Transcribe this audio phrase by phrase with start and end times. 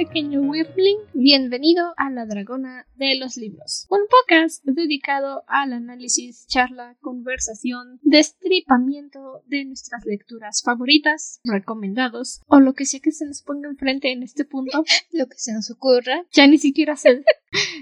[0.00, 0.89] pequeño Wyrmling,
[1.22, 9.42] bienvenido a La Dragona de los Libros, un podcast dedicado al análisis, charla, conversación, destripamiento
[9.46, 14.22] de nuestras lecturas favoritas, recomendados o lo que sea que se nos ponga enfrente en
[14.22, 14.82] este punto.
[15.12, 16.24] lo que se nos ocurra.
[16.32, 17.22] Ya ni siquiera sé,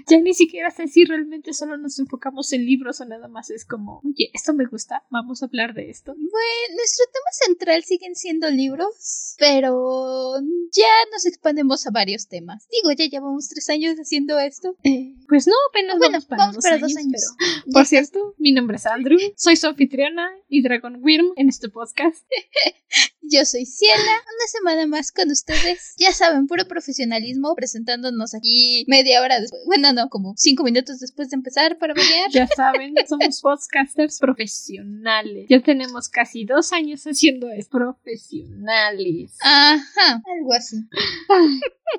[0.09, 3.63] ya ni siquiera sé si realmente solo nos enfocamos en libros o nada más es
[3.63, 6.13] como, oye, esto me gusta, vamos a hablar de esto.
[6.13, 10.35] Bueno, nuestro tema central siguen siendo libros, pero
[10.73, 12.67] ya nos expandemos a varios temas.
[12.69, 14.75] Digo, ya llevamos tres años haciendo esto.
[14.83, 17.21] Eh, pues no, apenas bueno, vamos para, vamos dos, para años, dos años.
[17.37, 21.49] pero- Ya Por cierto, mi nombre es Andrew, soy su anfitriona y Dragon Wyrm en
[21.49, 22.25] este podcast.
[23.21, 25.93] Yo soy Ciela, una semana más con ustedes.
[25.97, 29.61] Ya saben, puro profesionalismo, presentándonos aquí media hora después.
[29.65, 32.31] Bueno, no, como cinco minutos después de empezar para variar.
[32.31, 35.45] Ya saben, somos podcasters profesionales.
[35.49, 37.77] Ya tenemos casi dos años haciendo esto.
[37.77, 39.37] Profesionales.
[39.41, 40.77] Ajá, algo así.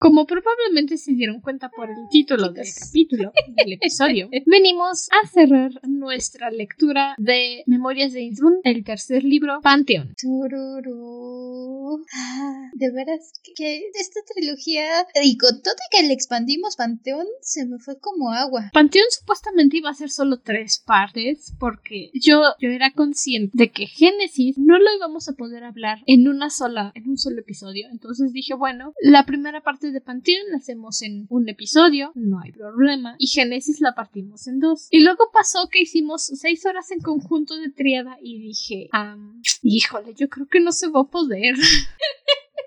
[0.00, 5.72] Como probablemente se dieron cuenta por el título del capítulo, del episodio, venimos a cerrar
[5.82, 10.14] nuestra lectura de Memorias de Innsbruck, el tercer libro, Panteón.
[12.74, 18.70] De veras que, esta trilogía, que le expandimos Panteón, se me fue como agua.
[18.72, 23.86] Panteón supuestamente iba a ser solo tres partes porque yo, yo era consciente de que
[23.86, 27.88] Génesis no lo íbamos a poder hablar en una sola, en un solo episodio.
[27.90, 32.52] Entonces dije, bueno, la primera parte de Panteón la hacemos en un episodio, no hay
[32.52, 33.16] problema.
[33.18, 34.86] Y Génesis la partimos en dos.
[34.90, 40.14] Y luego pasó que hicimos seis horas en conjunto de triada y dije, "Am, híjole,
[40.14, 41.54] yo creo que no se va a poder.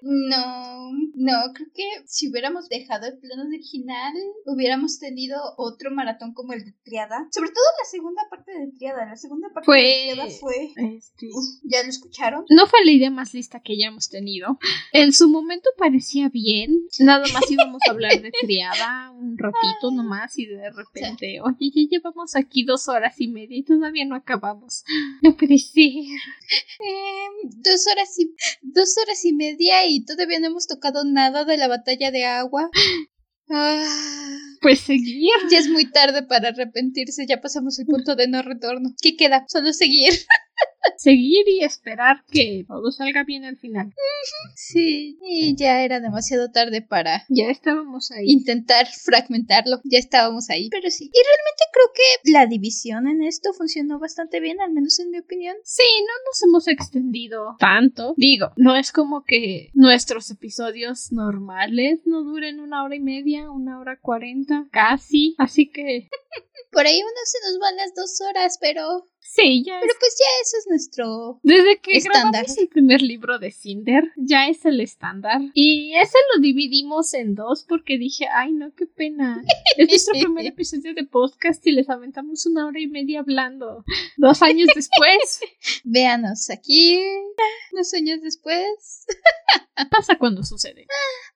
[0.02, 4.14] No, no, creo que si hubiéramos dejado el plano original,
[4.46, 7.28] hubiéramos tenido otro maratón como el de Triada.
[7.32, 9.06] Sobre todo la segunda parte de Triada.
[9.06, 10.72] La segunda parte Fue- de Triada fue.
[10.98, 12.46] Este, Uf, ¿Ya lo escucharon?
[12.50, 14.58] No fue la idea más lista que hayamos tenido.
[14.92, 16.88] En su momento parecía bien.
[17.00, 21.82] Nada más íbamos a hablar de triada un ratito nomás y de repente, oye, ya
[21.90, 24.84] llevamos aquí dos horas y media y todavía no acabamos.
[25.22, 25.84] No puede ser.
[26.80, 31.58] Em, dos horas y dos horas y media y todavía no hemos tocado nada de
[31.58, 32.70] la batalla de agua.
[33.50, 33.86] Ah,
[34.62, 35.30] Pues seguir.
[35.52, 38.96] ya es muy tarde para arrepentirse, ya pasamos el punto de no retorno.
[39.02, 39.44] ¿Qué queda?
[39.50, 40.14] Solo seguir.
[40.98, 43.94] Seguir y esperar que todo salga bien al final.
[44.56, 48.26] Sí, y ya era demasiado tarde para Ya estábamos ahí.
[48.28, 49.80] intentar fragmentarlo.
[49.86, 50.70] Ya estábamos ahí.
[50.70, 51.06] Pero sí.
[51.06, 55.20] Y realmente creo que la división en esto funcionó bastante bien, al menos en mi
[55.20, 55.56] opinión.
[55.64, 58.14] Sí, no nos hemos extendido tanto.
[58.18, 63.80] Digo, no es como que nuestros episodios normales no duren una hora y media, una
[63.80, 65.36] hora cuarenta, casi.
[65.38, 66.10] Así que
[66.74, 69.08] Por ahí uno se nos van las dos horas, pero.
[69.20, 71.40] sí, ya Pero pues ya eso es nuestro.
[71.44, 72.32] Desde que Estándar.
[72.32, 75.40] grabamos el primer libro de Cinder, ya es el estándar.
[75.54, 79.42] Y ese lo dividimos en dos porque dije, ay no, qué pena.
[79.78, 83.84] Es nuestro primer episodio de podcast y les aventamos una hora y media hablando.
[84.18, 85.42] Dos años después.
[85.84, 87.00] Véanos aquí.
[87.72, 89.06] Unos años después.
[89.90, 90.86] Pasa cuando sucede.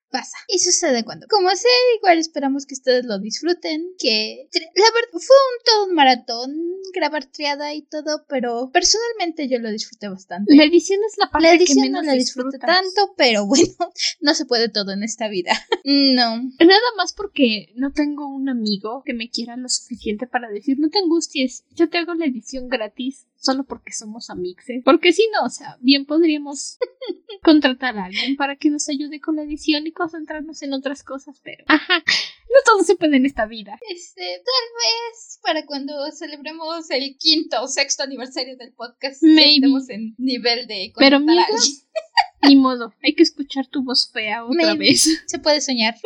[0.09, 0.37] Pasa.
[0.47, 1.27] Y sucede cuando.
[1.27, 3.93] Como sea, igual esperamos que ustedes lo disfruten.
[3.99, 4.47] Que.
[4.53, 6.55] La verdad, fue un todo un maratón.
[6.93, 8.25] Grabar triada y todo.
[8.27, 10.55] Pero personalmente yo lo disfruté bastante.
[10.55, 13.65] La edición es la parte La que menos no la disfruté tanto, pero bueno,
[14.21, 15.53] no se puede todo en esta vida.
[15.87, 16.37] No.
[16.59, 20.89] Nada más porque no tengo un amigo que me quiera lo suficiente para decir, no
[20.89, 24.81] te angusties, yo te hago la edición gratis solo porque somos amixes.
[24.83, 26.77] Porque si no, o sea, bien podríamos
[27.43, 31.39] contratar a alguien para que nos ayude con la edición y concentrarnos en otras cosas,
[31.43, 31.63] pero...
[31.67, 32.03] Ajá,
[32.49, 33.79] no todo se puede en esta vida.
[33.89, 39.55] Este, tal vez para cuando celebremos el quinto o sexto aniversario del podcast, Maybe.
[39.55, 41.61] estemos en nivel de Pero contratar a mira, alguien.
[42.41, 45.23] ni modo, hay que escuchar tu voz fea otra vez.
[45.25, 45.95] Se puede soñar.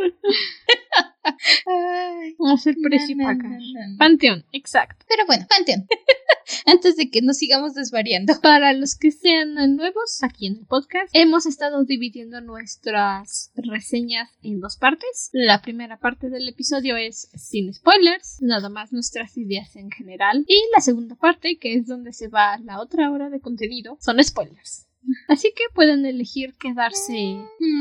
[1.24, 3.97] Ay, Vamos a no, no, no.
[3.97, 5.05] Panteón, exacto.
[5.08, 5.88] Pero bueno, Panteón.
[6.66, 8.34] Antes de que nos sigamos desvariando.
[8.41, 14.59] Para los que sean nuevos aquí en el podcast, hemos estado dividiendo nuestras reseñas en
[14.59, 15.29] dos partes.
[15.32, 20.44] La primera parte del episodio es sin spoilers, nada más nuestras ideas en general.
[20.47, 24.22] Y la segunda parte, que es donde se va la otra hora de contenido, son
[24.23, 24.88] spoilers.
[25.28, 27.38] Así que pueden elegir quedarse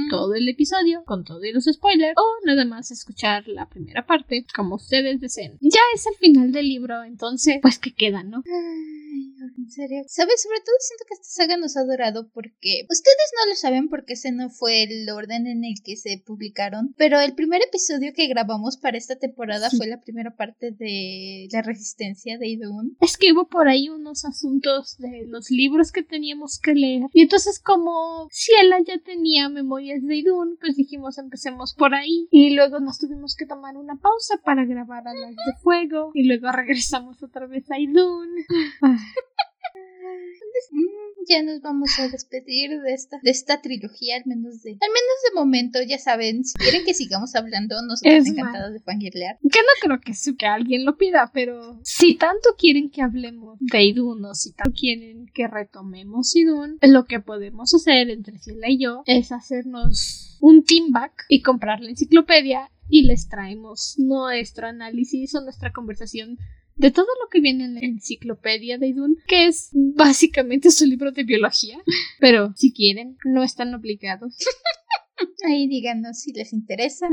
[0.08, 4.76] todo el episodio con todos los spoilers o nada más escuchar la primera parte como
[4.76, 5.58] ustedes deseen.
[5.60, 8.42] Ya es el final del libro, entonces pues que queda, ¿no?
[8.46, 10.02] Ay, En serio.
[10.06, 10.42] ¿Sabes?
[10.42, 14.14] Sobre todo siento que esta saga nos ha durado porque ustedes no lo saben porque
[14.14, 18.28] ese no fue el orden en el que se publicaron, pero el primer episodio que
[18.28, 22.96] grabamos para esta temporada fue la primera parte de La Resistencia de Idun.
[23.00, 27.09] Es que hubo por ahí unos asuntos de los libros que teníamos que leer.
[27.12, 32.28] Y entonces como Ciela ya tenía memorias de Idun, pues dijimos empecemos por ahí.
[32.30, 36.10] Y luego nos tuvimos que tomar una pausa para grabar a las de fuego.
[36.14, 38.28] Y luego regresamos otra vez a Idun.
[40.70, 44.88] Mm, ya nos vamos a despedir de esta, de esta trilogía, al menos de, al
[44.88, 49.38] menos de momento, ya saben, si quieren que sigamos hablando, nos Es encantados de fangirlear.
[49.40, 53.84] Que no creo que, que alguien lo pida, pero si tanto quieren que hablemos de
[53.84, 58.82] Idun o si tanto quieren que retomemos Idun, lo que podemos hacer entre Ciela y
[58.82, 65.34] yo es hacernos un team back y comprar la enciclopedia y les traemos nuestro análisis
[65.34, 66.38] o nuestra conversación
[66.80, 71.12] de todo lo que viene en la enciclopedia de Idun, que es básicamente su libro
[71.12, 71.78] de biología.
[72.20, 74.36] Pero si quieren, no están obligados.
[75.46, 77.06] Ahí díganos si les interesa.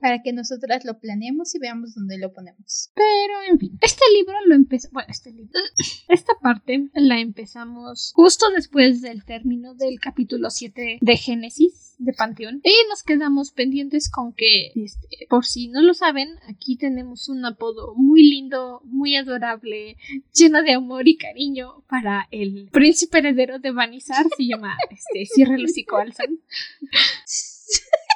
[0.00, 2.90] Para que nosotras lo planeemos y veamos dónde lo ponemos.
[2.94, 5.52] Pero, en fin, este libro lo empezó, bueno, este libro,
[6.08, 12.60] esta parte la empezamos justo después del término del capítulo 7 de Génesis de Panteón
[12.64, 17.44] y nos quedamos pendientes con que, este, por si no lo saben, aquí tenemos un
[17.44, 19.96] apodo muy lindo, muy adorable,
[20.34, 25.56] lleno de amor y cariño para el príncipe heredero de Vanizar, se llama, este, Cierre
[25.56, 26.38] Alzan.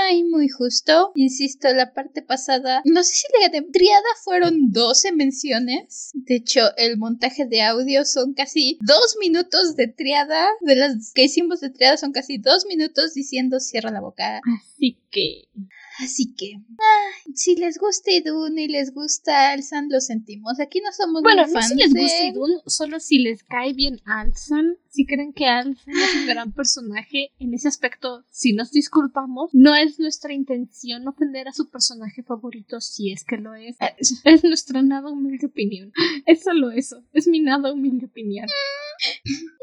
[0.00, 1.12] Ay, muy justo.
[1.14, 6.10] Insisto, la parte pasada, no sé si la Triada fueron 12 menciones.
[6.14, 10.48] De hecho, el montaje de audio son casi dos minutos de Triada.
[10.60, 14.40] De las que hicimos de Triada son casi dos minutos diciendo cierra la boca.
[14.58, 15.48] Así que,
[15.98, 16.60] Así que,
[17.34, 20.60] si les gusta Idun y les gusta Alsan, lo sentimos.
[20.60, 22.26] Aquí no somos Bueno, muy no fans si les de gusta.
[22.26, 24.76] Idun, solo si les cae bien Alzan.
[24.88, 29.74] Si creen que Alzan es un gran personaje, en ese aspecto, si nos disculpamos, no
[29.74, 33.76] es nuestra intención ofender a su personaje favorito, si es que lo es.
[33.98, 35.92] Es, es nuestra nada humilde opinión.
[36.26, 38.46] Es solo eso, es mi nada humilde opinión.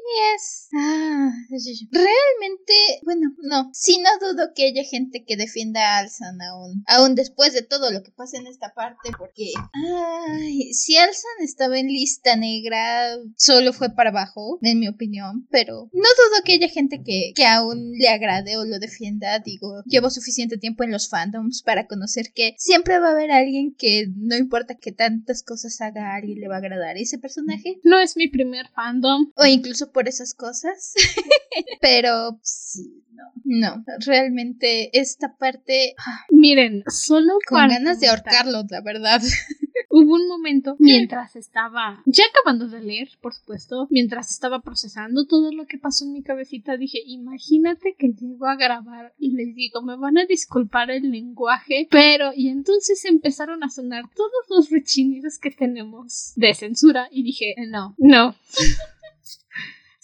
[0.05, 0.67] Yes.
[0.73, 2.73] Ah, realmente,
[3.03, 3.71] bueno, no.
[3.73, 6.83] Sí, no dudo que haya gente que defienda a Alsan aún.
[6.85, 9.51] Aún después de todo lo que pasa en esta parte, porque.
[9.73, 15.47] Ay, si Alsan estaba en lista negra, solo fue para abajo, en mi opinión.
[15.49, 19.39] Pero no dudo que haya gente que, que aún le agrade o lo defienda.
[19.39, 23.73] Digo, llevo suficiente tiempo en los fandoms para conocer que siempre va a haber alguien
[23.75, 27.79] que no importa que tantas cosas haga, a alguien le va a agradar ese personaje.
[27.83, 29.24] No es mi primer fandom.
[29.35, 30.93] O incluso por esas cosas.
[31.81, 33.23] Pero sí, no.
[33.43, 39.21] No, realmente esta parte ah, Miren, solo con para ganas de ahorcarlo, la verdad.
[39.89, 45.51] Hubo un momento mientras estaba ya acabando de leer, por supuesto, mientras estaba procesando todo
[45.53, 49.81] lo que pasó en mi cabecita, dije, imagínate que llego a grabar y les digo,
[49.81, 55.39] me van a disculpar el lenguaje, pero y entonces empezaron a sonar todos los rechinidos
[55.39, 58.35] que tenemos de censura y dije, no, no.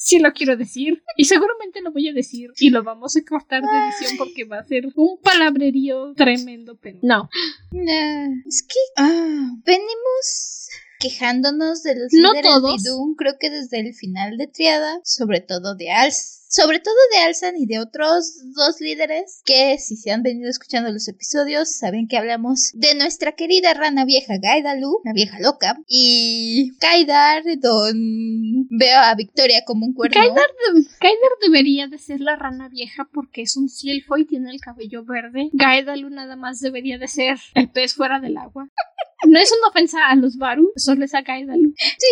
[0.04, 3.62] Sí lo quiero decir y seguramente lo voy a decir y lo vamos a cortar
[3.62, 7.30] de edición porque va a ser un palabrerío tremendo, pero no.
[7.72, 10.70] Es que ah, venimos
[11.00, 12.84] quejándonos de los No líderes todos.
[12.84, 16.41] de Doom, creo que desde el final de Triada, sobre todo de Als.
[16.54, 20.92] Sobre todo de Alsan y de otros dos líderes que si se han venido escuchando
[20.92, 26.74] los episodios saben que hablamos de nuestra querida rana vieja Gaidalu, la vieja loca, y
[26.80, 30.14] Kaidar, don veo a Victoria como un cuerno.
[30.20, 30.36] Kaidar,
[30.76, 34.60] de- Kaidar debería de ser la rana vieja porque es un silfo y tiene el
[34.60, 35.50] cabello verde.
[35.54, 38.68] Gaidalu nada más debería de ser el pez fuera del agua.
[39.24, 41.74] No es una ofensa a los Baru, solo es a Gaidalu.
[41.78, 42.08] Sí,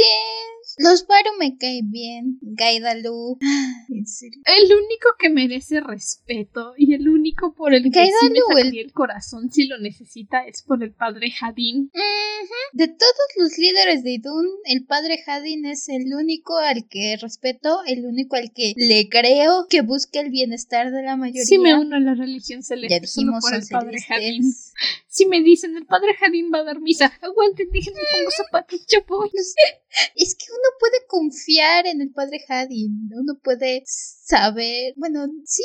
[0.79, 2.39] los Baru me caen bien.
[2.41, 3.37] Gaidalu.
[3.89, 4.41] En serio.
[4.45, 9.51] El único que merece respeto y el único por el que sí me el- corazón
[9.51, 11.91] si lo necesita es por el padre Hadin.
[11.93, 12.53] Ujú.
[12.73, 17.79] De todos los líderes de Idun, el padre Hadin es el único al que respeto,
[17.87, 21.43] el único al que le creo que busque el bienestar de la mayoría.
[21.45, 24.53] Si me uno a la religión ya celeste solo dijimos por el padre Hadin.
[25.19, 28.99] Si me dicen el padre Hadin va a dar misa, aguanten, déjenme pongo zapatos, yo.
[30.15, 35.63] Es que uno puede confiar en el padre Hadin, uno puede saber, bueno, sí,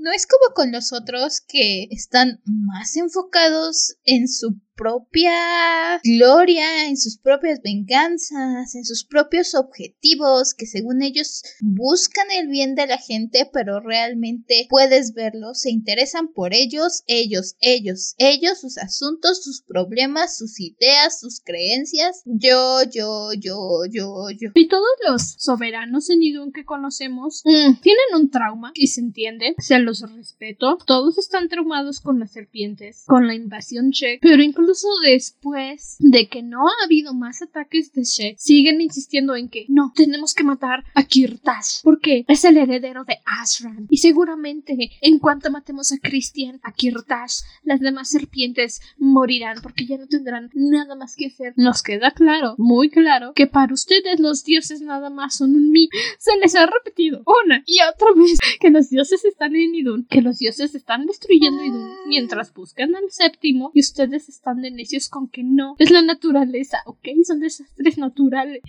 [0.00, 6.96] no es como con los otros que están más enfocados en su propia gloria, en
[6.96, 12.96] sus propias venganzas, en sus propios objetivos, que según ellos buscan el bien de la
[12.96, 19.60] gente, pero realmente puedes verlo, se interesan por ellos, ellos, ellos, ellos, sea, asuntos, sus
[19.60, 22.22] problemas, sus ideas, sus creencias.
[22.24, 24.50] Yo, yo, yo, yo, yo.
[24.54, 29.54] Y todos los soberanos en Idun que conocemos mm, tienen un trauma y se entiende,
[29.58, 30.78] se los respeto.
[30.86, 34.69] Todos están traumados con las serpientes, con la invasión Shek, pero incluso
[35.04, 39.92] después de que no ha habido más ataques de Shek, siguen insistiendo en que no,
[39.94, 45.50] tenemos que matar a Kirtash porque es el heredero de Ashran y seguramente en cuanto
[45.50, 51.16] matemos a Christian, a Kirtash, las demás serpientes morirán porque ya no tendrán nada más
[51.16, 51.54] que hacer.
[51.56, 55.96] Nos queda claro, muy claro, que para ustedes los dioses nada más son un mito.
[56.18, 60.22] Se les ha repetido una y otra vez que los dioses están en Idun, que
[60.22, 65.28] los dioses están destruyendo Idun mientras buscan al séptimo y ustedes están de necios con
[65.28, 65.76] que no.
[65.78, 67.08] Es la naturaleza, ¿ok?
[67.26, 68.62] Son desastres naturales.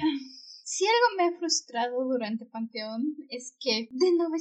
[0.74, 4.40] Si algo me ha frustrado durante Panteón es que de 900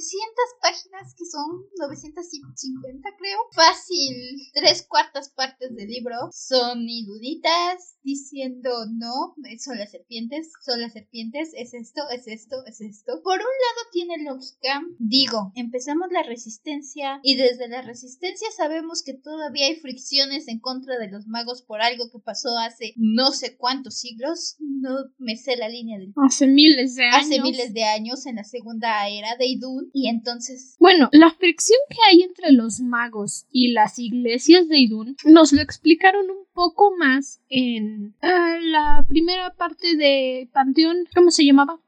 [0.61, 4.15] páginas, que son 950 creo, fácil,
[4.53, 11.51] tres cuartas partes del libro son iduditas diciendo no, son las serpientes, son las serpientes,
[11.53, 13.21] es esto, es esto, es esto.
[13.23, 19.15] Por un lado tiene lógica, digo, empezamos la resistencia y desde la resistencia sabemos que
[19.15, 23.57] todavía hay fricciones en contra de los magos por algo que pasó hace no sé
[23.57, 27.25] cuántos siglos, no me sé la línea del Hace miles de años.
[27.25, 29.89] Hace miles de años en la segunda era de Idun.
[29.91, 30.75] Y entonces.
[30.79, 35.61] Bueno, la fricción que hay entre los magos y las iglesias de Idun nos lo
[35.61, 41.07] explicaron un poco más en ah, la primera parte de Panteón.
[41.15, 41.79] ¿Cómo se llamaba?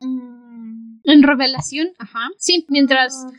[0.00, 0.39] Mm.
[1.04, 2.28] En Revelación, ajá.
[2.38, 3.32] Sí, mientras, ah,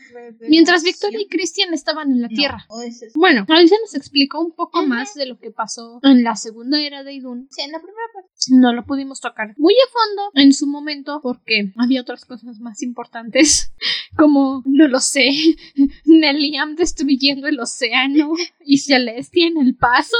[0.48, 2.66] mientras Victoria y Christian estaban en la Tierra.
[3.14, 6.80] Bueno, ahí se nos explicó un poco más de lo que pasó en la segunda
[6.80, 7.48] era de Idun.
[7.50, 8.30] Sí, en la primera parte.
[8.50, 12.82] No lo pudimos tocar muy a fondo en su momento porque había otras cosas más
[12.82, 13.72] importantes,
[14.16, 15.30] como, no lo sé,
[16.04, 18.32] Neliam destruyendo el océano
[18.64, 20.16] y Celestia en el paso.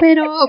[0.00, 0.46] Pero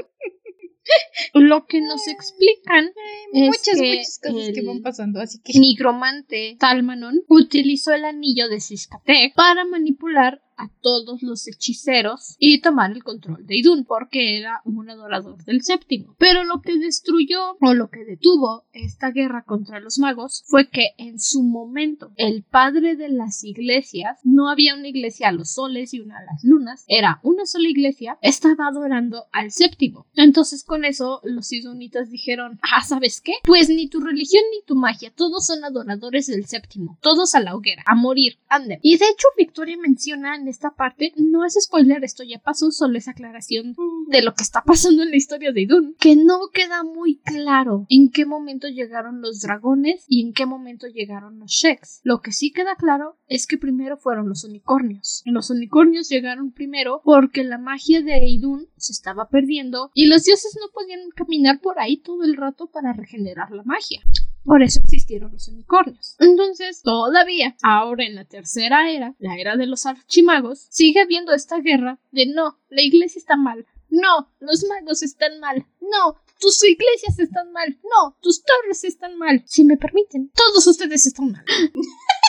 [1.33, 2.91] lo que nos explican
[3.31, 8.59] muchas, que muchas cosas que van pasando, así que nigromante Talmanon utilizó el anillo de
[8.59, 14.61] Siskatek para manipular a todos los hechiceros y tomar el control de Idun, porque era
[14.65, 16.15] un adorador del séptimo.
[16.17, 20.89] Pero lo que destruyó o lo que detuvo esta guerra contra los magos fue que
[20.97, 25.93] en su momento el padre de las iglesias, no había una iglesia a los soles
[25.93, 30.07] y una a las lunas, era una sola iglesia, estaba adorando al séptimo.
[30.15, 33.33] Entonces con eso los idunitas dijeron, ah, ¿sabes qué?
[33.43, 37.55] Pues ni tu religión ni tu magia, todos son adoradores del séptimo, todos a la
[37.55, 38.79] hoguera, a morir, anden.
[38.81, 43.07] Y de hecho Victoria menciona esta parte no es spoiler, esto ya pasó, solo es
[43.07, 43.75] aclaración
[44.07, 47.85] de lo que está pasando en la historia de Idun, que no queda muy claro
[47.89, 52.01] en qué momento llegaron los dragones y en qué momento llegaron los Sheks.
[52.03, 55.21] Lo que sí queda claro es que primero fueron los unicornios.
[55.25, 60.57] Los unicornios llegaron primero porque la magia de Idun se estaba perdiendo y los dioses
[60.59, 64.01] no podían caminar por ahí todo el rato para regenerar la magia.
[64.45, 66.15] Por eso existieron los unicornios.
[66.19, 71.59] Entonces, todavía, ahora en la tercera era, la era de los archimagos, sigue habiendo esta
[71.59, 77.17] guerra de no, la iglesia está mal, no, los magos están mal, no, tus iglesias
[77.17, 79.43] están mal, no, tus torres están mal.
[79.45, 81.45] Si me permiten, todos ustedes están mal.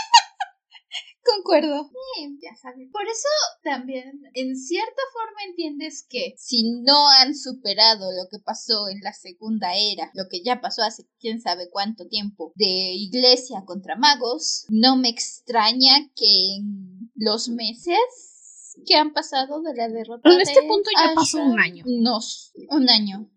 [1.35, 1.90] Concuerdo.
[2.14, 2.88] Sí, ya sabes.
[2.92, 3.28] Por eso
[3.62, 9.12] también, en cierta forma, entiendes que si no han superado lo que pasó en la
[9.12, 14.66] segunda era, lo que ya pasó hace quién sabe cuánto tiempo, de iglesia contra magos,
[14.68, 20.28] no me extraña que en los meses que han pasado de la derrota.
[20.28, 21.85] En este punto ya pasó un año.
[21.87, 22.18] No,
[22.71, 23.30] un año.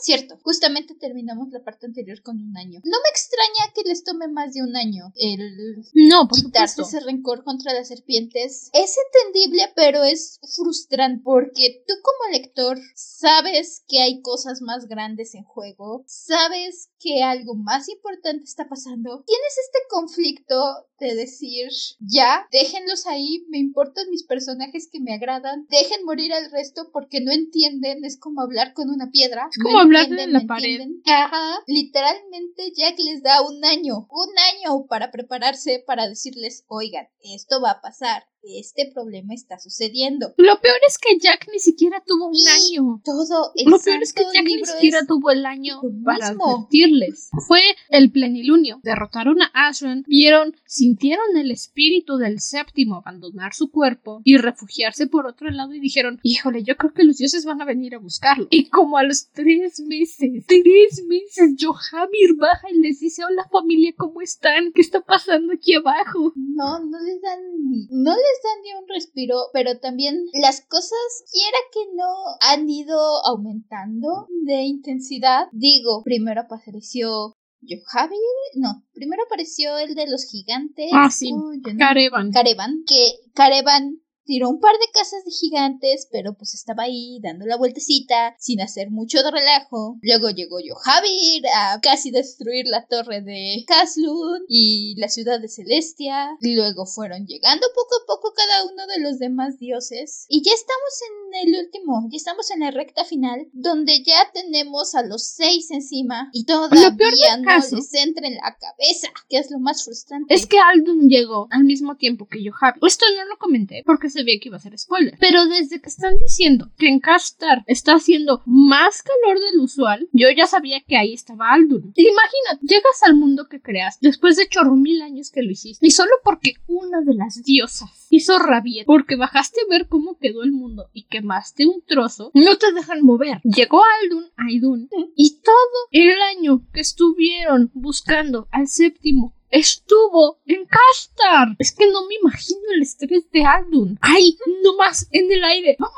[0.00, 2.80] Cierto, justamente terminamos la parte anterior con un año.
[2.84, 7.00] No me extraña que les tome más de un año el no, por quitarse ese
[7.00, 8.70] rencor contra las serpientes.
[8.72, 15.34] Es entendible, pero es frustrante porque tú como lector sabes que hay cosas más grandes
[15.34, 19.24] en juego, sabes que algo más importante está pasando.
[19.26, 25.66] Tienes este conflicto de decir, ya, déjenlos ahí, me importan mis personajes que me agradan,
[25.70, 29.48] dejen morir al resto porque no entienden, es como hablar con una piedra.
[29.50, 30.80] Es como hablar en la pared.
[31.06, 37.60] Ajá, literalmente Jack les da un año, un año para prepararse para decirles, oigan, esto
[37.60, 40.32] va a pasar este problema está sucediendo.
[40.36, 43.00] Lo peor es que Jack ni siquiera tuvo un año.
[43.04, 47.30] Todo Lo peor es que Jack ni siquiera tuvo el año para advertirles.
[47.46, 48.80] Fue el plenilunio.
[48.82, 55.26] Derrotaron a Ashran, vieron, sintieron el espíritu del séptimo abandonar su cuerpo y refugiarse por
[55.26, 58.46] otro lado y dijeron, híjole, yo creo que los dioses van a venir a buscarlo.
[58.50, 63.92] Y como a los tres meses, tres meses, Johamir baja y les dice, hola familia,
[63.96, 64.72] ¿cómo están?
[64.72, 66.32] ¿Qué está pasando aquí abajo?
[66.36, 70.60] No, no les dan ni, no les les dan ni un respiro, pero también las
[70.66, 75.46] cosas, quiera que no, han ido aumentando de intensidad.
[75.52, 78.16] Digo, primero apareció Yojavi,
[78.56, 80.90] no, primero apareció el de los gigantes.
[80.92, 81.32] Ah, sí,
[81.78, 82.30] Carevan.
[82.30, 87.46] Carevan, que Carevan tiró un par de casas de gigantes, pero pues estaba ahí dando
[87.46, 89.98] la vueltecita, sin hacer mucho de relajo.
[90.02, 96.36] Luego llegó Yohavir a casi destruir la torre de Kaslun y la ciudad de Celestia.
[96.42, 100.26] Luego fueron llegando poco a poco cada uno de los demás dioses.
[100.28, 104.94] Y ya estamos en el último, ya estamos en la recta final, donde ya tenemos
[104.94, 106.92] a los seis encima y todavía
[107.36, 110.32] no les entra en la cabeza, que es lo más frustrante.
[110.32, 112.80] Es que Aldun llegó al mismo tiempo que Yohavir.
[112.86, 115.16] Esto no lo comenté porque se sabía que iba a ser spoiler.
[115.18, 120.28] Pero desde que están diciendo que en Castar está haciendo más calor del usual, yo
[120.30, 121.92] ya sabía que ahí estaba Aldun.
[121.96, 125.86] Imagina, llegas al mundo que creas después de chorro mil años que lo hiciste.
[125.86, 130.42] Y solo porque una de las diosas hizo rabia porque bajaste a ver cómo quedó
[130.42, 133.40] el mundo y quemaste un trozo, no te dejan mover.
[133.44, 135.54] Llegó Aldun, Aidun, y todo
[135.92, 141.56] el año que estuvieron buscando al séptimo estuvo en Castar.
[141.58, 143.98] Es que no me imagino el estrés de Aldun.
[144.00, 144.36] ¡Ay!
[144.62, 145.76] No más en el aire.
[145.78, 145.88] No,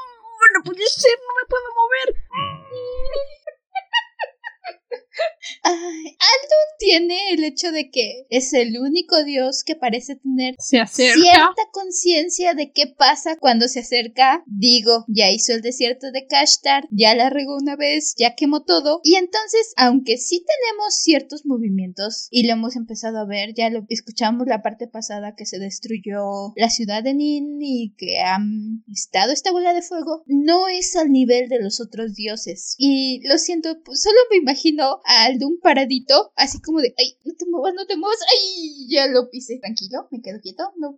[0.54, 2.14] no puede ser, no me puedo mover.
[5.64, 12.54] Aldun tiene el hecho de que es el único dios que parece tener cierta conciencia
[12.54, 14.42] de qué pasa cuando se acerca.
[14.46, 19.00] Digo, ya hizo el desierto de Kashtar, ya la regó una vez, ya quemó todo.
[19.04, 23.84] Y entonces, aunque sí tenemos ciertos movimientos y lo hemos empezado a ver, ya lo
[23.88, 29.32] escuchamos la parte pasada que se destruyó la ciudad de Nin y que han estado
[29.32, 32.74] esta bola de fuego, no es al nivel de los otros dioses.
[32.78, 37.34] Y lo siento, pues solo me imagino a Aldun paradito, así como de, ay, no
[37.34, 40.94] te muevas, no te muevas, ay, ya lo pisé, tranquilo, me quedo quieto, no.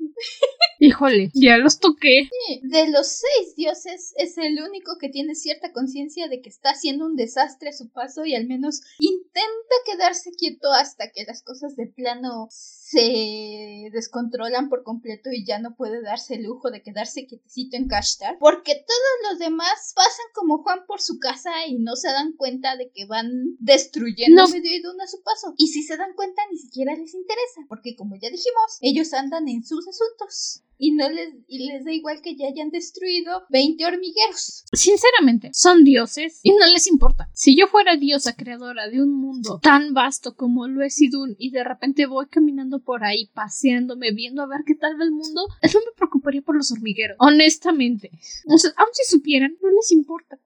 [0.79, 2.29] Híjole, ya los toqué.
[2.63, 7.07] De los seis dioses, es el único que tiene cierta conciencia de que está haciendo
[7.07, 11.77] un desastre a su paso y al menos intenta quedarse quieto hasta que las cosas
[11.77, 12.49] de plano
[12.87, 17.89] se descontrolan por completo y ya no puede darse el lujo de quedarse quietecito en
[17.89, 22.35] Kashtar, porque todos los demás pasan como Juan por su casa y no se dan
[22.37, 24.49] cuenta de que van destruyendo no.
[24.51, 25.55] medio y a su paso.
[25.57, 29.49] Y si se dan cuenta ni siquiera les interesa, porque como ya dijimos, ellos andan
[29.49, 33.85] en sus asuntos y no les y les da igual que ya hayan destruido 20
[33.87, 34.65] hormigueros.
[34.73, 37.29] Sinceramente, son dioses y no les importa.
[37.33, 41.51] Si yo fuera diosa creadora de un mundo tan vasto como lo es Idun y
[41.51, 45.47] de repente voy caminando por ahí, paseándome, viendo a ver qué tal va el mundo,
[45.63, 47.17] eso me preocuparía por los hormigueros.
[47.21, 48.11] Honestamente.
[48.47, 50.39] O sea, aun si supieran, no les importa.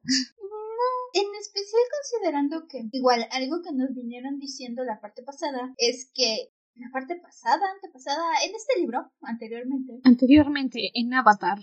[1.14, 6.52] En especial considerando que igual algo que nos vinieron diciendo la parte pasada es que
[6.78, 10.00] la parte pasada, antepasada, en este libro, anteriormente.
[10.04, 11.58] Anteriormente, en Avatar.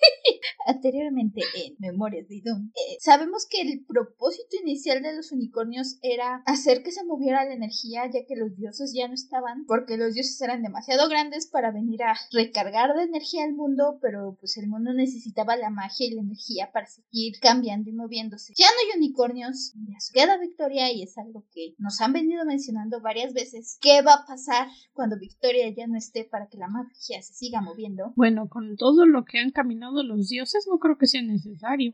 [0.66, 6.42] Anteriormente en Memorias de Idun, eh, sabemos que el propósito inicial de los unicornios era
[6.46, 10.14] hacer que se moviera la energía ya que los dioses ya no estaban, porque los
[10.14, 14.68] dioses eran demasiado grandes para venir a recargar de energía al mundo, pero pues el
[14.68, 18.54] mundo necesitaba la magia y la energía para seguir cambiando y moviéndose.
[18.56, 23.00] Ya no hay unicornios, ya queda Victoria y es algo que nos han venido mencionando
[23.00, 23.78] varias veces.
[23.80, 27.60] ¿Qué va a pasar cuando Victoria ya no esté para que la magia se siga
[27.60, 28.12] moviendo?
[28.16, 31.92] Bueno, con todo lo que han caminado los dioses, no creo que sea necesario.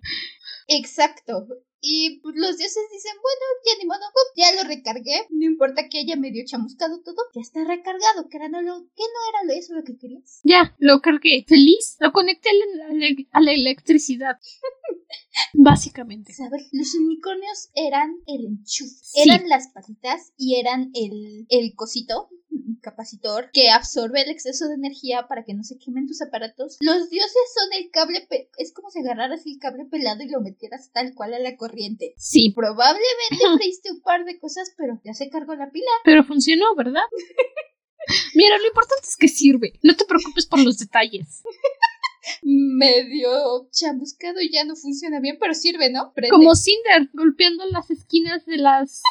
[0.68, 1.02] Eso
[1.80, 4.00] Y pues, los dioses dicen, bueno, ya ni modo,
[4.36, 5.26] ya lo recargué.
[5.30, 8.28] No importa que haya medio chamuscado todo, ya está recargado.
[8.28, 10.40] Que, era no lo, que no era eso lo que querías.
[10.42, 11.44] Ya, lo cargué.
[11.46, 11.96] Feliz.
[12.00, 12.50] Lo conecté
[13.32, 14.38] a la, electricidad.
[15.54, 16.32] Básicamente.
[16.32, 16.68] ¿Sabes?
[16.72, 18.96] Los unicornios eran el enchufe.
[19.14, 22.28] Eran las patitas y eran el, el cosito
[22.80, 26.76] capacitor que absorbe el exceso de energía para que no se quemen tus aparatos.
[26.80, 30.90] Los dioses son el cable, es como si agarraras el cable pelado y lo metieras
[30.92, 32.14] tal cual a la corriente.
[32.16, 32.52] Sí.
[32.54, 35.90] Probablemente freíste un par de cosas, pero ya se cargó la pila.
[36.04, 37.04] Pero funcionó, ¿verdad?
[38.34, 39.78] Mira, lo importante es que sirve.
[39.82, 41.42] No te preocupes por los detalles.
[42.42, 46.12] Medio chamuscado y ya no funciona bien, pero sirve, ¿no?
[46.30, 49.02] Como Cinder golpeando las esquinas de las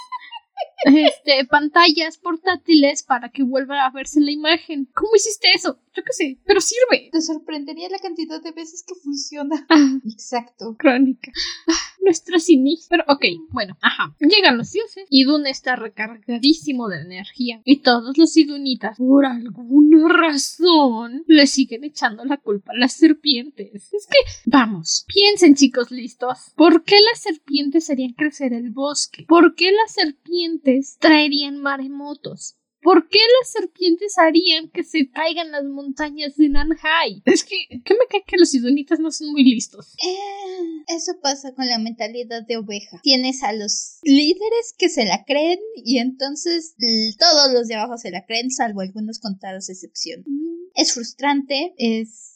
[0.85, 4.87] este, pantallas portátiles para que vuelva a verse la imagen.
[4.93, 5.79] ¿Cómo hiciste eso?
[5.93, 7.09] Yo qué sé, pero sirve.
[7.11, 9.65] Te sorprendería la cantidad de veces que funciona.
[9.69, 10.75] Ah, Exacto.
[10.77, 11.31] Crónica.
[11.67, 11.73] Ah,
[12.05, 12.87] nuestra cinis.
[12.89, 14.15] Pero ok, bueno, ajá.
[14.19, 15.05] Llegan los dioses.
[15.09, 17.61] Idun está recargadísimo de energía.
[17.65, 23.93] Y todos los idunitas, por alguna razón, le siguen echando la culpa a las serpientes.
[23.93, 26.53] Es que, vamos, piensen chicos listos.
[26.55, 29.25] ¿Por qué las serpientes harían crecer el bosque?
[29.27, 32.57] ¿Por qué las serpientes traerían maremotos?
[32.85, 37.23] ¿Por qué las serpientes harían que se caigan las montañas de Nanhai?
[37.25, 39.95] Es que, ¿qué me cae que los idonitas no son muy listos?
[39.95, 42.99] Eh, eso pasa con la mentalidad de oveja.
[43.01, 46.75] Tienes a los líderes que se la creen y entonces
[47.17, 50.27] todos los de abajo se la creen, salvo algunos contados excepciones.
[50.75, 52.34] Es frustrante, es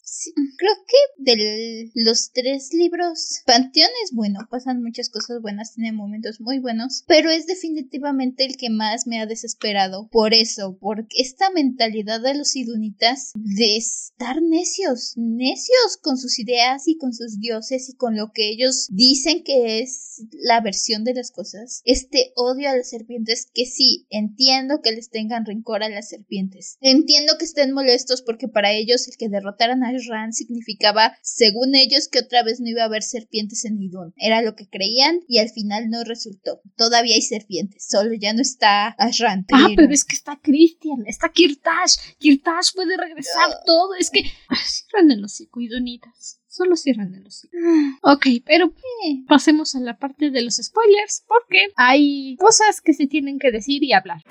[0.57, 6.41] creo que de los tres libros, Panteón es bueno, pasan muchas cosas buenas, tiene momentos
[6.41, 10.07] muy buenos, pero es definitivamente el que más me ha desesperado.
[10.11, 16.87] Por eso, porque esta mentalidad de los idunitas de estar necios, necios con sus ideas
[16.87, 21.13] y con sus dioses y con lo que ellos dicen que es la versión de
[21.13, 21.81] las cosas.
[21.85, 26.77] Este odio a las serpientes que sí, entiendo que les tengan rencor a las serpientes.
[26.81, 32.07] Entiendo que estén molestos porque para ellos el que derrotaran a Ran significaba, según ellos,
[32.07, 34.13] que otra vez no iba a haber serpientes en Idun.
[34.17, 36.61] Era lo que creían y al final no resultó.
[36.75, 39.45] Todavía hay serpientes, solo ya no está Ashran.
[39.51, 41.97] Ah, pero es que está Christian, está Kirtash.
[42.19, 43.95] Kirtash puede regresar todo.
[43.95, 44.23] Es que
[44.65, 46.39] cierran el hocico, Idunitas.
[46.47, 47.55] Solo cierran el hocico.
[47.63, 48.13] Ah.
[48.13, 48.73] Ok, pero
[49.05, 53.51] eh, pasemos a la parte de los spoilers porque hay cosas que se tienen que
[53.51, 54.23] decir y hablar.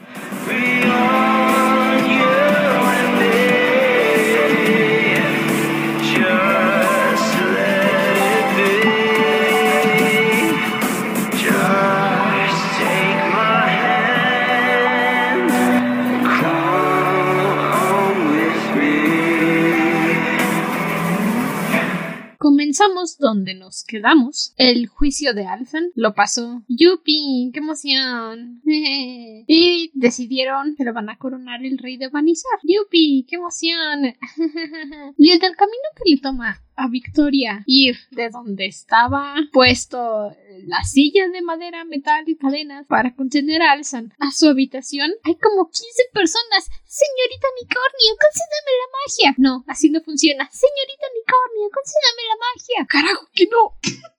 [22.69, 24.53] Comenzamos donde nos quedamos.
[24.59, 26.65] El juicio de Alfan lo pasó.
[26.69, 27.51] ¡Yupi!
[27.51, 28.61] ¡Qué emoción!
[28.67, 32.59] y decidieron que lo van a coronar el rey de Vanizar.
[32.63, 33.25] ¡Yupi!
[33.27, 34.15] ¡Qué emoción!
[35.17, 40.35] y el del camino que le toma a Victoria ir de donde estaba puesto
[40.67, 45.35] la silla de madera, metal y cadenas para contener a Alzan a su habitación, hay
[45.37, 46.71] como 15 personas.
[46.85, 49.35] Señorita Unicornio, concédame la magia.
[49.39, 50.49] No, así no funciona.
[50.51, 52.87] Señorita Unicornio, concédame la magia.
[52.89, 54.18] Carajo, que no.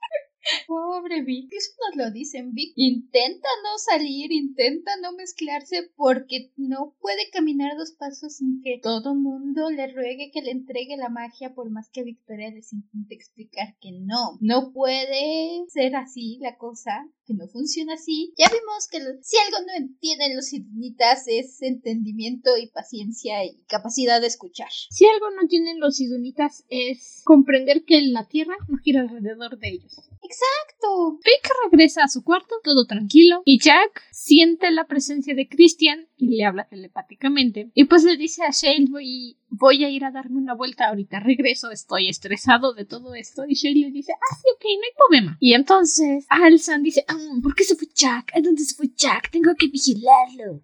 [0.68, 2.74] Pobre Vic, eso nos lo dicen Vic.
[2.76, 9.16] Intenta no salir, intenta no mezclarse porque no puede caminar dos pasos sin que todo
[9.16, 13.76] mundo le ruegue que le entregue la magia por más que Victoria les intente explicar
[13.80, 14.38] que no.
[14.40, 18.34] No puede ser así la cosa, que no funciona así.
[18.38, 24.20] Ya vimos que si algo no entienden los idunitas es entendimiento y paciencia y capacidad
[24.20, 24.70] de escuchar.
[24.90, 29.70] Si algo no tienen los idunitas es comprender que la Tierra no gira alrededor de
[29.70, 30.00] ellos.
[30.24, 31.20] Exacto.
[31.24, 36.36] Vic regresa a su cuarto, todo tranquilo, y Jack siente la presencia de Christian y
[36.36, 37.70] le habla telepáticamente.
[37.76, 38.88] Y pues le dice a Shale,
[39.50, 43.44] voy, a ir a darme una vuelta ahorita, regreso, estoy estresado de todo esto.
[43.48, 45.38] Y le dice, ah, sí, ok, no hay problema.
[45.40, 48.32] Y entonces Alsan dice, ah, ¿por qué se fue Jack?
[48.36, 49.32] ¿A dónde se fue Jack?
[49.32, 50.62] Tengo que vigilarlo.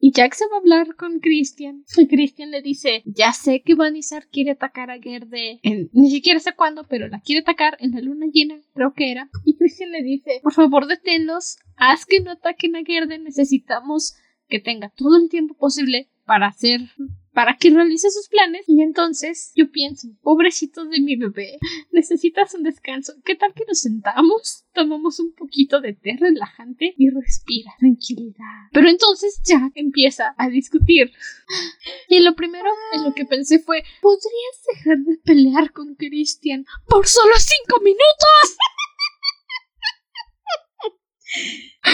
[0.00, 1.84] Y Jack se va a hablar con Christian.
[1.96, 5.60] Y Christian le dice, ya sé que Vanizar quiere atacar a Gerde,
[5.92, 9.28] ni siquiera sé cuándo, pero la quiere atacar en la luna llena, creo que era.
[9.44, 14.14] Y Christian le dice, por favor deténlos, haz que no ataquen a Gerde, necesitamos
[14.48, 16.82] que tenga todo el tiempo posible para hacer
[17.32, 21.58] para que realice sus planes y entonces yo pienso, pobrecito de mi bebé,
[21.90, 23.14] necesitas un descanso.
[23.24, 28.68] ¿Qué tal que nos sentamos, tomamos un poquito de té relajante y respira tranquilidad?
[28.72, 31.10] Pero entonces ya empieza a discutir.
[32.08, 37.08] Y lo primero en lo que pensé fue, ¿podrías dejar de pelear con Christian por
[37.08, 38.56] solo cinco minutos?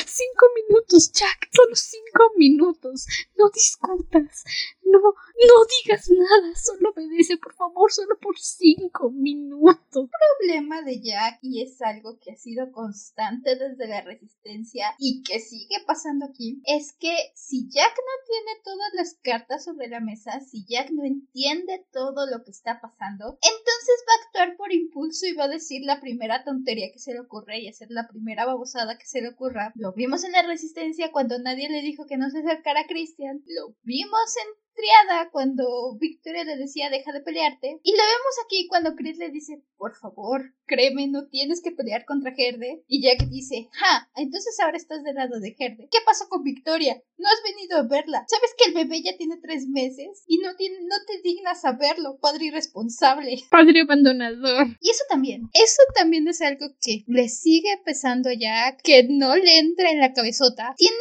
[0.06, 3.06] Cinco minutos, Jack, solo cinco minutos.
[3.36, 4.44] No discutas.
[4.86, 6.54] No, no digas nada.
[6.54, 10.08] Solo obedece, por favor, solo por cinco minutos.
[10.38, 15.40] problema de Jack, y es algo que ha sido constante desde la resistencia y que
[15.40, 20.40] sigue pasando aquí, es que si Jack no tiene todas las cartas sobre la mesa,
[20.40, 25.26] si Jack no entiende todo lo que está pasando, entonces va a actuar por impulso
[25.26, 28.46] y va a decir la primera tontería que se le ocurre y hacer la primera
[28.46, 32.16] babosada que se le ocurra lo vimos en la Resistencia cuando nadie le dijo que
[32.16, 33.42] no se acercara a Christian.
[33.46, 37.80] Lo vimos en Triada cuando Victoria le decía deja de pelearte.
[37.82, 42.04] Y lo vemos aquí cuando Chris le dice, por favor, créeme, no tienes que pelear
[42.04, 42.84] contra Gerde.
[42.86, 45.88] Y Jack dice, ja, entonces ahora estás del lado de Gerde.
[45.90, 47.02] ¿Qué pasó con Victoria?
[47.16, 48.24] No has venido a verla.
[48.28, 50.24] ¿Sabes que el bebé ya tiene tres meses?
[50.26, 53.42] Y no, tiene, no te dignas a verlo, padre irresponsable.
[53.50, 54.66] Padre abandonador.
[54.80, 59.34] Y eso también, eso también es algo que le sigue pesando a Jack, que no
[59.36, 60.74] le entra en la cabezota.
[60.76, 60.96] Tiene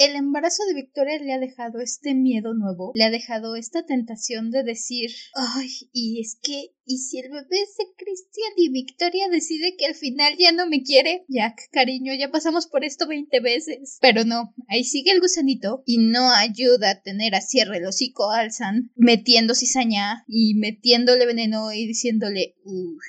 [0.00, 4.50] el embarazo de Victoria le ha dejado este miedo nuevo, le ha dejado esta tentación
[4.50, 9.28] de decir, ay, y es que ¿Y si el bebé es de Cristian y Victoria
[9.30, 11.24] decide que al final ya no me quiere?
[11.28, 13.98] Jack, cariño, ya pasamos por esto 20 veces.
[14.00, 18.32] Pero no, ahí sigue el gusanito y no ayuda a tener a cierre el hocico
[18.32, 22.56] a Alzan, metiendo cizaña y metiéndole veneno y diciéndole,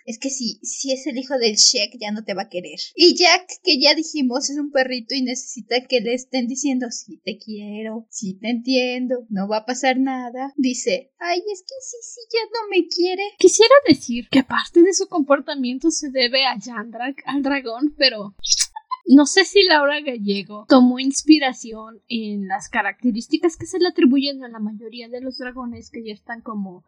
[0.05, 2.79] es que si, si es el hijo del Sheik ya no te va a querer.
[2.95, 7.21] Y Jack, que ya dijimos es un perrito y necesita que le estén diciendo, sí
[7.23, 11.97] te quiero, sí te entiendo, no va a pasar nada, dice, ay, es que sí,
[12.01, 13.23] sí, ya no me quiere.
[13.37, 18.35] Quisiera decir que parte de su comportamiento se debe a Yandrak, al dragón, pero
[19.05, 24.49] no sé si Laura Gallego tomó inspiración en las características que se le atribuyen a
[24.49, 26.85] la mayoría de los dragones que ya están como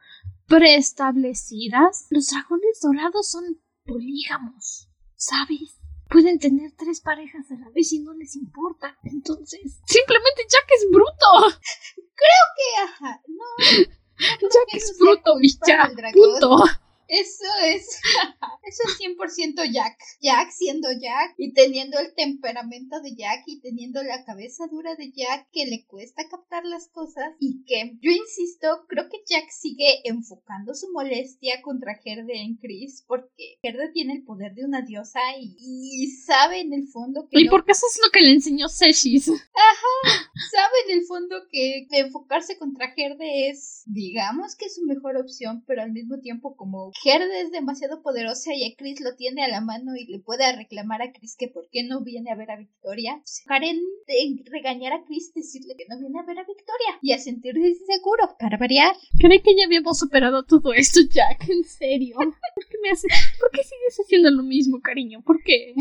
[0.48, 2.08] preestablecidas.
[2.10, 3.44] Los dragones dorados son
[3.86, 5.83] polígamos, ¿sabes?
[6.14, 8.96] Pueden tener tres parejas a la vez y no les importa.
[9.04, 11.60] Entonces, simplemente Jack es bruto.
[11.96, 13.46] Creo que, ajá, no.
[14.20, 16.64] Jack es bruto y ya, punto.
[17.08, 18.00] Eso es,
[18.64, 19.98] eso es 100% Jack.
[20.22, 25.12] Jack siendo Jack y teniendo el temperamento de Jack y teniendo la cabeza dura de
[25.12, 30.02] Jack que le cuesta captar las cosas y que yo insisto, creo que Jack sigue
[30.06, 35.20] enfocando su molestia contra Gerde en Chris porque Gerde tiene el poder de una diosa
[35.40, 37.42] y, sabe en el fondo que...
[37.42, 39.30] Y porque eso es lo que le enseñó Seshis.
[39.30, 45.64] Ajá, sabe en el fondo que enfocarse contra Gerde es, digamos que su mejor opción,
[45.68, 49.48] pero al mismo tiempo como Gerde es demasiado poderosa y a Chris lo tiene a
[49.48, 52.52] la mano y le puede reclamar a Chris que por qué no viene a ver
[52.52, 53.22] a Victoria.
[53.46, 57.20] Karen de regañar a Chris, decirle que no viene a ver a Victoria y a
[57.20, 58.96] sentirse inseguro, para variar.
[59.20, 62.16] Creí que ya habíamos superado todo esto, Jack, en serio.
[62.18, 63.08] ¿Por qué me hace...
[63.40, 65.22] ¿Por qué sigues haciendo lo mismo, cariño?
[65.24, 65.74] ¿Por qué?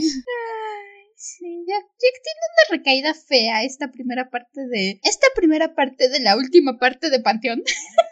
[1.25, 4.98] Sí, Jack, Jack, tiene una recaída fea esta primera parte de.
[5.05, 7.62] Esta primera parte de la última parte de Panteón.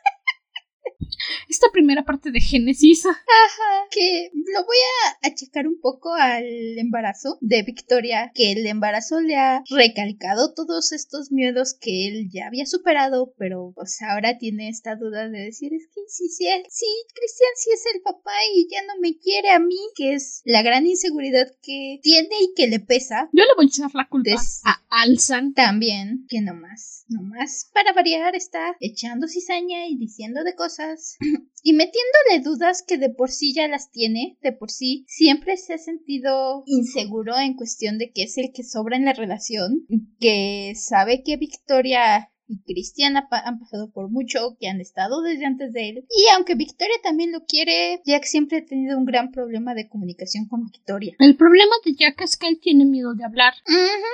[1.48, 3.06] esta primera parte de Génesis.
[3.06, 6.44] Ajá, que lo voy a achacar un poco al
[6.78, 12.46] embarazo de Victoria, que el embarazo le ha recalcado todos estos miedos que él ya
[12.46, 16.86] había superado, pero pues ahora tiene esta duda de decir, es que sí, sí, sí,
[17.14, 20.62] Cristian sí es el papá y ya no me quiere a mí, que es la
[20.62, 23.28] gran inseguridad que tiene y que le pesa.
[23.32, 24.20] Yo le voy a echar la culpa
[24.64, 25.54] a Alzan.
[25.54, 30.69] También, que nomás, nomás, para variar, está echando cizaña y diciendo de cosas
[31.62, 35.74] y metiéndole dudas que de por sí ya las tiene, de por sí siempre se
[35.74, 39.86] ha sentido inseguro en cuestión de que es el que sobra en la relación,
[40.18, 45.72] que sabe que Victoria y Cristian han pasado por mucho, que han estado desde antes
[45.72, 46.04] de él.
[46.10, 50.46] Y aunque Victoria también lo quiere, Jack siempre ha tenido un gran problema de comunicación
[50.46, 51.14] con Victoria.
[51.18, 53.54] El problema de Jack es que él tiene miedo de hablar.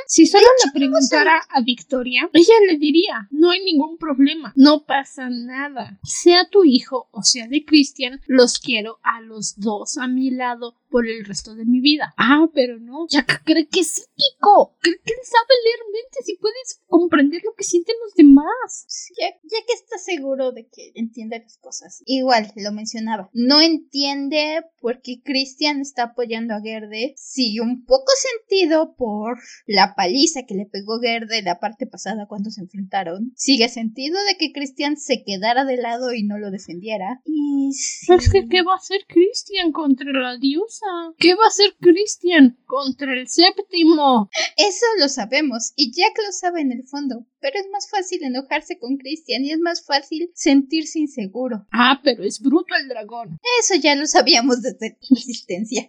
[0.07, 5.29] Si solo le preguntara a Victoria, ella le diría, no hay ningún problema, no pasa
[5.31, 5.99] nada.
[6.03, 10.75] Sea tu hijo o sea de Cristian, los quiero a los dos a mi lado
[10.97, 12.15] por el resto de mi vida.
[12.17, 13.07] Ah, pero no.
[13.11, 14.79] Jack cree que es psíquico.
[14.81, 19.11] Cree que sabe leer mentes y puedes comprender lo que sienten los demás.
[19.21, 19.29] Ya,
[19.67, 22.03] que está seguro de que entiende las cosas.
[22.07, 23.29] Igual, lo mencionaba.
[23.35, 27.13] No entiende por qué Christian está apoyando a Gerde.
[27.19, 32.49] Sigue un poco sentido por la paliza que le pegó Gerde la parte pasada cuando
[32.49, 33.35] se enfrentaron.
[33.37, 37.21] Sigue sentido de que Christian se quedara de lado y no lo defendiera.
[37.27, 40.86] Y Es que, ¿qué va a hacer Christian contra la diosa?
[41.19, 44.29] ¿Qué va a hacer Christian contra el séptimo?
[44.57, 48.79] Eso lo sabemos y Jack lo sabe en el fondo, pero es más fácil enojarse
[48.79, 51.67] con Christian y es más fácil sentirse inseguro.
[51.73, 53.39] Ah, pero es bruto el dragón.
[53.61, 55.89] Eso ya lo sabíamos desde la existencia.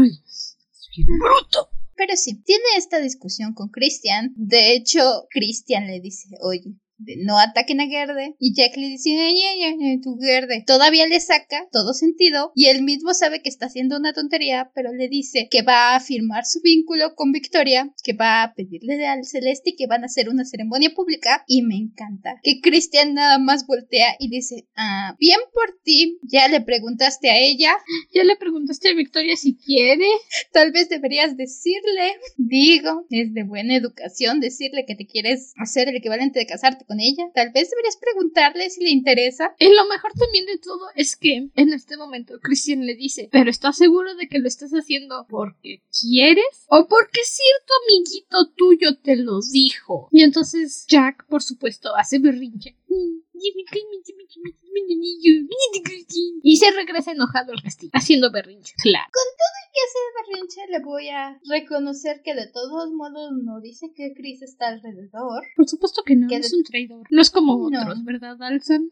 [0.00, 0.56] Ay, es
[1.06, 1.70] bruto.
[1.96, 4.32] Pero sí, tiene esta discusión con Christian.
[4.36, 8.34] De hecho, Christian le dice, oye, no ataquen a Gerde.
[8.38, 10.64] Y Jack le dice, ay, ay, ay, tu Gerde.
[10.66, 14.92] Todavía le saca todo sentido y él mismo sabe que está haciendo una tontería, pero
[14.92, 19.24] le dice que va a firmar su vínculo con Victoria, que va a pedirle al
[19.24, 21.44] Celeste y que van a hacer una ceremonia pública.
[21.46, 26.48] Y me encanta que Christian nada más voltea y dice, ah, bien por ti, ya
[26.48, 27.72] le preguntaste a ella.
[28.14, 30.06] Ya le preguntaste a Victoria si quiere.
[30.52, 35.96] Tal vez deberías decirle, digo, es de buena educación decirle que te quieres hacer el
[35.96, 37.24] equivalente de casarte con ella.
[37.34, 39.54] Tal vez deberías preguntarle si le interesa.
[39.58, 43.50] Y lo mejor también de todo es que en este momento Christian le dice, pero
[43.50, 46.66] ¿estás seguro de que lo estás haciendo porque quieres?
[46.68, 50.08] ¿O porque cierto amiguito tuyo te lo dijo?
[50.10, 52.76] Y entonces Jack, por supuesto, hace berrinche.
[56.42, 58.74] Y se regresa enojado al castillo, haciendo berrinche.
[58.82, 59.10] Claro.
[59.12, 63.60] Con todo y que hace mucha le voy a reconocer que de todos modos no
[63.60, 65.44] dice que Chris está alrededor.
[65.56, 67.06] Por supuesto que no, es un traidor.
[67.10, 68.90] No es como otros, ¿verdad, Alzan?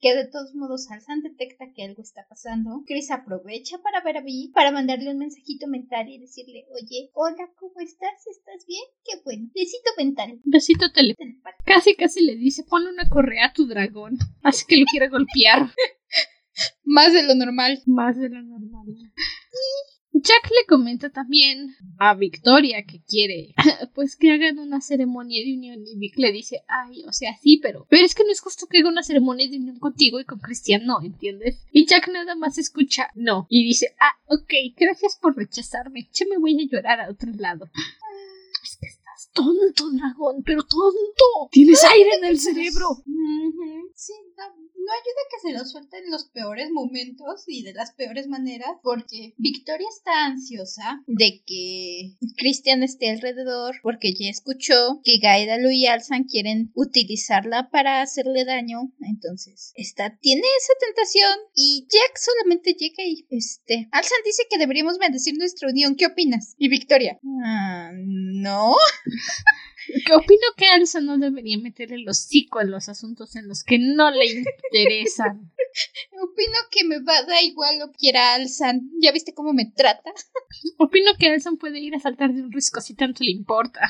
[0.00, 2.82] Que de todos modos Alzan detecta que algo está pasando.
[2.86, 7.50] Chris aprovecha para ver a Vi, para mandarle un mensajito mental y decirle, oye, hola,
[7.58, 8.26] ¿cómo estás?
[8.26, 8.84] ¿Estás bien?
[9.04, 9.50] Qué bueno.
[9.54, 10.40] Besito mental.
[10.44, 11.64] Besito telepático.
[11.64, 14.18] Casi, casi le dice, pon una correa a tu dragón.
[14.42, 15.70] Así que lo quiere golpear.
[16.84, 17.82] Más de lo normal.
[17.86, 18.86] Más de lo normal.
[20.14, 23.54] Jack le comenta también a Victoria que quiere,
[23.94, 25.82] pues que hagan una ceremonia de unión.
[25.86, 28.66] Y Vic le dice, ay, o sea, sí, pero, pero es que no es justo
[28.66, 31.64] que haga una ceremonia de unión contigo y con Cristian no, ¿entiendes?
[31.72, 33.46] Y Jack nada más escucha, no.
[33.48, 36.08] Y dice, ah, ok, gracias por rechazarme.
[36.12, 37.70] Yo me voy a llorar a otro lado.
[39.22, 41.48] Estás tonto, dragón, pero tonto.
[41.50, 43.02] Tienes aire en el cerebro.
[43.94, 44.14] Sí,
[44.84, 49.34] no ayuda que se lo suelten los peores momentos y de las peores maneras, porque
[49.36, 56.24] Victoria está ansiosa de que Christian esté alrededor, porque ya escuchó que Gaidalo y Alsan
[56.24, 63.24] quieren utilizarla para hacerle daño, entonces está, tiene esa tentación y Jack solamente llega y
[63.30, 66.54] este, Alsan dice que deberíamos bendecir nuestra unión, ¿qué opinas?
[66.58, 68.74] Y Victoria, ah, no.
[70.06, 73.78] Que opino que Alsa no debería meter el hocico en los asuntos en los que
[73.78, 75.52] no le interesan.
[76.22, 78.90] Opino que me va a dar igual lo que quiera Alsan.
[79.00, 80.12] ¿Ya viste cómo me trata?
[80.78, 83.80] Opino que Alsan puede ir a saltar de un risco si tanto le importa.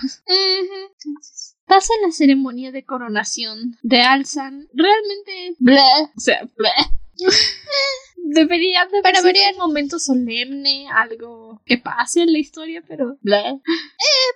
[1.66, 4.68] Pasa la ceremonia de coronación de Alsan.
[4.74, 6.70] Realmente, bleh, o sea, bleh.
[8.24, 13.12] Debería de Para ser un momento solemne, algo que pase en la historia, pero...
[13.12, 13.60] Eh,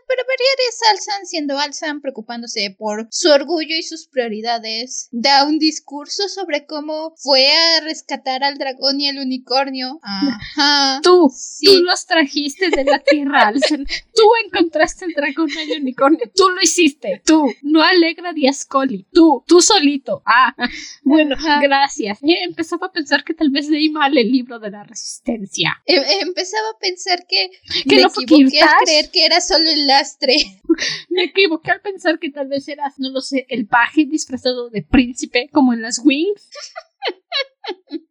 [0.09, 5.09] pero variar es Alzan siendo Alzan, preocupándose por su orgullo y sus prioridades.
[5.13, 10.01] Da un discurso sobre cómo fue a rescatar al dragón y al unicornio.
[10.03, 11.01] Ajá.
[11.03, 11.31] Tú,
[11.63, 13.87] tú los trajiste de la tierra, Alzan.
[14.15, 16.31] Tú encontraste el dragón y el unicornio.
[16.35, 17.23] Tú lo hiciste.
[17.25, 17.47] Tú.
[17.63, 19.07] No alegra Diascoli.
[19.13, 19.45] Tú.
[19.47, 20.23] Tú solito.
[20.27, 20.55] Ah.
[21.03, 22.19] Bueno, gracias.
[22.23, 25.83] empezaba a pensar que tal vez leí mal el libro de la resistencia.
[25.85, 27.51] Em, empezaba a pensar que,
[27.85, 30.35] me equivoqué al creer que era solo el lastre.
[31.11, 34.83] me equivoqué al pensar que tal vez eras, no lo sé, el paje disfrazado de
[34.83, 36.51] príncipe como en las Wings.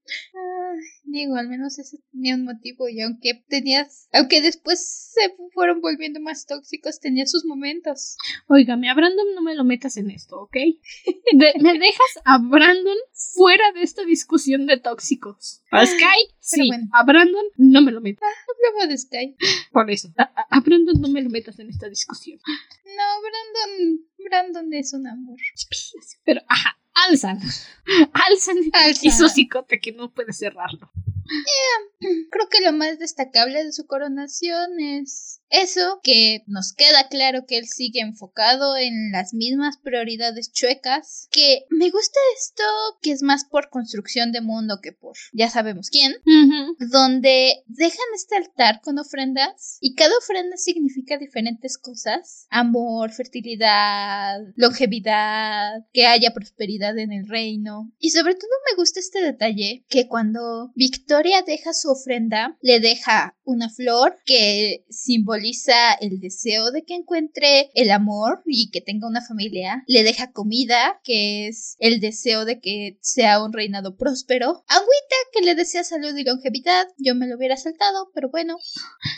[1.03, 6.19] digo, al menos ese tenía un motivo y aunque tenías, aunque después se fueron volviendo
[6.19, 8.17] más tóxicos, tenía sus momentos.
[8.47, 10.57] Óigame, a Brandon no me lo metas en esto, ¿ok?
[11.61, 15.61] me dejas a Brandon fuera de esta discusión de tóxicos.
[15.71, 16.35] ¿A Sky?
[16.39, 16.69] Sí.
[16.91, 18.23] A Brandon no me lo metas.
[18.81, 19.35] Ah, de Sky.
[19.71, 22.39] Por eso, a, Brandon no me lo metas en esta discusión.
[22.85, 25.37] No, Brandon, Brandon es un amor.
[26.23, 27.39] Pero, ajá, alzan.
[28.13, 28.57] Alzan,
[29.01, 30.91] y su psicote que no puede cerrarlo.
[31.99, 37.57] Creo que lo más destacable de su coronación es eso, que nos queda claro que
[37.57, 42.63] él sigue enfocado en las mismas prioridades chuecas, que me gusta esto
[43.01, 46.13] que es más por construcción de mundo que por ya sabemos quién,
[46.91, 55.85] donde dejan este altar con ofrendas y cada ofrenda significa diferentes cosas, amor, fertilidad, longevidad,
[55.93, 57.91] que haya prosperidad en el reino.
[57.99, 63.35] Y sobre todo me gusta este detalle que cuando Victoria deja su ofrenda le deja
[63.43, 65.44] una flor que simboliza
[66.01, 69.83] el deseo de que encuentre el amor y que tenga una familia.
[69.87, 74.63] Le deja comida, que es el deseo de que sea un reinado próspero.
[74.67, 76.87] Agüita, que le desea salud y longevidad.
[76.97, 78.57] Yo me lo hubiera saltado, pero bueno.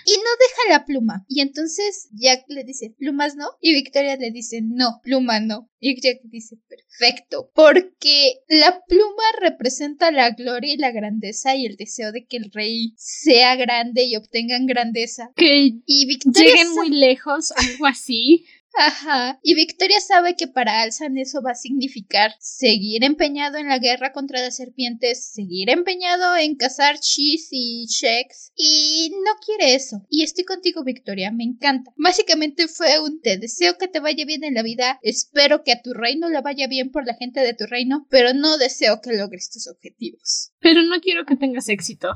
[0.06, 1.26] Y no deja la pluma.
[1.28, 3.48] Y entonces Jack le dice, plumas no.
[3.62, 5.70] Y Victoria le dice, no, pluma no.
[5.80, 7.52] Y Jack dice, perfecto.
[7.54, 12.52] Porque la pluma representa la gloria y la grandeza y el deseo de que el
[12.52, 15.32] rey sea grande y obtengan grandeza.
[15.38, 18.46] Y lleguen muy lejos, algo así.
[18.76, 19.40] Ajá.
[19.42, 24.12] Y Victoria sabe que para Alzan eso va a significar seguir empeñado en la guerra
[24.12, 28.52] contra las serpientes, seguir empeñado en cazar Cheese y Sheks.
[28.56, 30.06] Y no quiere eso.
[30.10, 31.92] Y estoy contigo, Victoria, me encanta.
[31.98, 35.82] Básicamente fue un te deseo que te vaya bien en la vida, espero que a
[35.82, 39.16] tu reino le vaya bien por la gente de tu reino, pero no deseo que
[39.16, 40.52] logres tus objetivos.
[40.60, 42.10] Pero no quiero que tengas éxito.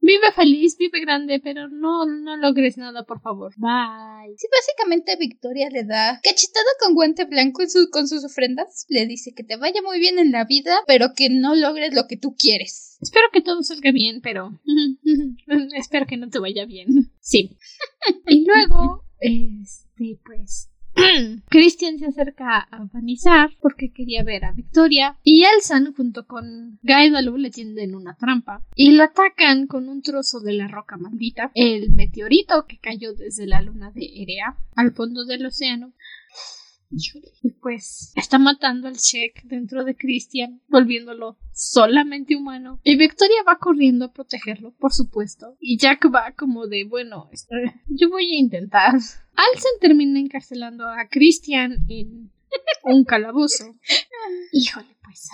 [0.00, 3.52] Vive feliz, vive grande, pero no, no logres nada, por favor.
[3.56, 4.34] Bye.
[4.36, 8.86] Sí, básicamente Victoria le da cachetada con guante blanco con sus ofrendas.
[8.88, 12.06] Le dice que te vaya muy bien en la vida, pero que no logres lo
[12.06, 12.98] que tú quieres.
[13.00, 14.60] Espero que todo salga bien, pero
[15.76, 17.12] espero que no te vaya bien.
[17.20, 17.56] Sí.
[18.26, 20.70] y luego, este, pues,
[21.48, 27.36] Christian se acerca a Vanizar porque quería ver a Victoria y Elsan junto con Gaidalu
[27.36, 31.90] le tienden una trampa y lo atacan con un trozo de la roca maldita, el
[31.92, 35.92] meteorito que cayó desde la luna de Erea al fondo del océano.
[37.42, 42.80] Y pues está matando al Sheik dentro de Christian, volviéndolo solamente humano.
[42.84, 45.56] Y Victoria va corriendo a protegerlo, por supuesto.
[45.60, 47.30] Y Jack va como de, bueno,
[47.88, 48.94] yo voy a intentar.
[48.94, 52.30] Alsen termina encarcelando a Christian en
[52.84, 53.76] un calabozo.
[54.52, 55.28] Híjole, pues.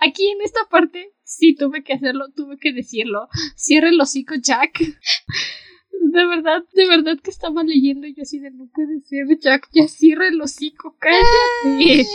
[0.00, 3.28] Aquí en esta parte sí tuve que hacerlo, tuve que decirlo.
[3.56, 4.80] Cierre el hocico, Jack
[6.02, 9.68] de verdad, de verdad que estaba leyendo y yo así de no puede ser, Jack,
[9.72, 12.06] ya cierra el hocico, cállate.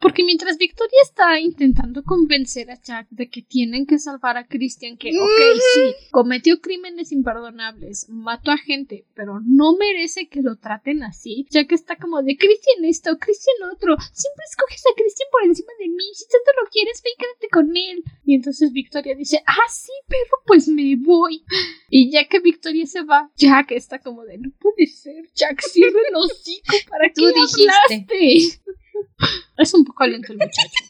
[0.00, 4.96] Porque mientras Victoria está intentando convencer a Jack de que tienen que salvar a Christian,
[4.96, 11.02] que, ok, sí, cometió crímenes imperdonables, mató a gente, pero no merece que lo traten
[11.02, 15.72] así, Jack está como de Christian esto, Christian otro, siempre escoges a Christian por encima
[15.78, 18.02] de mí, si tanto lo quieres, ve quédate con él.
[18.24, 21.42] Y entonces Victoria dice, ah, sí, perro, pues me voy.
[21.90, 26.00] Y ya que Victoria se va, Jack está como de, no puede ser, Jack, cierre
[26.08, 28.60] el hocico, ¿para Tú dijiste.
[29.56, 30.87] Es un poco lento el muchacho.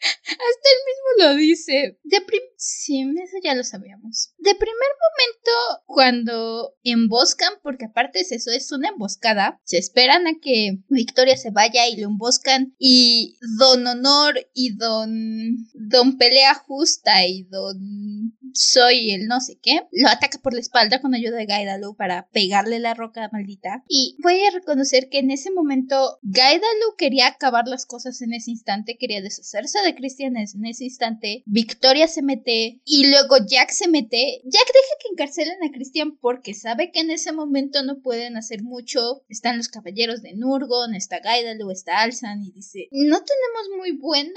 [0.00, 1.98] Hasta él mismo lo dice.
[2.04, 2.18] De
[2.56, 4.32] sí, eso ya lo sabíamos.
[4.38, 10.38] De primer momento, cuando emboscan, porque aparte es eso, es una emboscada, se esperan a
[10.40, 12.74] que Victoria se vaya y lo emboscan.
[12.78, 15.68] Y Don Honor y Don.
[15.74, 21.00] Don Pelea Justa y Don soy el no sé qué, lo ataca por la espalda
[21.00, 23.84] con ayuda de Gaidalu para pegarle la roca maldita.
[23.88, 28.50] Y voy a reconocer que en ese momento Gaidalu quería acabar las cosas en ese
[28.50, 31.42] instante, quería deshacerse de Christian en ese instante.
[31.46, 34.40] Victoria se mete y luego Jack se mete.
[34.44, 38.62] Jack deja que encarcelen a Christian porque sabe que en ese momento no pueden hacer
[38.62, 39.22] mucho.
[39.28, 44.34] Están los caballeros de Nurgon, está Gaidalu, está Alsan y dice, no tenemos muy buenas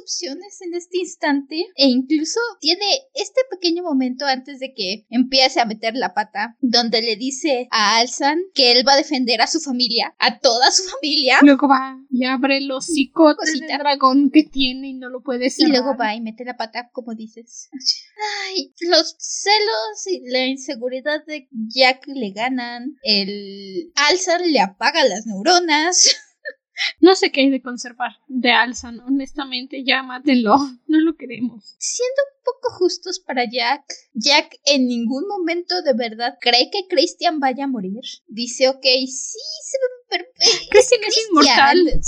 [0.00, 5.64] opciones en este instante e incluso tiene este pequeño momento antes de que empiece a
[5.64, 9.60] meter la pata, donde le dice a Alsan que él va a defender a su
[9.60, 11.38] familia, a toda su familia.
[11.42, 15.68] Luego va y abre los hocico del dragón que tiene y no lo puede cerrar.
[15.68, 17.68] Y luego va y mete la pata, como dices.
[18.48, 22.96] Ay, los celos y la inseguridad de Jack le ganan.
[23.02, 26.16] El Alsan le apaga las neuronas.
[27.00, 31.76] No sé qué hay de conservar de Alsan, honestamente, ya mátenlo, no lo queremos.
[31.78, 33.84] Siendo un poco justos para Jack,
[34.14, 38.00] Jack en ningún momento de verdad cree que Christian vaya a morir.
[38.28, 40.26] Dice, ok, sí, se ve
[40.70, 42.00] Christian es inmortal.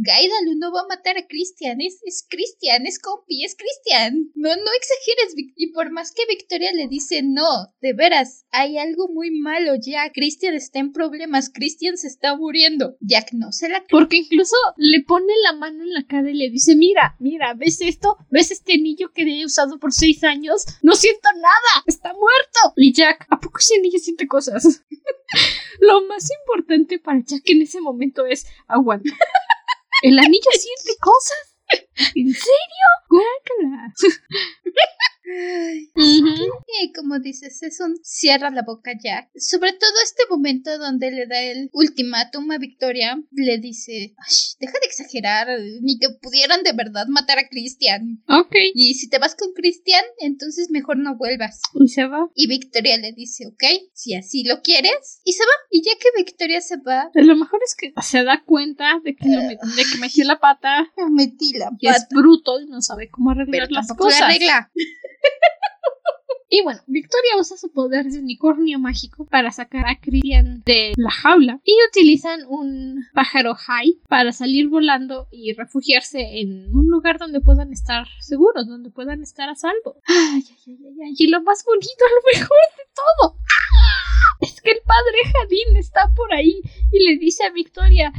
[0.00, 4.30] Gaidalu no va a matar a Christian, es, es Christian, es compi, es Christian.
[4.34, 9.08] No, no exageres, y por más que Victoria le dice no, de veras, hay algo
[9.08, 12.96] muy malo ya, Christian está en problemas, Christian se está muriendo.
[13.00, 16.50] Jack no se la Porque incluso le pone la mano en la cara y le
[16.50, 18.16] dice, mira, mira, ¿ves esto?
[18.30, 20.64] ¿Ves este anillo que he usado por seis años?
[20.82, 22.74] No siento nada, está muerto.
[22.76, 24.84] Y Jack, ¿a poco ese anillo siente cosas?
[25.80, 29.10] Lo más importante para Jack en ese momento es aguanta.
[30.02, 31.56] El anillo siente cosas.
[32.14, 32.86] ¿En serio?
[33.08, 33.92] Guácala.
[37.08, 39.30] Como dices, es un cierra la boca ya.
[39.34, 44.14] Sobre todo este momento donde le da el ultimátum a Victoria, le dice,
[44.60, 45.48] deja de exagerar,
[45.80, 48.22] ni que pudieran de verdad matar a Christian.
[48.28, 48.54] Ok.
[48.74, 51.62] Y si te vas con Christian, entonces mejor no vuelvas.
[51.80, 52.28] Y se va.
[52.34, 55.52] Y Victoria le dice, ok, si así lo quieres, y se va.
[55.70, 57.10] Y ya que Victoria se va...
[57.14, 60.92] Lo mejor es que se da cuenta de que, me, de que metí la pata.
[61.10, 61.78] Metí la pata.
[61.80, 64.20] Y es bruto y no sabe cómo arreglar las cosas.
[64.20, 64.70] arregla.
[66.50, 71.10] Y bueno, Victoria usa su poder de unicornio mágico para sacar a Christian de la
[71.10, 77.42] jaula y utilizan un pájaro high para salir volando y refugiarse en un lugar donde
[77.42, 80.00] puedan estar seguros, donde puedan estar a salvo.
[80.06, 83.36] Ay, ay, ay, ay, y lo más bonito, lo mejor de todo.
[84.40, 88.12] Es que el padre Jadín está por ahí y le dice a Victoria,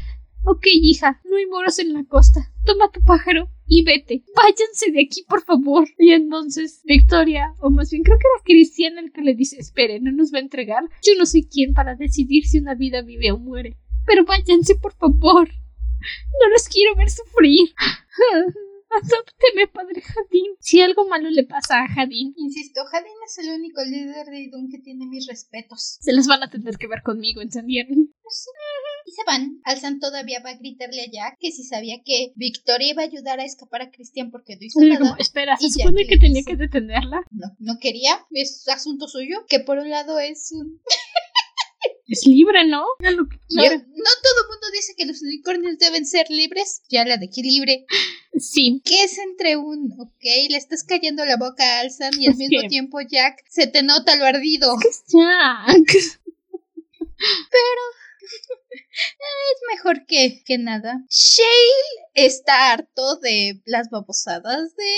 [0.46, 2.52] Ok, hija, no hay moros en la costa.
[2.66, 4.24] Toma tu pájaro y vete.
[4.36, 5.88] Váyanse de aquí, por favor.
[5.98, 10.00] Y entonces Victoria, o más bien creo que era Cristian el que le dice, espere,
[10.02, 10.84] no nos va a entregar.
[11.04, 13.78] Yo no soy quien para decidir si una vida vive o muere.
[14.06, 15.48] Pero váyanse, por favor.
[15.48, 17.70] No los quiero ver sufrir.
[18.90, 20.56] Adópteme, padre Jadín.
[20.60, 22.34] Si algo malo le pasa a Jadín.
[22.38, 26.00] Insisto, Jadín es el único líder de Idun que tiene mis respetos.
[26.02, 28.12] Se los van a tener que ver conmigo, ¿entendieron?
[28.24, 28.48] Pues
[29.10, 29.60] y se van.
[29.64, 33.40] Alzan todavía va a gritarle a Jack que si sabía que Victoria iba a ayudar
[33.40, 35.16] a escapar a Christian porque no hizo nada.
[35.18, 37.22] espera, ¿se supone que tenía que detenerla?
[37.32, 38.26] No, no quería.
[38.32, 39.46] Es asunto suyo.
[39.48, 40.80] Que por un lado es un...
[42.08, 42.86] es libre, ¿no?
[43.00, 46.84] no todo mundo dice que los unicornios deben ser libres.
[46.90, 47.86] Ya la dejé libre.
[48.38, 48.82] Sí.
[48.86, 52.62] ¿Qué es entre un, ok, le estás cayendo la boca a Alsan y al mismo
[52.70, 54.76] tiempo Jack se te nota lo ardido?
[54.88, 56.20] es Jack?
[57.20, 57.82] Pero
[58.72, 61.04] es mejor que, que nada.
[61.10, 64.94] Shale está harto de las babosadas de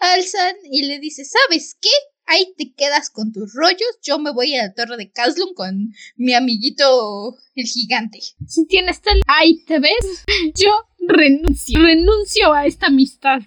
[0.00, 1.90] Alsan y le dice, ¿sabes qué?
[2.28, 5.94] Ahí te quedas con tus rollos, yo me voy a la torre de Caslun con
[6.16, 8.18] mi amiguito el gigante.
[8.48, 9.20] Si tienes tal...
[9.28, 10.24] Ahí te ves,
[10.56, 10.72] yo
[11.08, 13.40] renuncio, renuncio a esta amistad.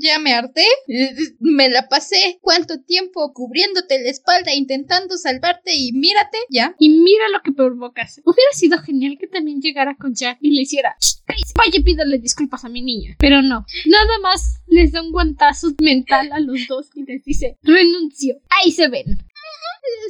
[0.00, 0.64] ya me harté,
[1.40, 6.74] me la pasé cuánto tiempo cubriéndote la espalda intentando salvarte y mírate, ya.
[6.78, 8.20] Y mira lo que provocas.
[8.24, 10.96] Hubiera sido genial que también llegara con Jack y le hiciera,
[11.56, 13.16] vaya pídale disculpas a mi niña.
[13.18, 17.58] Pero no, nada más les da un guantazo mental a los dos y les dice,
[17.62, 18.36] renuncio.
[18.48, 19.18] Ahí se ven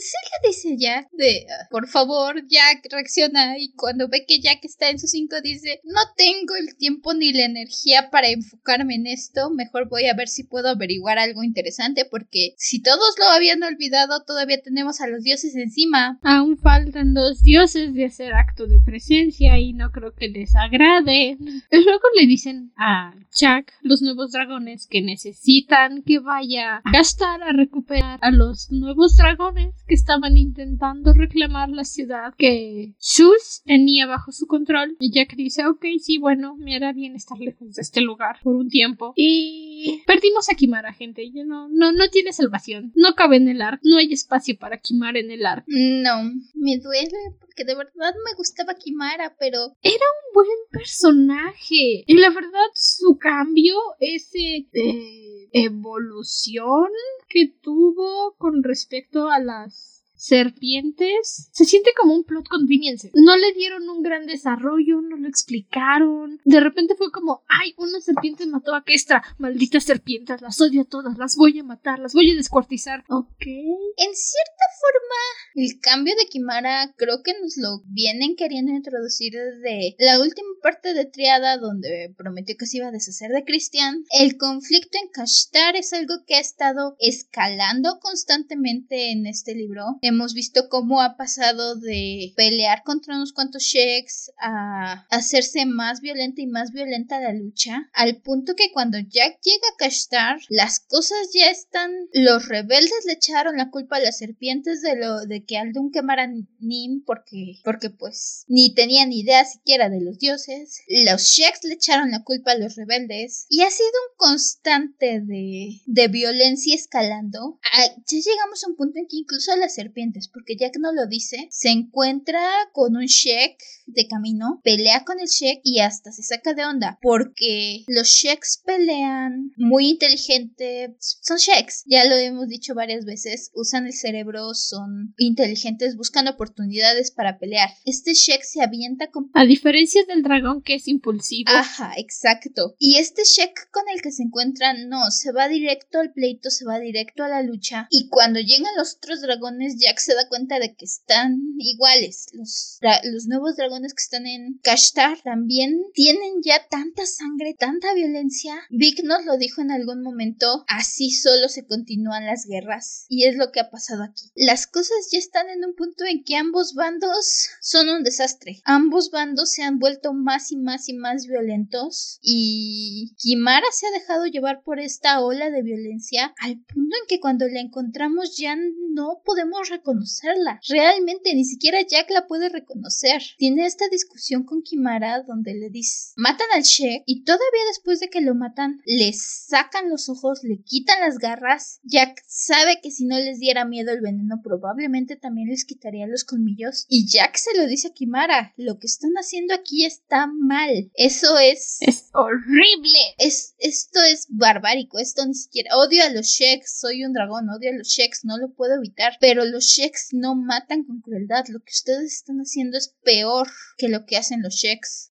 [0.00, 4.64] se le dice Jack de, ah, por favor, Jack reacciona y cuando ve que Jack
[4.64, 9.06] está en sus cinco dice, no tengo el tiempo ni la energía para enfocarme en
[9.06, 13.62] esto, mejor voy a ver si puedo averiguar algo interesante porque si todos lo habían
[13.62, 16.18] olvidado, todavía tenemos a los dioses encima.
[16.22, 21.36] Aún faltan dos dioses de hacer acto de presencia y no creo que les agrade.
[21.70, 27.52] Luego le dicen a Jack los nuevos dragones que necesitan que vaya a gastar a
[27.52, 34.32] recuperar a los nuevos dragones que estaban intentando reclamar la ciudad que Sus tenía bajo
[34.32, 34.96] su control.
[35.00, 38.54] Y Jack dice, ok, sí, bueno, me hará bien estar lejos de este lugar por
[38.54, 39.12] un tiempo.
[39.16, 39.67] Y
[40.06, 41.30] perdimos a Kimara, gente.
[41.30, 42.92] Ya no, no, no tiene salvación.
[42.94, 43.80] No cabe en el arco.
[43.84, 45.66] No hay espacio para Kimara en el arco.
[45.68, 46.22] No,
[46.54, 49.58] me duele porque de verdad me gustaba Kimara, pero...
[49.82, 52.04] Era un buen personaje.
[52.06, 54.66] Y la verdad, su cambio, ese...
[54.72, 56.88] Eh, evolución
[57.28, 63.10] que tuvo con respecto a las serpientes se siente como un plot convenience.
[63.14, 66.40] No le dieron un gran desarrollo, no lo explicaron.
[66.44, 69.22] De repente fue como, ay, una serpiente mató a Kestra.
[69.38, 73.04] Malditas serpientes, las odio a todas, las voy a matar, las voy a descuartizar.
[73.08, 73.46] Ok.
[73.46, 75.22] En cierta forma,
[75.54, 80.94] el cambio de Kimara creo que nos lo vienen queriendo introducir desde la última parte
[80.94, 84.04] de Triada donde prometió que se iba a deshacer de Christian.
[84.10, 90.34] El conflicto en Kashtar es algo que ha estado escalando constantemente en este libro hemos
[90.34, 96.46] visto cómo ha pasado de pelear contra unos cuantos sheiks a hacerse más violenta y
[96.46, 101.50] más violenta la lucha, al punto que cuando Jack llega a Kashtar, las cosas ya
[101.50, 101.90] están.
[102.12, 106.28] Los rebeldes le echaron la culpa a las serpientes de lo de que Aldun quemara
[106.58, 110.82] Nim porque, porque pues ni tenían idea siquiera de los dioses.
[111.06, 115.80] Los sheiks le echaron la culpa a los rebeldes y ha sido un constante de,
[115.86, 117.58] de violencia escalando.
[117.72, 119.97] Ah, ya llegamos a un punto en que incluso las serpientes
[120.32, 122.40] porque Jack no lo dice, se encuentra
[122.72, 126.98] con un Sheik de camino, pelea con el Sheik y hasta se saca de onda,
[127.02, 133.86] porque los Sheiks pelean muy inteligente, son Sheiks, ya lo hemos dicho varias veces, usan
[133.86, 137.70] el cerebro, son inteligentes, buscan oportunidades para pelear.
[137.84, 139.30] Este Sheik se avienta con...
[139.34, 141.50] A diferencia del dragón que es impulsivo.
[141.52, 142.76] Ajá, exacto.
[142.78, 146.64] Y este Sheik con el que se encuentra, no, se va directo al pleito, se
[146.64, 150.58] va directo a la lucha, y cuando llegan los otros dragones Jack se da cuenta
[150.58, 152.26] de que están iguales.
[152.32, 158.54] Los, los nuevos dragones que están en Kashtar también tienen ya tanta sangre, tanta violencia.
[158.68, 163.06] Vic nos lo dijo en algún momento, así solo se continúan las guerras.
[163.08, 164.30] Y es lo que ha pasado aquí.
[164.34, 168.60] Las cosas ya están en un punto en que ambos bandos son un desastre.
[168.64, 172.18] Ambos bandos se han vuelto más y más y más violentos.
[172.20, 177.20] Y Kimara se ha dejado llevar por esta ola de violencia al punto en que
[177.20, 178.54] cuando la encontramos ya
[178.90, 180.60] no podemos reconocerla.
[180.68, 183.22] Realmente ni siquiera Jack la puede reconocer.
[183.36, 188.10] Tiene esta discusión con Kimara donde le dice, matan al Sheik y todavía después de
[188.10, 191.80] que lo matan, le sacan los ojos, le quitan las garras.
[191.82, 196.24] Jack sabe que si no les diera miedo el veneno probablemente también les quitaría los
[196.24, 196.86] colmillos.
[196.88, 200.90] Y Jack se lo dice a Kimara, lo que están haciendo aquí está mal.
[200.94, 201.78] Eso es...
[201.80, 202.98] Es horrible.
[203.18, 205.76] Es, esto es barbárico, esto ni siquiera...
[205.76, 209.14] Odio a los Sheiks, soy un dragón, odio a los Sheiks, no lo puedo evitar.
[209.20, 211.44] Pero los Sheiks no matan con crueldad.
[211.48, 215.10] Lo que ustedes están haciendo es peor que lo que hacen los Sheiks.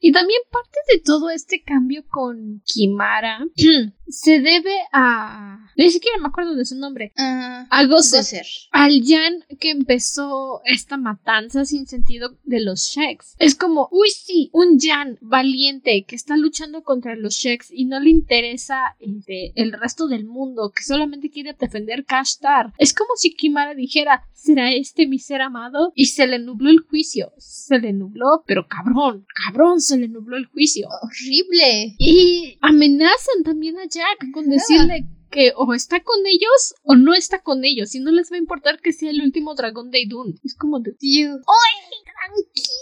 [0.00, 3.46] Y también parte de todo este cambio con Kimara
[4.08, 5.70] se debe a.
[5.76, 7.12] Ni siquiera me acuerdo de su nombre.
[7.16, 8.46] Ah, a Gozer.
[8.70, 13.36] al Jan que empezó esta matanza sin sentido de los Sheks.
[13.38, 18.00] Es como, uy sí, un Jan valiente que está luchando contra los Sheks y no
[18.00, 22.72] le interesa este, el resto del mundo, que solamente quiere defender Kashtar.
[22.78, 25.92] Es como si Kimara dijera, ¿será este mi ser amado?
[25.94, 27.32] Y se le nubló el juicio.
[27.36, 30.88] Se le nubló, pero cabrón, cabrón, se le nubló el juicio.
[31.02, 31.94] Horrible.
[31.98, 37.40] Y amenazan también a Jack con decirle que o está con ellos o no está
[37.42, 40.40] con ellos y no les va a importar que sea el último dragón de Idun.
[40.42, 40.96] Es como de...
[40.98, 41.36] Dios.
[41.36, 42.79] ¡Ay, tranquilo!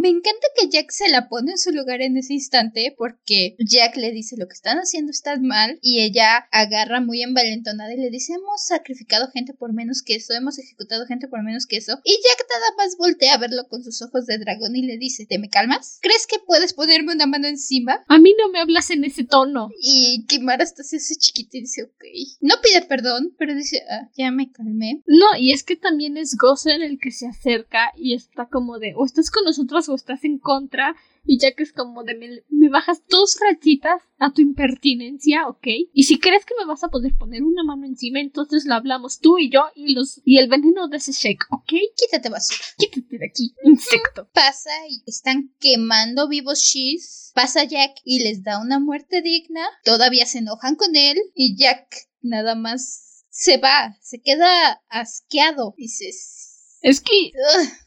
[0.00, 3.96] Me encanta que Jack se la pone en su lugar en ese instante porque Jack
[3.96, 8.10] le dice lo que están haciendo está mal y ella agarra muy envalentonada y le
[8.10, 11.98] dice hemos sacrificado gente por menos que eso, hemos ejecutado gente por menos que eso
[12.04, 15.26] y Jack nada más voltea a verlo con sus ojos de dragón y le dice
[15.26, 15.98] ¿te me calmas?
[16.02, 18.04] ¿Crees que puedes ponerme una mano encima?
[18.08, 19.70] A mí no me hablas en ese tono.
[19.80, 22.04] Y Kimara está así chiquita y dice ok.
[22.40, 25.02] No pide perdón, pero dice ah, ya me calmé.
[25.06, 28.94] No, y es que también es Gozer el que se acerca y está como de
[28.96, 30.94] o estás con nosotros o estás en contra
[31.24, 35.66] y Jack es como de me, bajas dos rayitas a tu impertinencia, ¿ok?
[35.92, 39.18] Y si crees que me vas a poder poner una mano encima, entonces lo hablamos
[39.18, 41.72] tú y yo y los y el veneno de ese shake, ¿ok?
[41.96, 42.60] Quítate basura.
[42.78, 44.28] Quítate de aquí, insecto.
[44.32, 47.32] Pasa y están quemando vivos Shees.
[47.34, 49.66] Pasa Jack y les da una muerte digna.
[49.84, 55.74] Todavía se enojan con él y Jack nada más se va, se queda asqueado.
[55.76, 56.45] Dices,
[56.86, 57.32] es que.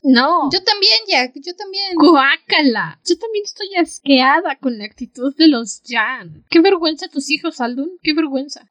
[0.03, 0.49] no.
[0.51, 1.31] Yo también, Jack.
[1.35, 1.95] Yo también.
[1.95, 2.99] Guácala.
[3.07, 6.43] Yo también estoy asqueada con la actitud de los Jan.
[6.49, 7.97] Qué vergüenza tus hijos, Aldun.
[8.03, 8.67] Qué vergüenza.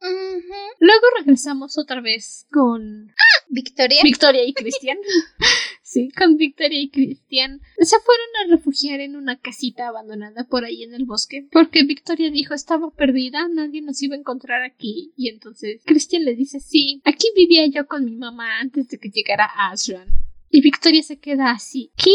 [0.80, 3.08] Luego regresamos otra vez con.
[3.08, 3.44] ¡Ah!
[3.48, 4.00] Victoria.
[4.02, 4.98] Victoria y Cristian.
[5.88, 7.60] sí, con Victoria y Cristian.
[7.78, 11.48] Se fueron a refugiar en una casita abandonada por ahí en el bosque.
[11.50, 15.12] Porque Victoria dijo estaba perdida, nadie nos iba a encontrar aquí.
[15.16, 19.10] Y entonces Cristian le dice: Sí, aquí vivía yo con mi mamá antes de que
[19.10, 20.08] llegara Asran.
[20.50, 21.90] Y Victoria se queda así.
[21.96, 22.14] ¿Qué?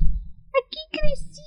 [0.00, 1.44] ¿Aquí creciste?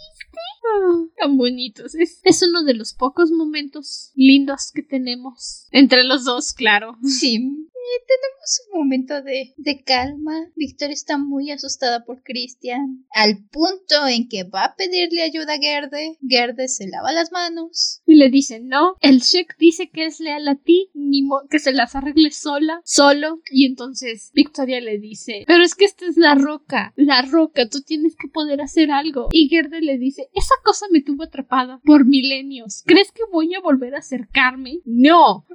[0.64, 1.96] Ah, tan bonitos.
[1.96, 5.68] Es, es, uno de los pocos momentos lindos que tenemos.
[5.72, 6.98] Entre los dos, claro.
[7.04, 7.68] Sí
[8.08, 10.48] tenemos un momento de, de calma.
[10.56, 13.06] Victoria está muy asustada por Christian.
[13.12, 16.18] Al punto en que va a pedirle ayuda a Gerde.
[16.28, 18.02] Gerde se lava las manos.
[18.06, 21.72] Y le dice, no, el Shek dice que es leal a ti, ni que se
[21.72, 23.42] las arregle sola, solo.
[23.52, 27.82] Y entonces Victoria le dice, pero es que esta es la roca, la roca, tú
[27.82, 29.30] tienes que poder hacer algo.
[29.32, 32.84] Y Gerde le dice, esa cosa me tuvo atrapada por milenios.
[32.86, 34.80] ¿Crees que voy a volver a acercarme?
[34.86, 35.46] No.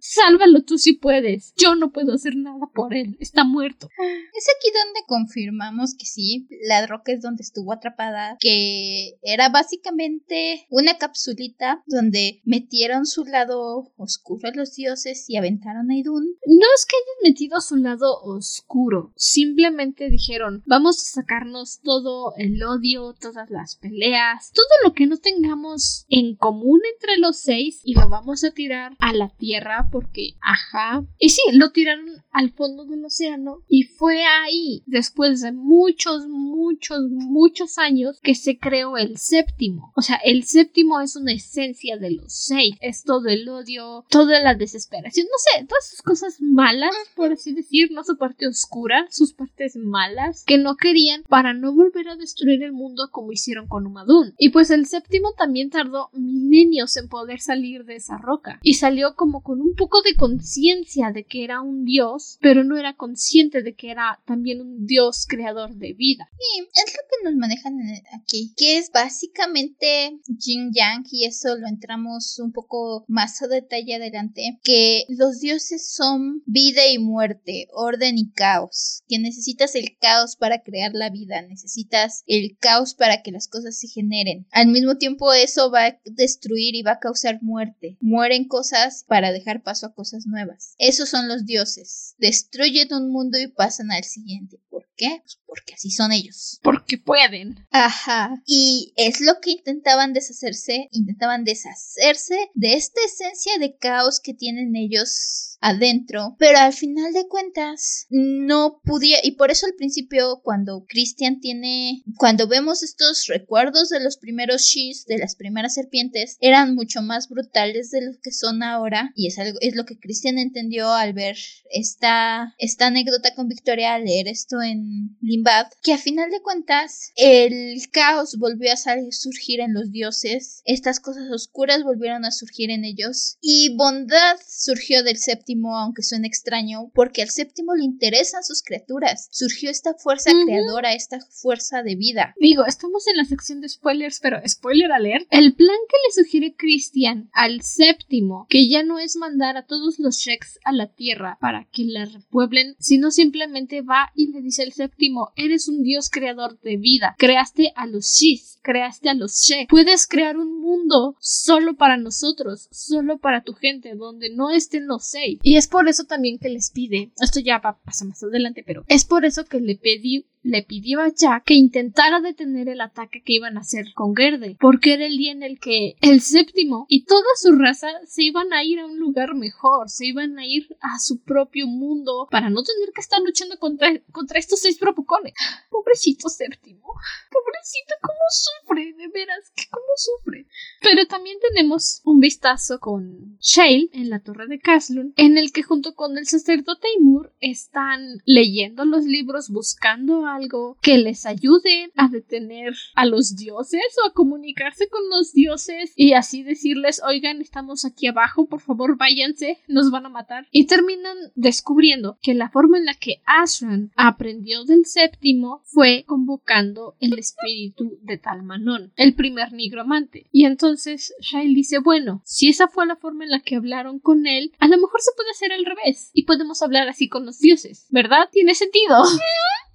[0.00, 1.54] Sálvalo tú si puedes.
[1.56, 3.16] Yo no puedo hacer nada por él.
[3.20, 3.88] Está muerto.
[3.98, 10.66] Es aquí donde confirmamos que sí, la roca es donde estuvo atrapada, que era básicamente
[10.70, 16.24] una capsulita donde metieron su lado oscuro a los dioses y aventaron a Idun.
[16.46, 22.62] No es que hayan metido su lado oscuro, simplemente dijeron, vamos a sacarnos todo el
[22.62, 27.94] odio, todas las peleas, todo lo que no tengamos en común entre los seis y
[27.94, 31.04] lo vamos a tirar a la tierra porque, ajá.
[31.18, 37.10] Y sí, lo tiraron al fondo del océano y fue ahí, después de muchos, muchos,
[37.10, 39.92] muchos años, que se creó el séptimo.
[39.96, 42.76] O sea, el séptimo es una esencia de los seis.
[42.80, 47.52] Es todo el odio, toda la desesperación, no sé, todas sus cosas malas, por así
[47.52, 52.16] decir, no su parte oscura, sus partes malas, que no querían para no volver a
[52.16, 54.34] destruir el mundo como hicieron con Umadun.
[54.38, 58.58] Y pues el séptimo también tardó milenios en poder salir de esa roca.
[58.62, 62.76] Y salió como con un poco de conciencia de que era un dios, pero no
[62.76, 66.28] era consciente de que era también un dios creador de vida.
[66.38, 67.76] Sí, es lo que nos manejan
[68.16, 73.96] aquí, que es básicamente Jin Yang, y eso lo entramos un poco más a detalle
[73.96, 80.36] adelante, que los dioses son vida y muerte, orden y caos, que necesitas el caos
[80.36, 84.46] para crear la vida, necesitas el caos para que las cosas se generen.
[84.52, 87.96] Al mismo tiempo eso va a destruir y va a causar muerte.
[88.00, 90.74] Mueren cosas para dejar paso a cosas nuevas.
[90.78, 92.14] Esos son los dioses.
[92.18, 94.60] Destruyen un mundo y pasan al siguiente.
[94.80, 95.20] ¿Por qué?
[95.22, 96.58] Pues porque así son ellos.
[96.62, 97.66] Porque pueden.
[97.70, 98.42] Ajá.
[98.46, 104.74] Y es lo que intentaban deshacerse, intentaban deshacerse de esta esencia de caos que tienen
[104.74, 110.86] ellos adentro, pero al final de cuentas no podía y por eso al principio cuando
[110.88, 116.74] Christian tiene cuando vemos estos recuerdos de los primeros Shis, de las primeras serpientes, eran
[116.74, 120.38] mucho más brutales de lo que son ahora y es algo es lo que Christian
[120.38, 121.36] entendió al ver
[121.70, 126.40] esta esta anécdota con Victoria al leer esto en Breaking Bad, que a final de
[126.42, 128.76] cuentas el caos volvió a
[129.10, 135.02] surgir en los dioses, estas cosas oscuras volvieron a surgir en ellos y bondad surgió
[135.02, 139.28] del séptimo, aunque suene extraño, porque al séptimo le interesan sus criaturas.
[139.30, 142.34] Surgió esta fuerza creadora, esta fuerza de vida.
[142.40, 145.26] Digo, estamos en la sección de spoilers, pero spoiler alert.
[145.30, 149.98] El plan que le sugiere Christian al séptimo, que ya no es mandar a todos
[149.98, 154.64] los Shreks a la tierra para que la repueblen, sino simplemente va y le dice
[154.64, 159.36] al séptimo, eres un dios creador de vida, creaste a los Shis, creaste a los
[159.36, 164.88] She, puedes crear un mundo solo para nosotros, solo para tu gente, donde no estén
[164.88, 165.38] los seis.
[165.44, 168.84] Y es por eso también que les pide, esto ya va, pasa más adelante, pero
[168.88, 173.22] es por eso que le pedí le pidió a Jack que intentara detener el ataque
[173.22, 176.86] que iban a hacer con Gerde, porque era el día en el que el séptimo
[176.88, 180.46] y toda su raza se iban a ir a un lugar mejor, se iban a
[180.46, 183.90] ir a su propio mundo para no tener que estar luchando contra,
[184.38, 185.34] estos seis propucones.
[185.70, 186.94] Pobrecito séptimo,
[187.30, 190.46] pobrecito, cómo sufre, de veras, que cómo sufre.
[190.80, 195.62] Pero también tenemos un vistazo con Shale en la torre de Caslun, en el que
[195.62, 202.08] junto con el sacerdote Imur están leyendo los libros buscando algo que les ayude a
[202.08, 207.84] detener a los dioses o a comunicarse con los dioses y así decirles, oigan, estamos
[207.84, 210.46] aquí abajo, por favor váyanse, nos van a matar.
[210.50, 216.96] Y terminan descubriendo que la forma en la que Ashran aprendió del séptimo fue convocando
[217.00, 220.26] el espíritu de Talmanón, el primer nigromante.
[220.32, 224.26] Y entonces Shail dice, bueno, si esa fue la forma en la que hablaron con
[224.26, 227.38] él, a lo mejor se puede hacer al revés y podemos hablar así con los
[227.38, 228.28] dioses, ¿verdad?
[228.32, 229.02] Tiene sentido.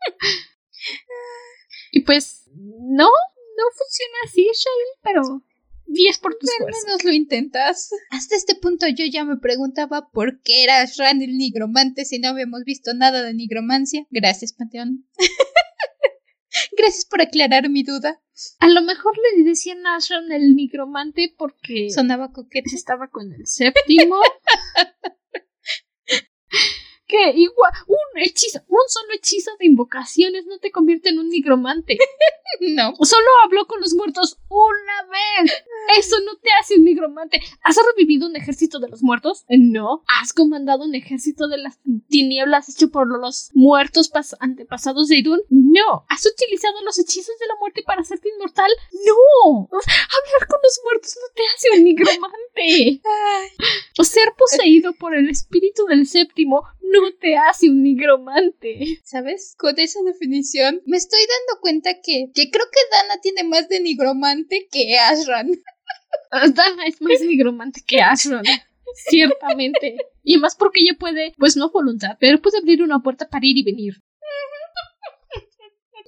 [1.92, 5.44] y pues no, no funciona así, Shail, pero
[5.90, 7.90] 10 por tus Al menos lo intentas.
[8.10, 12.28] Hasta este punto yo ya me preguntaba por qué era Ashran el nigromante si no
[12.28, 14.06] habíamos visto nada de nigromancia.
[14.10, 15.06] Gracias, Panteón.
[16.76, 18.20] Gracias por aclarar mi duda.
[18.58, 22.70] A lo mejor le decían a Ashran el nigromante porque sonaba coquete.
[22.74, 24.16] Estaba con el séptimo.
[27.10, 31.98] que igual un hechizo, un solo hechizo de invocaciones no te convierte en un nigromante.
[32.60, 32.94] no.
[33.02, 35.52] Solo habló con los muertos una vez.
[35.98, 37.40] Eso no te hace un nigromante.
[37.62, 39.44] ¿Has revivido un ejército de los muertos?
[39.48, 40.04] No.
[40.20, 45.40] ¿Has comandado un ejército de las tinieblas hecho por los muertos antepasados de Idun?
[45.48, 46.04] No.
[46.08, 48.70] ¿Has utilizado los hechizos de la muerte para hacerte inmortal?
[48.92, 49.68] No.
[49.72, 53.00] Hablar con los muertos no te hace un nigromante.
[53.98, 56.64] O ser poseído por el espíritu del séptimo
[57.02, 59.00] no te hace un nigromante.
[59.04, 59.54] ¿Sabes?
[59.58, 63.80] Con esa definición me estoy dando cuenta que, que creo que Dana tiene más de
[63.80, 65.50] nigromante que Ashran.
[66.30, 68.44] Dana es más nigromante que Ashran.
[69.08, 69.96] Ciertamente.
[70.22, 73.56] Y más porque ella puede, pues no voluntad, pero puede abrir una puerta para ir
[73.56, 73.94] y venir.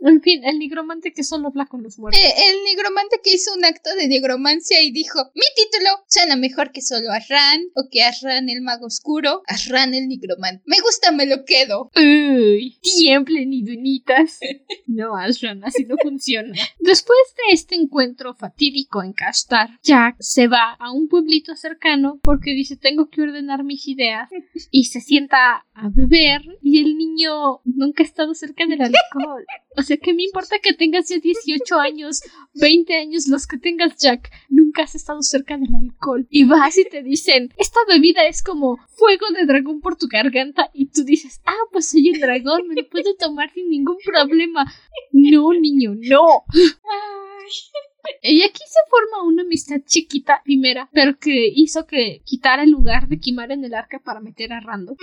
[0.04, 2.20] En fin, el nigromante que solo habla con los muertos.
[2.20, 6.72] Eh, el nigromante que hizo un acto de nigromancia y dijo, mi título suena mejor
[6.72, 10.62] que solo Arran o que Arran el mago oscuro, Arran el nigromante.
[10.66, 11.90] Me gusta, me lo quedo.
[11.96, 14.40] Uy, tiemblen y dunitas.
[14.86, 16.52] no, Arran, así no funciona.
[16.78, 22.52] Después de este encuentro fatídico en Kastar, Jack se va a un pueblito cercano porque
[22.52, 24.28] dice tengo que ordenar mis ideas
[24.70, 29.44] y se sienta a beber y el niño nunca ha estado cerca del alcohol.
[29.76, 32.22] O sea, ¿qué me importa que tengas ya 18 años,
[32.54, 34.30] 20 años, los que tengas, Jack?
[34.48, 36.26] Nunca has estado cerca del alcohol.
[36.30, 40.70] Y vas y te dicen, esta bebida es como fuego de dragón por tu garganta.
[40.72, 44.64] Y tú dices, ah, pues soy el dragón, me lo puedo tomar sin ningún problema.
[45.12, 46.44] No, niño, no.
[48.22, 53.08] Y aquí se forma una amistad chiquita primera, pero que hizo que quitara el lugar
[53.08, 54.96] de Kimar en el arca para meter a Rando.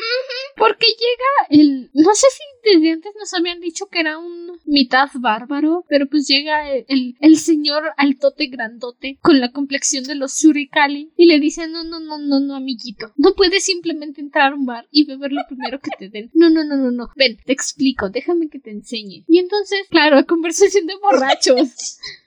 [0.55, 1.89] Porque llega el...
[1.93, 6.27] No sé si desde antes nos habían dicho que era un mitad bárbaro, pero pues
[6.27, 11.67] llega el, el, señor altote grandote con la complexión de los Shurikali y le dice,
[11.67, 13.11] no, no, no, no, no, amiguito.
[13.15, 16.29] No puedes simplemente entrar a un bar y beber lo primero que te den.
[16.33, 17.09] No, no, no, no, no.
[17.15, 19.23] Ven, te explico, déjame que te enseñe.
[19.27, 21.99] Y entonces, claro, conversación de borrachos.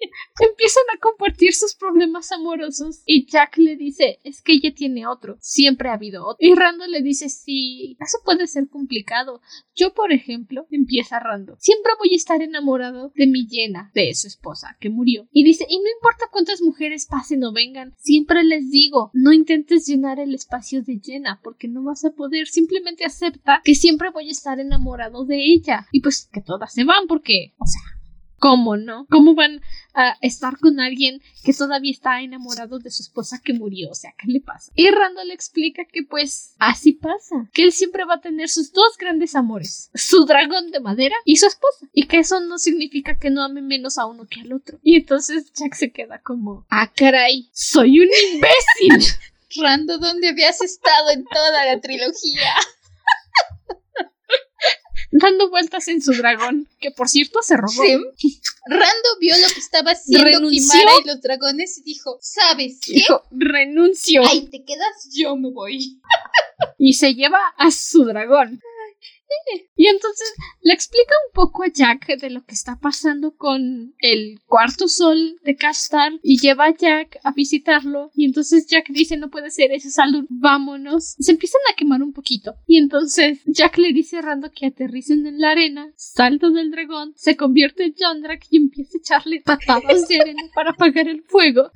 [0.40, 5.36] Empiezan a compartir sus problemas amorosos y Jack le dice, es que ella tiene otro,
[5.40, 6.38] siempre ha habido otro.
[6.40, 9.40] Y Rando le dice, sí, eso puede ser complicado.
[9.74, 14.26] Yo, por ejemplo, empieza Rando, siempre voy a estar enamorado de mi llena, de su
[14.26, 15.28] esposa, que murió.
[15.32, 19.86] Y dice, y no importa cuántas mujeres pasen o vengan, siempre les digo, no intentes
[19.86, 24.28] llenar el espacio de llena, porque no vas a poder, simplemente acepta que siempre voy
[24.28, 25.86] a estar enamorado de ella.
[25.92, 27.99] Y pues que todas se van porque, o sea,
[28.40, 29.06] ¿Cómo no?
[29.10, 29.60] ¿Cómo van
[29.92, 33.90] a estar con alguien que todavía está enamorado de su esposa que murió?
[33.90, 34.72] O sea, ¿qué le pasa?
[34.74, 38.72] Y Rando le explica que pues así pasa, que él siempre va a tener sus
[38.72, 43.18] dos grandes amores, su dragón de madera y su esposa, y que eso no significa
[43.18, 44.80] que no ame menos a uno que al otro.
[44.82, 49.14] Y entonces Jack se queda como, ah, caray, soy un imbécil.
[49.60, 52.54] Rando, ¿dónde habías estado en toda la trilogía?
[55.10, 57.82] Dando vueltas en su dragón, que por cierto se robó.
[58.16, 58.40] Sí.
[58.66, 60.80] Rando vio lo que estaba haciendo Renunció.
[60.80, 62.92] Kimara y los dragones y dijo, ¿sabes qué?
[62.94, 64.26] Dijo, renuncio.
[64.26, 66.00] Ahí te quedas, yo me voy.
[66.78, 68.60] Y se lleva a su dragón.
[69.76, 74.40] Y entonces le explica un poco a Jack de lo que está pasando con el
[74.46, 79.30] cuarto sol de Castar y lleva a Jack a visitarlo y entonces Jack dice no
[79.30, 81.14] puede ser ese salud, vámonos.
[81.18, 85.26] Se empiezan a quemar un poquito y entonces Jack le dice a Rando que aterricen
[85.26, 90.08] en la arena, salta del dragón, se convierte en Jandrak y empieza a echarle patadas
[90.08, 91.70] de arena para apagar el fuego.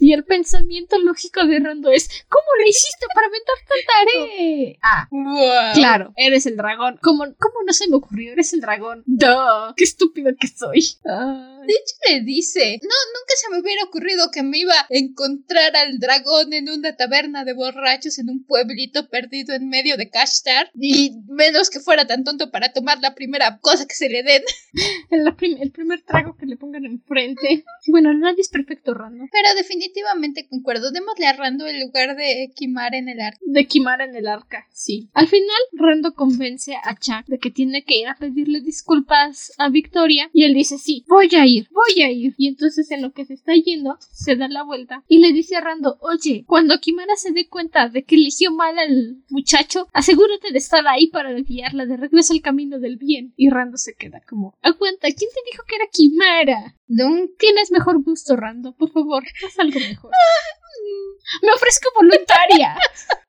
[0.00, 4.78] Y el pensamiento lógico de Rando es ¿cómo le hiciste para aventar tanta arena?
[4.82, 5.74] Ah, Wow.
[5.74, 6.97] Claro, eres el dragón.
[7.02, 8.32] ¿Cómo, ¿Cómo no se me ocurrió?
[8.32, 9.02] Eres el dragón.
[9.06, 9.74] ¡Duh!
[9.76, 10.80] ¡Qué estúpido que soy!
[11.04, 11.58] Ay.
[11.66, 15.76] De hecho le dice, no, nunca se me hubiera ocurrido que me iba a encontrar
[15.76, 20.70] al dragón en una taberna de borrachos en un pueblito perdido en medio de Kashtar.
[20.74, 24.42] Y menos que fuera tan tonto para tomar la primera cosa que se le den.
[25.36, 27.64] Prim- el primer trago que le pongan enfrente.
[27.88, 29.24] Bueno, nadie es perfecto, Rando.
[29.30, 33.38] Pero definitivamente concuerdo, démosle a Rando el lugar de Kimara en el arco.
[33.46, 35.10] De Kimara en el arca, sí.
[35.12, 39.68] Al final, Rando convence a Chuck de que tiene que ir a pedirle disculpas a
[39.68, 40.30] Victoria.
[40.32, 42.34] Y él dice, sí, voy a ir, voy a ir.
[42.36, 45.56] Y entonces en lo que se está yendo, se da la vuelta y le dice
[45.56, 50.52] a Rando, oye, cuando Kimara se dé cuenta de que eligió mal al muchacho, asegúrate
[50.52, 53.34] de estar ahí para guiarla de regreso al camino del bien.
[53.36, 56.76] Y Rando se queda como, aguanta, ¿quién te dijo que era Kimara?
[56.86, 60.10] Don Tienes mejor gusto, Rando, por favor, haz algo mejor.
[61.42, 62.76] Me ofrezco voluntaria.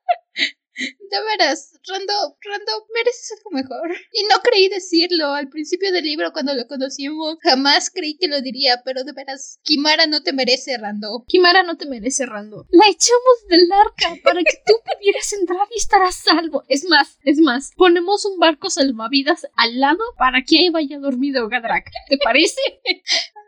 [0.76, 3.90] De veras, Rando, Rando, mereces algo mejor.
[4.12, 7.36] Y no creí decirlo al principio del libro cuando lo conocimos.
[7.42, 11.24] Jamás creí que lo diría, pero de veras, Kimara no te merece, Rando.
[11.26, 12.66] Kimara no te merece, Rando.
[12.70, 16.64] La echamos del arca para que tú pudieras entrar y estar a salvo.
[16.68, 21.48] Es más, es más, ponemos un barco salvavidas al lado para que ahí vaya dormido
[21.48, 21.90] Gadrak.
[22.08, 22.60] ¿Te parece?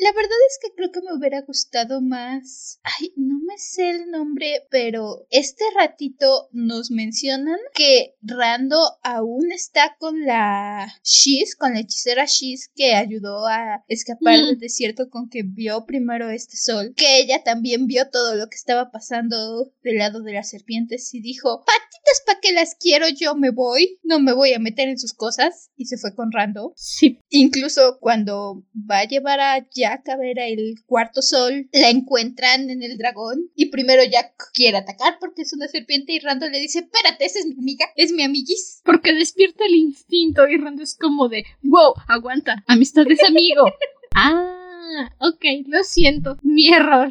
[0.00, 2.80] La verdad es que creo que me hubiera gustado más.
[2.82, 9.96] Ay, no me sé el nombre, pero este ratito nos mencionan que Rando aún está
[9.98, 14.46] con la Shiz, con la hechicera Shiz que ayudó a escapar Mm.
[14.46, 16.94] del desierto con que vio primero este sol.
[16.96, 21.20] Que ella también vio todo lo que estaba pasando del lado de las serpientes y
[21.20, 21.62] dijo:
[22.10, 23.98] Patitas pa' que las quiero, yo me voy.
[24.02, 25.70] No me voy a meter en sus cosas.
[25.76, 26.72] Y se fue con Rando.
[26.76, 27.20] Sí.
[27.28, 32.82] Incluso cuando va a llevar a Jack a ver el cuarto sol, la encuentran en
[32.82, 36.80] el dragón y primero Jack quiere atacar porque es una serpiente y Rando le dice,
[36.80, 38.80] espérate, esa es mi amiga, es mi amiguis.
[38.84, 43.64] Porque despierta el instinto y Rando es como de, wow, aguanta, amistad es amigo.
[44.14, 47.10] ah, ok, lo siento, mi error.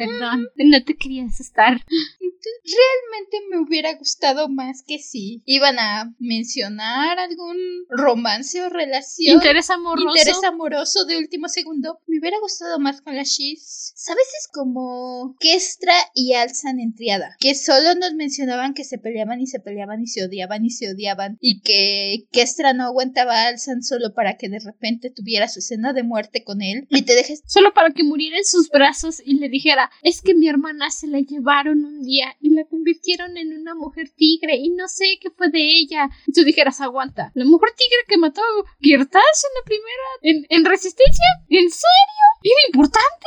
[0.00, 1.74] Perdón, no te querías estar.
[1.74, 5.42] Entonces, realmente me hubiera gustado más que sí.
[5.44, 7.58] Iban a mencionar algún
[7.90, 9.34] romance o relación.
[9.34, 10.16] Interés amoroso.
[10.16, 12.00] Interés amoroso de último segundo.
[12.06, 13.92] Me hubiera gustado más con la Shiz.
[13.94, 14.26] ¿Sabes?
[14.40, 17.36] Es como Kestra y Alzan en triada.
[17.38, 20.90] Que solo nos mencionaban que se peleaban y se peleaban y se odiaban y se
[20.90, 21.36] odiaban.
[21.42, 25.92] Y que Kestra no aguantaba a Alzan solo para que de repente tuviera su escena
[25.92, 26.86] de muerte con él.
[26.88, 27.42] Y te dejes.
[27.46, 31.06] Solo para que muriera en sus brazos y le dijera, es que mi hermana se
[31.06, 35.30] la llevaron un día y la convirtieron en una mujer tigre y no sé qué
[35.30, 36.08] fue de ella.
[36.26, 40.46] Y tú dijeras, aguanta, la mujer tigre que mató a Girtas en la primera, en,
[40.48, 42.24] en Resistencia, ¿en serio?
[42.42, 43.26] ¿Era importante?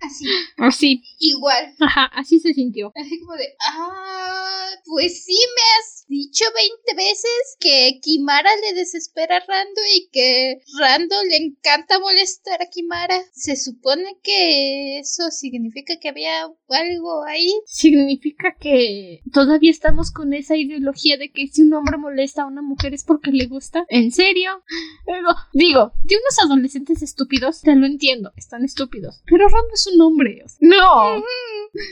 [0.00, 0.24] Así.
[0.56, 1.74] Así, Igual.
[1.80, 2.92] ajá, así se sintió.
[2.94, 9.36] Así como de, ah, pues sí me has dicho 20 veces que Kimara le desespera
[9.36, 13.20] a Rando y que Rando le encanta molestar a Kimara.
[13.32, 17.52] Se supone que eso significa que había algo ahí.
[17.66, 22.62] Significa que todavía estamos con esa ideología de que si un hombre molesta a una
[22.62, 23.84] mujer es porque le gusta.
[23.88, 24.62] ¿En serio?
[25.06, 29.22] Digo, digo, de unos adolescentes estúpidos, te lo entiendo, están estúpidos.
[29.26, 30.44] Pero Rando es su nombre.
[30.60, 31.22] No.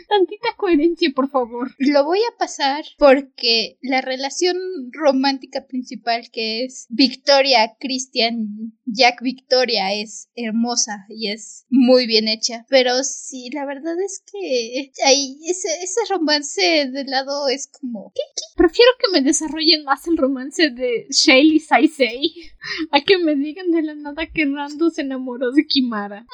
[0.09, 1.71] Tantita coherencia, por favor.
[1.79, 4.57] Lo voy a pasar porque la relación
[4.93, 12.67] romántica principal que es Victoria, Christian, Jack Victoria es hermosa y es muy bien hecha.
[12.69, 18.13] Pero sí, la verdad es que ahí ese, ese romance de lado es como...
[18.15, 18.23] ¿qué,
[18.57, 22.33] Prefiero que me desarrollen más el romance de Shaley y Saisei
[22.91, 26.27] a que me digan de la nada que Rando se enamoró de Kimara.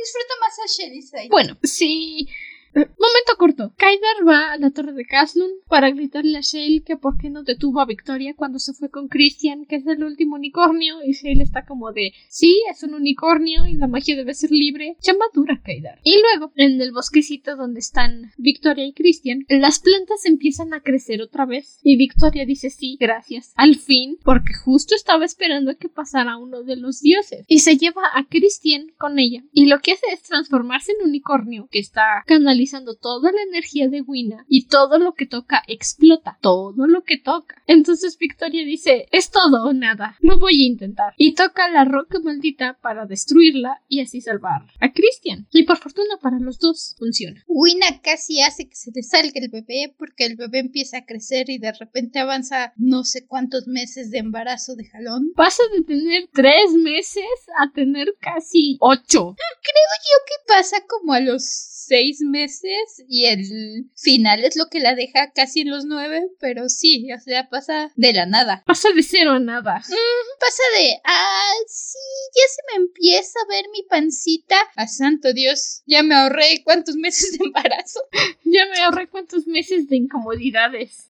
[0.00, 1.28] Disfruto más a Shelly.
[1.28, 2.28] Bueno, sí.
[2.72, 3.72] Momento corto.
[3.76, 7.42] Kaidar va a la torre de Kaslun para gritarle a Shale que por qué no
[7.42, 11.42] detuvo a Victoria cuando se fue con Christian, que es el último unicornio, y Shale
[11.42, 14.96] está como de sí, es un unicornio y la magia debe ser libre.
[15.02, 15.98] Ya madura Kaidar.
[16.04, 21.22] Y luego, en el bosquecito donde están Victoria y Christian, las plantas empiezan a crecer
[21.22, 21.80] otra vez.
[21.82, 23.52] Y Victoria dice sí, gracias.
[23.56, 27.44] Al fin, porque justo estaba esperando que pasara uno de los dioses.
[27.48, 29.42] Y se lleva a Christian con ella.
[29.52, 32.22] Y lo que hace es transformarse en unicornio, que está
[32.60, 37.18] canalizado toda la energía de Wina y todo lo que toca explota, todo lo que
[37.18, 37.62] toca.
[37.66, 41.14] Entonces Victoria dice, es todo o nada, no voy a intentar.
[41.16, 45.46] Y toca la roca maldita para destruirla y así salvar a Christian.
[45.52, 47.42] Y por fortuna para los dos funciona.
[47.46, 51.48] Wina casi hace que se le salga el bebé porque el bebé empieza a crecer
[51.48, 55.32] y de repente avanza no sé cuántos meses de embarazo de jalón.
[55.34, 57.24] Pasa de tener tres meses
[57.58, 59.34] a tener casi ocho.
[59.36, 64.78] Creo yo que pasa como a los seis meses y el final es lo que
[64.78, 68.62] la deja casi en los nueve, pero sí, o sea, pasa de la nada.
[68.64, 69.74] Pasa de cero a nada.
[69.74, 71.98] pasa de, ah, sí,
[72.36, 74.56] ya se me empieza a ver mi pancita.
[74.76, 78.00] A santo Dios, ya me ahorré cuántos meses de embarazo.
[78.44, 81.08] ya me ahorré cuántos meses de incomodidades.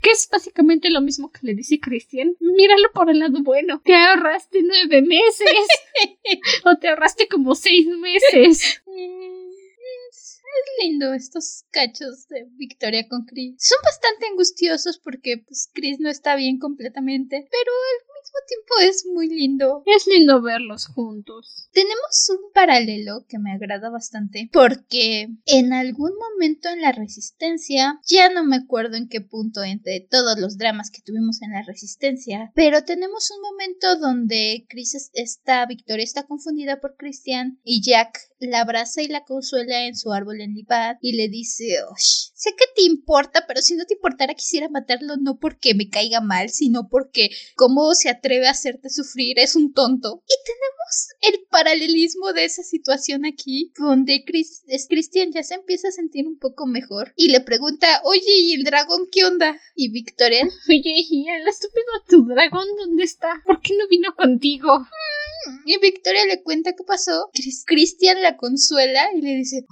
[0.00, 2.34] Que es básicamente lo mismo que le dice Cristian.
[2.40, 3.82] Míralo por el lado bueno.
[3.84, 5.66] Te ahorraste nueve meses.
[6.64, 8.80] o te ahorraste como seis meses.
[10.54, 13.56] Es lindo estos cachos de Victoria con Chris.
[13.58, 17.72] Son bastante angustiosos porque pues Chris no está bien completamente, pero
[18.46, 19.82] tiempo es muy lindo.
[19.86, 21.68] Es lindo verlos juntos.
[21.72, 28.30] Tenemos un paralelo que me agrada bastante porque en algún momento en la resistencia, ya
[28.30, 32.52] no me acuerdo en qué punto entre todos los dramas que tuvimos en la resistencia,
[32.54, 38.60] pero tenemos un momento donde Chris está, Victoria está confundida por Christian y Jack la
[38.60, 42.82] abraza y la consuela en su árbol en Libad y le dice, sé que te
[42.82, 47.30] importa, pero si no te importara quisiera matarlo no porque me caiga mal, sino porque
[47.56, 50.22] cómo se atreve a hacerte sufrir, es un tonto.
[50.26, 50.74] Y tenemos
[51.20, 56.38] el paralelismo de esa situación aquí, donde Chris, Christian ya se empieza a sentir un
[56.38, 59.58] poco mejor y le pregunta, oye, ¿y el dragón qué onda?
[59.74, 63.42] Y Victoria, oye, ¿y el estúpido tu dragón dónde está?
[63.46, 64.86] ¿Por qué no vino contigo?
[65.64, 67.30] Y Victoria le cuenta qué pasó.
[67.66, 69.66] Christian la consuela y le dice,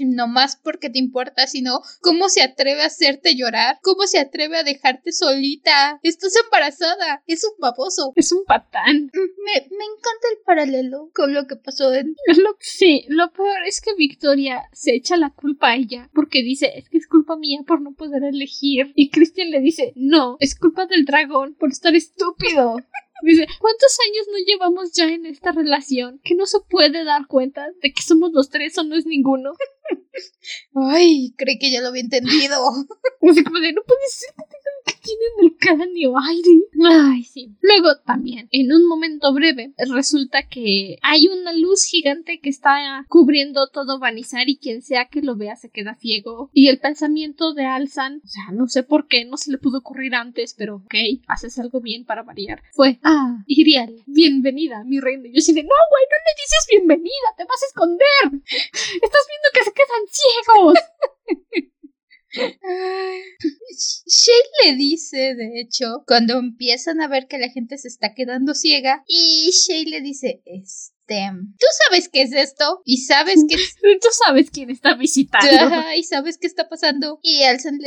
[0.00, 4.58] no más porque te importa, sino cómo se atreve a hacerte llorar, cómo se atreve
[4.58, 5.98] a dejarte solita.
[6.02, 8.12] Estás embarazada es un baboso.
[8.16, 9.10] Es un patán.
[9.12, 12.16] Mm, me, me encanta el paralelo con lo que pasó en...
[12.38, 16.72] Lo, sí, lo peor es que Victoria se echa la culpa a ella porque dice,
[16.74, 18.92] es que es culpa mía por no poder elegir.
[18.94, 22.76] Y Christian le dice, no, es culpa del dragón por estar estúpido.
[23.22, 27.66] Dice, ¿cuántos años no llevamos ya en esta relación que no se puede dar cuenta
[27.82, 29.52] de que somos los tres o no es ninguno?
[30.74, 32.56] Ay, creí que ya lo había entendido.
[33.28, 34.67] Así como de, no puede ser que
[35.02, 36.50] tienen el cráneo aire.
[36.90, 37.56] Ay, sí.
[37.60, 43.68] Luego también, en un momento breve, resulta que hay una luz gigante que está cubriendo
[43.68, 46.50] todo Vanizar y quien sea que lo vea se queda ciego.
[46.52, 49.78] Y el pensamiento de Alzan, o sea, no sé por qué, no se le pudo
[49.78, 50.94] ocurrir antes, pero ok,
[51.26, 52.62] haces algo bien para variar.
[52.72, 55.28] Fue, ah, Irial, bienvenida, mi reina.
[55.28, 58.42] Y yo de, no, güey, no le dices bienvenida, te vas a esconder.
[58.44, 60.78] Estás viendo que se quedan ciegos.
[64.06, 68.54] Shane le dice, de hecho, cuando empiezan a ver que la gente se está quedando
[68.54, 73.56] ciega, y Shane le dice, es este, tú sabes qué es esto y sabes que
[74.00, 75.48] tú sabes quién está visitando.
[75.96, 77.18] Y sabes qué está pasando.
[77.22, 77.78] Y Alsan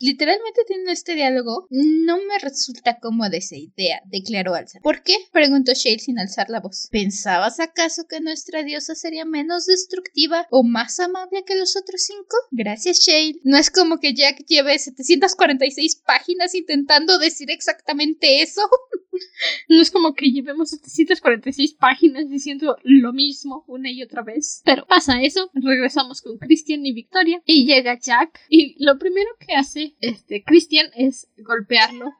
[0.00, 1.66] literalmente tiene este diálogo.
[1.70, 5.16] No me resulta cómoda esa idea declaró Alsan ¿por qué?
[5.32, 6.88] preguntó Shale sin alzar la voz.
[6.90, 12.36] ¿pensabas acaso que nuestra diosa sería menos destructiva o más amable que los otros cinco?
[12.50, 13.40] gracias Shale.
[13.44, 18.62] No es como que Jack lleve 746 páginas intentando decir exactamente eso.
[19.68, 24.62] No es como que llevemos 746 páginas diciendo lo mismo una y otra vez.
[24.64, 29.54] Pero pasa eso, regresamos con Christian y Victoria y llega Jack y lo primero que
[29.54, 32.12] hace este Christian es golpearlo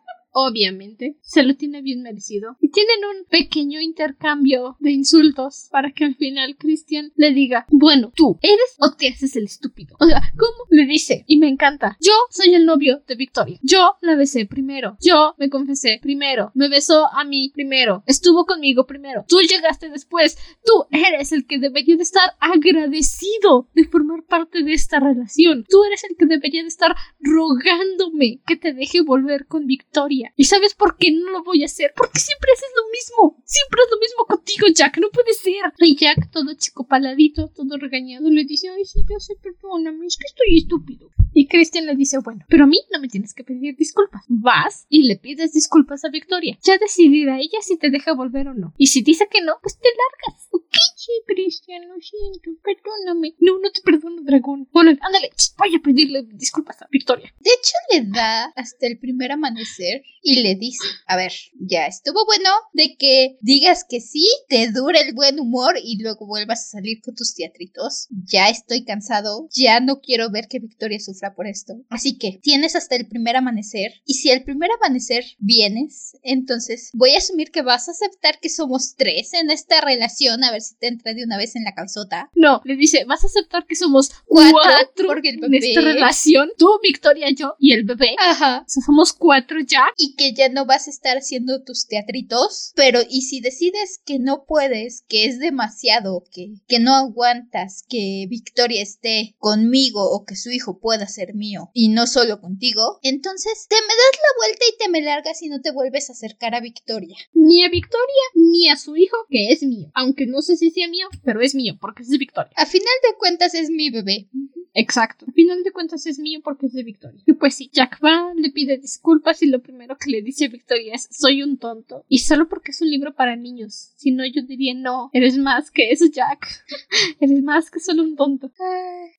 [0.47, 2.57] obviamente, se lo tiene bien merecido.
[2.61, 8.13] Y tienen un pequeño intercambio de insultos para que al final Christian le diga, bueno,
[8.15, 9.97] tú, ¿eres o te haces el estúpido?
[9.99, 10.65] O sea, ¿cómo?
[10.71, 13.59] Le dice, y me encanta, yo soy el novio de Victoria.
[13.63, 14.97] Yo la besé primero.
[15.01, 16.53] Yo me confesé primero.
[16.55, 18.05] Me besó a mí primero.
[18.07, 19.25] Estuvo conmigo primero.
[19.29, 20.39] Tú llegaste después.
[20.65, 25.65] Tú eres el que debería de estar agradecido de formar parte de esta relación.
[25.69, 30.28] Tú eres el que debería de estar rogándome que te deje volver con Victoria.
[30.37, 31.93] ¿Y sabes por qué no lo voy a hacer?
[31.97, 33.43] Porque siempre haces lo mismo.
[33.45, 34.99] Siempre es lo mismo contigo, Jack.
[34.99, 35.73] No puede ser.
[35.79, 40.17] Y Jack, todo chico paladito, todo regañado, le dice, ay, sí, yo sé, perdóname, es
[40.17, 41.11] que estoy estúpido.
[41.35, 44.25] Y Christian le dice, bueno, pero a mí no me tienes que pedir disculpas.
[44.29, 46.59] Vas y le pides disculpas a Victoria.
[46.63, 48.75] Ya decidirá ella si te deja volver o no.
[48.77, 50.49] Y si dice que no, pues te largas.
[50.51, 50.75] ¿Ok?
[50.97, 53.35] Sí, Christian, lo siento, perdóname.
[53.39, 54.69] No, no te perdono, dragón.
[54.73, 57.33] Bueno, ándale, voy a pedirle disculpas a Victoria.
[57.39, 62.25] De hecho, le da hasta el primer amanecer y le dice, a ver, ya estuvo
[62.27, 66.79] bueno de que digas que sí, te dure el buen humor y luego vuelvas a
[66.79, 68.09] salir con tus teatritos.
[68.11, 71.75] Ya estoy cansado, ya no quiero ver que Victoria sufra por esto.
[71.89, 77.15] Así que tienes hasta el primer amanecer y si el primer amanecer vienes, entonces voy
[77.15, 80.77] a asumir que vas a aceptar que somos tres en esta relación, a ver si
[80.77, 82.31] te entra de una vez en la calzota.
[82.35, 86.51] No, le dice, vas a aceptar que somos cuatro, porque el en esta relación.
[86.59, 88.15] Tú, Victoria, yo y el bebé.
[88.19, 88.65] Ajá.
[88.67, 89.87] O sea, somos cuatro ya.
[89.97, 94.19] y que ya no vas a estar haciendo tus teatritos, pero y si decides que
[94.19, 100.37] no puedes, que es demasiado, que, que no aguantas que Victoria esté conmigo o que
[100.37, 104.65] su hijo pueda ser mío y no solo contigo, entonces te me das la vuelta
[104.69, 107.17] y te me largas y no te vuelves a acercar a Victoria.
[107.33, 109.91] Ni a Victoria ni a su hijo, que es mío.
[109.95, 112.53] Aunque no sé si sea mío, pero es mío, porque es de Victoria.
[112.57, 114.29] A final de cuentas es mi bebé.
[114.75, 115.25] Exacto.
[115.27, 117.21] Al final de cuentas es mío porque es de Victoria.
[117.27, 120.95] Y pues sí, Jack va, le pide disculpas y lo primero que le dice Victoria
[120.95, 122.05] es soy un tonto.
[122.09, 123.93] Y solo porque es un libro para niños.
[123.97, 126.47] Si no, yo diría no, eres más que eso, Jack.
[127.21, 128.51] eres más que solo un tonto.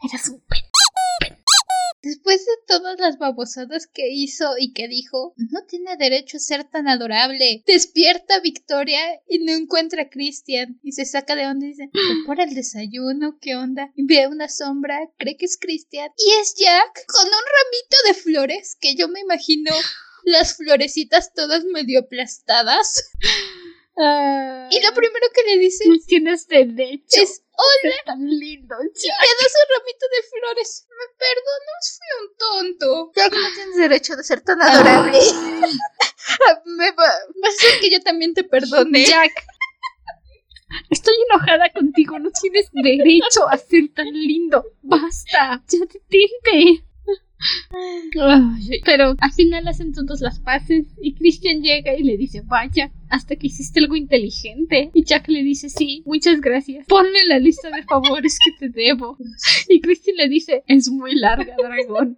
[0.03, 0.59] Eres un pen.
[2.01, 6.63] Después de todas las babosadas que hizo y que dijo, no tiene derecho a ser
[6.63, 7.61] tan adorable.
[7.67, 10.79] Despierta Victoria y no encuentra a Christian.
[10.81, 11.89] Y se saca de onda y dice,
[12.25, 13.91] por el desayuno, ¿qué onda?
[13.95, 16.09] Y ve una sombra, cree que es Christian.
[16.17, 19.71] Y es Jack con un ramito de flores que yo me imagino
[20.23, 23.11] las florecitas todas medio aplastadas.
[24.01, 27.21] Ah, Y lo primero que le dice tú tienes derecho.
[27.21, 27.95] es, hola.
[27.95, 29.17] Es tan lindo, Y Jack.
[29.21, 30.87] le da su ramito de flores.
[30.89, 33.11] Me perdonas, fui un tonto.
[33.15, 35.19] Jack, no tienes derecho de ser tan adorable.
[36.65, 36.95] Me va,
[37.41, 39.05] vas a hacer que yo también te perdone.
[39.05, 39.31] Jack.
[40.91, 44.63] Estoy enojada contigo, no tienes derecho a ser tan lindo.
[44.81, 46.85] Basta, ya detente.
[48.85, 53.35] Pero al final hacen todos las paces y Christian llega y le dice, vaya, hasta
[53.35, 54.91] que hiciste algo inteligente.
[54.93, 56.87] Y Jack le dice, sí, muchas gracias.
[56.87, 59.17] Ponle la lista de favores que te debo.
[59.67, 62.17] Y Christian le dice, es muy larga, dragón.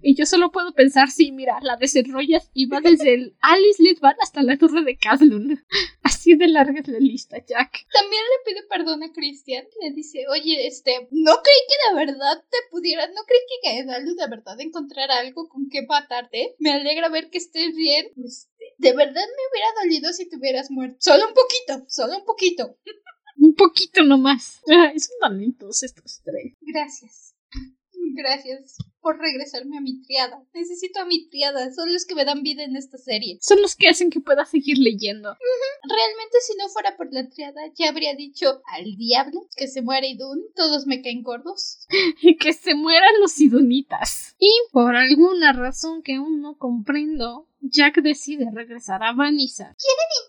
[0.00, 4.14] Y yo solo puedo pensar, sí, mira, la desenrollas y va desde el Alice Lidban
[4.22, 5.60] hasta la torre de Caslun.
[6.02, 7.86] Así de larga es la lista, Jack.
[7.92, 9.64] También le pide perdón a Christian.
[9.82, 14.14] Le dice, oye, este, no creí que de verdad te pudiera, no creí que Gaedalu
[14.14, 16.54] de verdad encontrara algo con que matarte.
[16.58, 18.06] Me alegra ver que estés bien.
[18.24, 20.96] Este, de verdad me hubiera dolido si te hubieras muerto.
[21.00, 22.78] Solo un poquito, solo un poquito.
[23.38, 24.62] Un poquito nomás.
[24.66, 26.54] Ay, son tan lentos estos tres.
[26.62, 27.34] Gracias.
[28.14, 30.42] Gracias por regresarme a mi triada.
[30.52, 31.72] Necesito a mi triada.
[31.72, 33.38] Son los que me dan vida en esta serie.
[33.40, 35.28] Son los que hacen que pueda seguir leyendo.
[35.84, 40.08] Realmente si no fuera por la triada ya habría dicho al diablo que se muere
[40.08, 40.42] Idun.
[40.56, 41.86] Todos me caen gordos.
[42.20, 44.34] Y que se mueran los sidonitas.
[44.40, 49.74] Y por alguna razón que aún no comprendo, Jack decide regresar a Vanessa.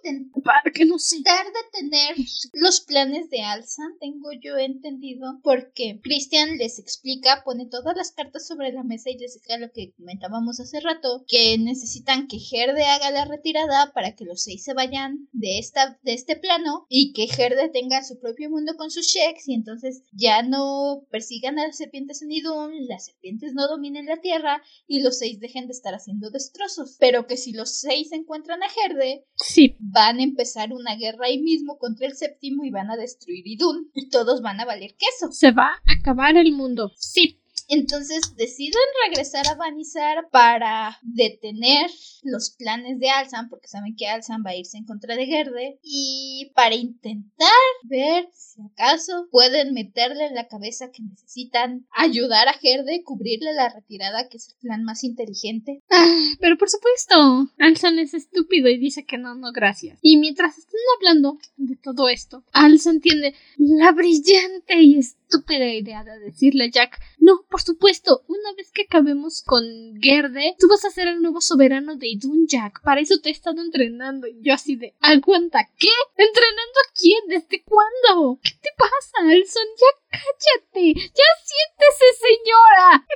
[0.03, 1.17] Intentar Para que no sé.
[1.17, 2.15] detener
[2.53, 8.47] los planes de Alza, tengo yo entendido, porque Christian les explica, pone todas las cartas
[8.47, 12.83] sobre la mesa y les explica lo que comentábamos hace rato, que necesitan que Gerde
[12.83, 17.13] haga la retirada para que los seis se vayan de esta de este plano y
[17.13, 21.67] que Gerde tenga su propio mundo con sus checks y entonces ya no persigan a
[21.67, 25.73] las serpientes en Idun, las serpientes no dominen la tierra y los seis dejen de
[25.73, 26.97] estar haciendo destrozos.
[26.99, 31.39] Pero que si los seis encuentran a Gerde, Sí, van a empezar una guerra ahí
[31.41, 33.89] mismo contra el séptimo y van a destruir Idun.
[33.93, 35.31] Y todos van a valer queso.
[35.31, 36.91] se va a acabar el mundo.
[36.95, 37.39] Sí.
[37.67, 38.73] Entonces deciden
[39.07, 41.89] regresar a Vanizar para detener
[42.23, 45.79] los planes de Alzan, porque saben que Alzan va a irse en contra de Gerde,
[45.83, 47.47] y para intentar
[47.83, 53.69] ver si acaso pueden meterle en la cabeza que necesitan ayudar a Gerde, cubrirle la
[53.69, 55.83] retirada, que es el plan más inteligente.
[55.89, 59.99] Ah, pero por supuesto, Alzan es estúpido y dice que no, no, gracias.
[60.01, 66.19] Y mientras están hablando de todo esto, Alzan tiene la brillante y estúpida idea de
[66.19, 69.63] decirle a Jack, no, por supuesto, una vez que acabemos con
[70.01, 72.81] Gerde, tú vas a ser el nuevo soberano de Idun Jack.
[72.83, 74.27] Para eso te he estado entrenando.
[74.27, 75.89] Y yo así de, aguanta, ¿qué?
[76.15, 77.27] ¿Entrenando a quién?
[77.27, 78.39] ¿Desde cuándo?
[78.41, 79.67] ¿Qué te pasa, Alson?
[79.77, 80.93] Ya cállate.
[80.93, 83.07] Ya siéntese, señora.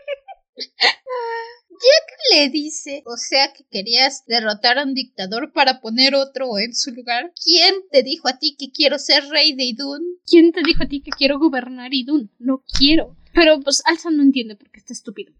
[1.81, 6.75] Jack le dice, o sea que querías derrotar a un dictador para poner otro en
[6.75, 7.33] su lugar.
[7.43, 10.01] ¿Quién te dijo a ti que quiero ser rey de Idun?
[10.25, 12.31] ¿Quién te dijo a ti que quiero gobernar Idun?
[12.39, 13.17] No quiero.
[13.33, 15.33] Pero pues Alza no entiende porque está estúpido.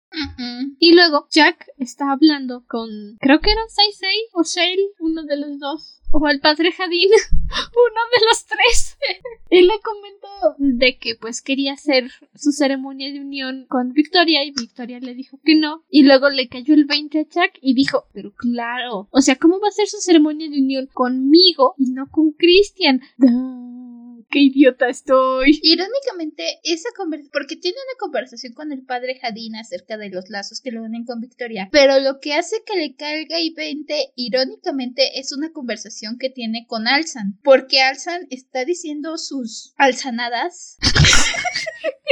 [0.80, 5.60] Y luego Jack está hablando con, creo que era Saisei o Shale, uno de los
[5.60, 6.02] dos.
[6.14, 7.10] O el padre Jadin,
[7.50, 8.98] uno de los tres.
[9.50, 14.52] y le comentó de que pues quería hacer su ceremonia de unión con Victoria y
[14.52, 15.86] Victoria le dijo que no.
[15.90, 19.60] Y luego le cayó el 20 a Jack y dijo, pero claro, o sea, ¿cómo
[19.60, 23.02] va a ser su ceremonia de unión conmigo y no con Christian?
[24.32, 25.60] qué idiota estoy.
[25.62, 30.62] Irónicamente, esa conversación, porque tiene una conversación con el padre Jadina acerca de los lazos
[30.62, 35.20] que lo unen con Victoria, pero lo que hace que le caiga y 20, irónicamente,
[35.20, 40.78] es una conversación que tiene con Alzan, porque Alzan está diciendo sus alzanadas.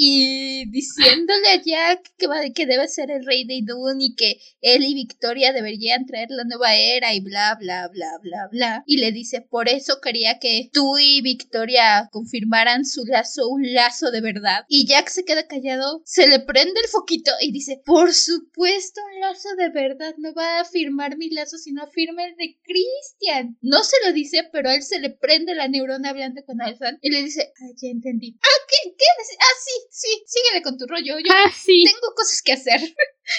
[0.00, 4.40] y diciéndole a Jack que, va, que debe ser el rey de Idun y que
[4.60, 8.84] él y Victoria deberían traer la nueva era y bla, bla, bla, bla, bla.
[8.86, 14.12] Y le dice, por eso quería que tú y Victoria confirmaran su lazo, un lazo
[14.12, 14.64] de verdad.
[14.68, 19.20] Y Jack se queda callado, se le prende el foquito y dice, por supuesto, un
[19.20, 20.14] lazo de verdad.
[20.18, 23.58] No va a firmar mi lazo, sino firma el de Christian.
[23.62, 27.00] No se lo dice, pero a él se le prende la neurona hablando con Alzan
[27.02, 28.38] y le dice, ah, ya entendí.
[28.40, 28.94] Ah, ¿qué?
[28.96, 29.04] ¿Qué?
[29.40, 31.18] Ah, sí, sí, síguele con tu rollo.
[31.18, 31.84] Yo ah, sí.
[31.84, 32.80] tengo cosas que hacer.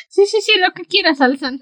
[0.08, 1.60] Sí, sí, sí, lo que quieras, Alzan.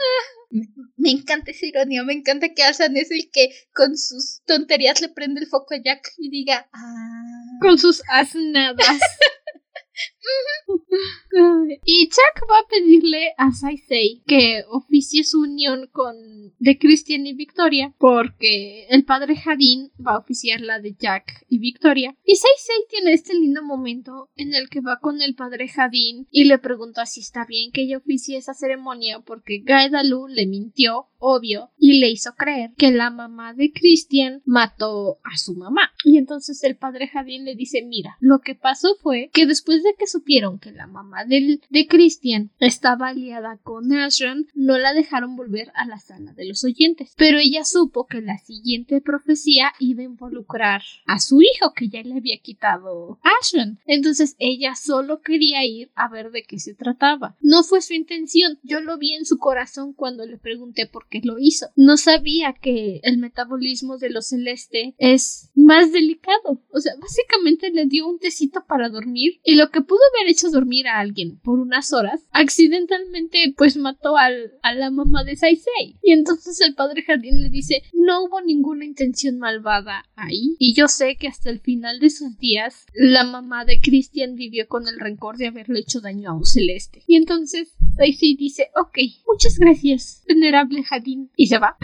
[0.98, 5.08] Me, encanta esa ironía, me encanta que Alzan es el que con sus tonterías le
[5.08, 7.58] prende el foco a Jack y diga, ah.
[7.62, 9.00] Con sus asnadas.
[11.86, 16.16] y Jack va a pedirle a Saisei que oficie su unión con
[16.60, 21.60] de Christian y Victoria porque el padre Jadin va a oficiar la de Jack y
[21.60, 22.16] Victoria.
[22.24, 26.46] Y Saisei tiene este lindo momento en el que va con el padre Jadin y
[26.46, 31.72] le pregunta si está bien que ella oficie esa ceremonia porque Gaedalu le mintió, obvio,
[31.78, 35.92] y le hizo creer que la mamá de Christian mató a su mamá.
[36.04, 39.96] Y entonces el padre Jadin le dice, mira, lo que pasó fue que después de
[39.98, 45.72] que supieron que la mamá de Christian estaba aliada con Ashran, no la dejaron volver
[45.76, 47.14] a la sala de los oyentes.
[47.18, 52.02] Pero ella supo que la siguiente profecía iba a involucrar a su hijo que ya
[52.02, 53.80] le había quitado Ashran.
[53.86, 57.36] Entonces ella solo quería ir a ver de qué se trataba.
[57.42, 58.58] No fue su intención.
[58.64, 61.68] Yo lo vi en su corazón cuando le pregunté por qué lo hizo.
[61.76, 66.64] No sabía que el metabolismo de lo celeste es más delicado.
[66.72, 70.50] O sea, básicamente le dio un tecito para dormir y lo que pudo haber hecho
[70.50, 75.98] dormir a alguien por unas horas, accidentalmente pues mató al, a la mamá de Saisei.
[76.02, 80.56] Y entonces el padre Jardín le dice, no hubo ninguna intención malvada ahí.
[80.60, 84.68] Y yo sé que hasta el final de sus días la mamá de Christian vivió
[84.68, 87.04] con el rencor de haberle hecho daño a un celeste.
[87.08, 88.98] Y entonces Saisei dice, ok,
[89.28, 91.32] muchas gracias, venerable Jardín.
[91.36, 91.78] Y se va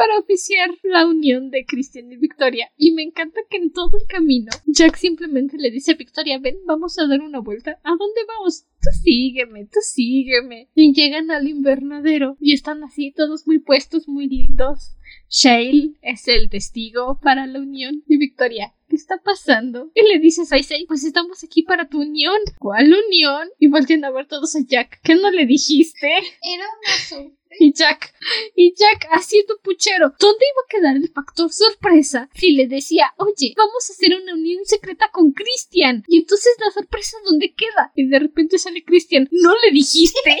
[0.00, 2.72] para oficiar la unión de Christian y Victoria.
[2.78, 6.56] Y me encanta que en todo el camino Jack simplemente le dice a Victoria, ven,
[6.64, 7.72] vamos a dar una vuelta.
[7.84, 8.64] ¿A dónde vamos?
[8.80, 10.70] Tú sígueme, tú sígueme.
[10.74, 14.96] Y llegan al invernadero y están así todos muy puestos, muy lindos.
[15.28, 18.72] Shale es el testigo para la unión y Victoria.
[18.88, 19.90] ¿Qué está pasando?
[19.94, 22.38] Y le dices a Isai, pues estamos aquí para tu unión.
[22.58, 23.50] ¿Cuál unión?
[23.58, 24.98] Y voltean a ver todos a Jack.
[25.02, 26.08] ¿Qué no le dijiste?
[26.08, 28.14] Era un y Jack,
[28.54, 30.12] y Jack haciendo puchero.
[30.18, 34.34] ¿Dónde iba a quedar el factor sorpresa si le decía, oye, vamos a hacer una
[34.34, 36.04] unión secreta con Christian?
[36.06, 37.92] Y entonces la sorpresa, ¿dónde queda?
[37.94, 40.38] Y de repente sale Christian, ¿no le dijiste?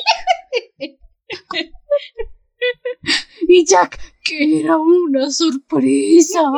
[3.48, 6.40] y Jack, que era una sorpresa.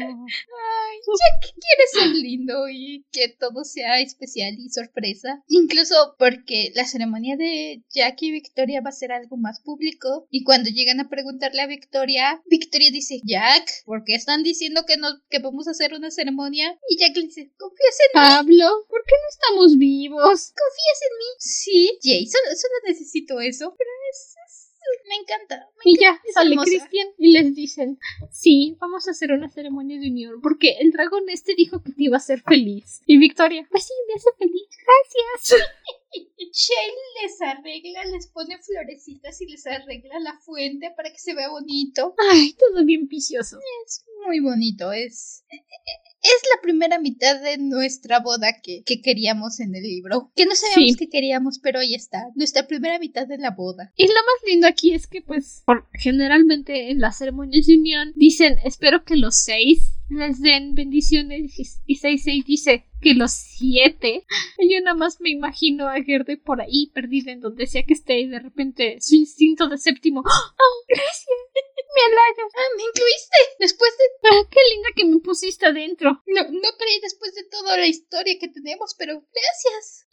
[0.00, 5.42] Ay, Jack quiere ser lindo y que todo sea especial y sorpresa.
[5.48, 10.26] Incluso porque la ceremonia de Jack y Victoria va a ser algo más público.
[10.30, 14.96] Y cuando llegan a preguntarle a Victoria, Victoria dice, Jack, ¿por qué están diciendo que,
[14.96, 16.78] no, que vamos a hacer una ceremonia?
[16.88, 18.28] Y Jack le dice, confías en mí.
[18.58, 20.22] Pablo, ¿por qué no estamos vivos?
[20.22, 21.24] ¿Confías en mí?
[21.38, 23.74] Sí, Jay, solo, solo necesito eso.
[23.76, 24.69] Pero es, es-
[25.08, 25.68] me encanta.
[25.76, 26.56] me Y encanta, ya, sale.
[26.56, 27.98] Cristian y les dicen,
[28.30, 32.04] sí, vamos a hacer una ceremonia de unión porque el dragón este dijo que te
[32.04, 33.02] iba a hacer feliz.
[33.06, 34.68] Y Victoria, pues sí, me hace feliz,
[35.40, 35.68] gracias.
[36.12, 36.92] Shale
[37.22, 42.14] les arregla, les pone florecitas y les arregla la fuente para que se vea bonito.
[42.32, 43.58] Ay, todo bien vicioso.
[43.86, 45.44] Es muy bonito, es...
[46.22, 50.30] Es la primera mitad de nuestra boda que, que queríamos en el libro.
[50.36, 50.98] Que no sabíamos Sí.
[50.98, 52.26] que queríamos, pero ahí está.
[52.34, 53.90] Nuestra primera mitad de la boda.
[53.96, 58.12] Y lo más lindo aquí es que, pues, por- generalmente en las ceremonias de unión
[58.16, 61.58] dicen, espero que los seis les den bendiciones.
[61.58, 64.26] Y- Y seis, seis dice que los siete.
[64.58, 68.20] Yo nada más me imagino a Gerde por ahí, perdida en donde sea que esté,
[68.20, 70.20] y de repente su instinto de séptimo.
[70.20, 71.26] ¡Oh, gracias!
[71.92, 72.52] Me halagas.
[72.54, 73.36] Ah, me incluiste.
[73.58, 74.28] Después de...
[74.30, 76.22] Ah, qué linda que me pusiste adentro.
[76.24, 80.06] No, no creí después de toda la historia que tenemos, pero gracias.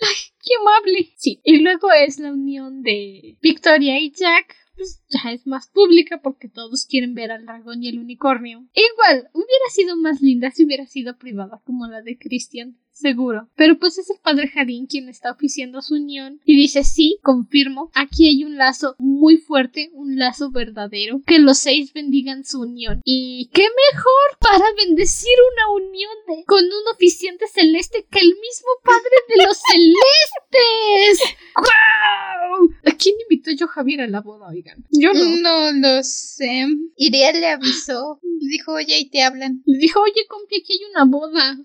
[0.43, 1.13] Qué amable.
[1.17, 4.55] Sí, y luego es la unión de Victoria y Jack.
[4.77, 8.67] Pues ya es más pública porque todos quieren ver al dragón y el unicornio.
[8.73, 12.77] Igual, hubiera sido más linda si hubiera sido privada como la de Christian.
[12.97, 13.47] Seguro.
[13.55, 17.91] Pero pues es el padre Jardín quien está oficiando su unión y dice sí, confirmo,
[17.93, 23.01] aquí hay un lazo muy fuerte, un lazo verdadero, que los seis bendigan su unión.
[23.05, 23.61] Y qué
[23.91, 29.45] mejor para bendecir una unión de, con un oficiante celeste que el mismo padre de
[29.45, 31.35] los celestes.
[31.55, 32.69] ¡Guau!
[32.85, 34.83] ¿A quién invitó yo Javier a la boda, oigan?
[34.91, 35.37] Yo no.
[35.37, 36.65] No lo sé.
[36.95, 38.19] Iriel le avisó.
[38.23, 39.61] Le dijo, oye, ahí te hablan.
[39.65, 41.57] Le dijo, oye, compi, aquí hay una boda.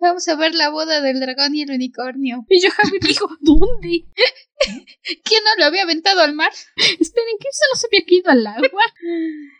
[0.00, 2.44] Vamos a ver la boda del dragón y el unicornio.
[2.48, 4.06] Y yo Javier dijo, ¿dónde?
[5.24, 6.52] ¿Quién no lo había aventado al mar?
[6.76, 8.82] Esperen, que eso no se había caído al agua.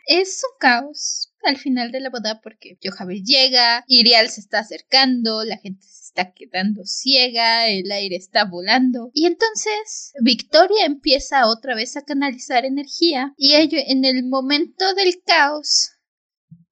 [0.07, 5.45] Es un caos al final de la boda porque Johaber llega, Irial se está acercando,
[5.45, 9.11] la gente se está quedando ciega, el aire está volando.
[9.15, 15.23] Y entonces Victoria empieza otra vez a canalizar energía y ello en el momento del
[15.25, 15.93] caos.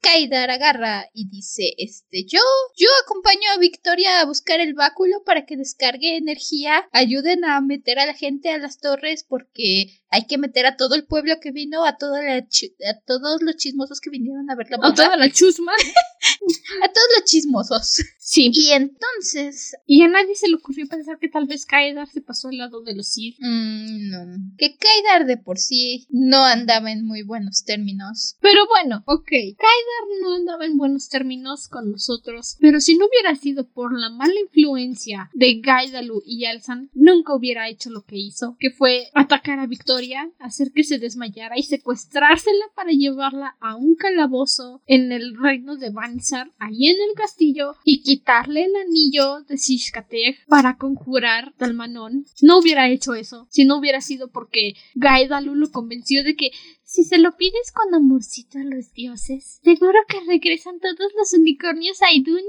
[0.07, 2.39] Agarra y dice, este, yo,
[2.77, 7.99] yo acompaño a Victoria a buscar el báculo para que descargue energía, ayuden a meter
[7.99, 11.53] a la gente a las torres porque hay que meter a todo el pueblo que
[11.53, 14.95] vino, a, toda la a todos los chismosos que vinieron a ver la A boda,
[14.95, 15.73] toda la chusma.
[16.83, 18.03] a todos los chismosos.
[18.19, 18.51] Sí.
[18.53, 22.49] Y entonces, Y a nadie se le ocurrió pensar que tal vez Kaedar se pasó
[22.49, 23.37] al lado de los Sith.
[23.39, 28.37] mm, no, que Kaidar de por sí no andaba en muy buenos términos.
[28.41, 29.29] Pero bueno, ok.
[29.29, 32.57] Kaedar no andaba en buenos términos con nosotros.
[32.59, 37.69] Pero si no hubiera sido por la mala influencia de Gaidalu y Alzan, nunca hubiera
[37.69, 40.06] hecho lo que hizo, que fue atacar a Victoria,
[40.39, 45.91] hacer que se desmayara y secuestrársela para llevarla a un calabozo en el reino de
[45.91, 52.27] Bansar, ahí en el castillo, y quitarle el anillo de Shishkateg para conjurar Dalmanón.
[52.43, 56.51] No hubiera hecho eso si no hubiera sido porque Gaidalu lo convenció de que
[56.85, 62.01] si se lo pides con amorcito a los dioses, seguro que regresan todos los unicornios
[62.03, 62.43] a Idun.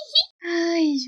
[0.42, 0.98] Ay.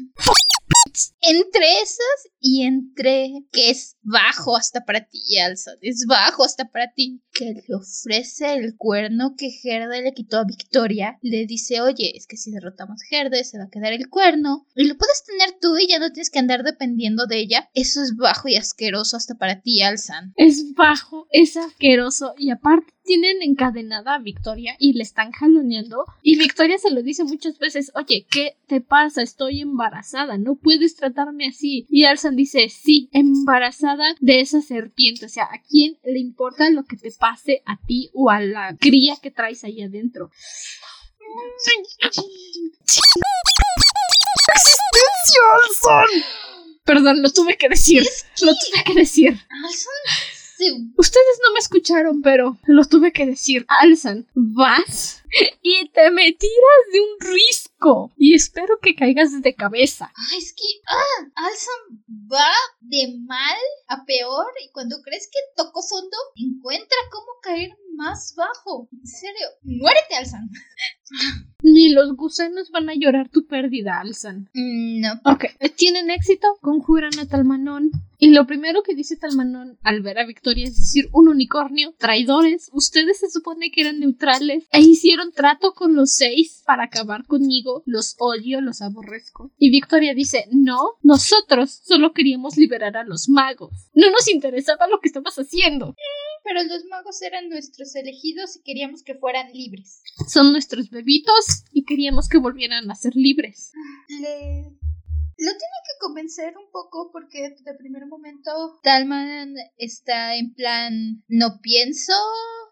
[1.21, 6.93] Entre esas y entre que es bajo hasta para ti, Alza, es bajo hasta para
[6.93, 12.17] ti, que le ofrece el cuerno que Gerde le quitó a Victoria, le dice, oye,
[12.17, 15.25] es que si derrotamos a Gerde se va a quedar el cuerno y lo puedes
[15.25, 17.71] tener tú y ya no tienes que andar dependiendo de ella.
[17.75, 20.33] Eso es bajo y asqueroso hasta para ti, Alzan.
[20.37, 26.37] Es bajo, es asqueroso y aparte tienen encadenada a Victoria y le están jaloneando y
[26.37, 29.23] Victoria se lo dice muchas veces, oye, ¿qué te pasa?
[29.23, 31.87] Estoy embarazada, no puedes tratarme así.
[31.89, 36.85] Y Alzan dice, sí, embarazada de esa serpiente, o sea, ¿a quién le importa lo
[36.85, 40.31] que te pase a ti o a la cría que traes ahí adentro?
[44.55, 46.25] ¡Existencia, Alzan!
[46.85, 48.05] Perdón, lo tuve que decir.
[48.43, 49.31] Lo tuve que decir.
[49.31, 50.27] Alzan
[50.57, 53.67] se Ustedes no me escucharon, pero lo tuve que decir.
[53.69, 55.23] Alzan, vas
[55.63, 57.19] y te me tiras de un
[58.17, 60.13] Y espero que caigas de cabeza.
[60.33, 63.59] Ay, es que, ah, Alzan va de mal
[63.89, 68.89] a peor y cuando crees que tocó fondo, encuentra cómo caer más bajo.
[68.93, 70.49] En serio, muérete, Alzan.
[71.77, 74.49] Ni los gusanos van a llorar tu pérdida, Alzan.
[74.55, 75.13] Mm, no.
[75.27, 75.45] Ok,
[75.77, 77.91] tienen éxito, conjuran a Talmanón.
[78.19, 82.71] Y lo primero que dice Talmanón al ver a Victoria es decir, un unicornio, traidores,
[82.73, 87.83] ustedes se supone que eran neutrales e hicieron trato con los seis para acabar conmigo,
[87.85, 89.51] los odio, los aborrezco.
[89.59, 93.91] Y Victoria dice, no, nosotros solo queríamos liberar a los magos.
[93.93, 95.95] No nos interesaba lo que estabas haciendo.
[96.47, 100.03] Pero los magos eran nuestros elegidos y queríamos que fueran libres.
[100.29, 103.73] Son nuestros bebitos y queríamos que volvieran a ser libres.
[104.09, 104.71] Le...
[105.39, 111.61] Lo tiene que convencer un poco porque de primer momento Talman está en plan no
[111.61, 112.13] pienso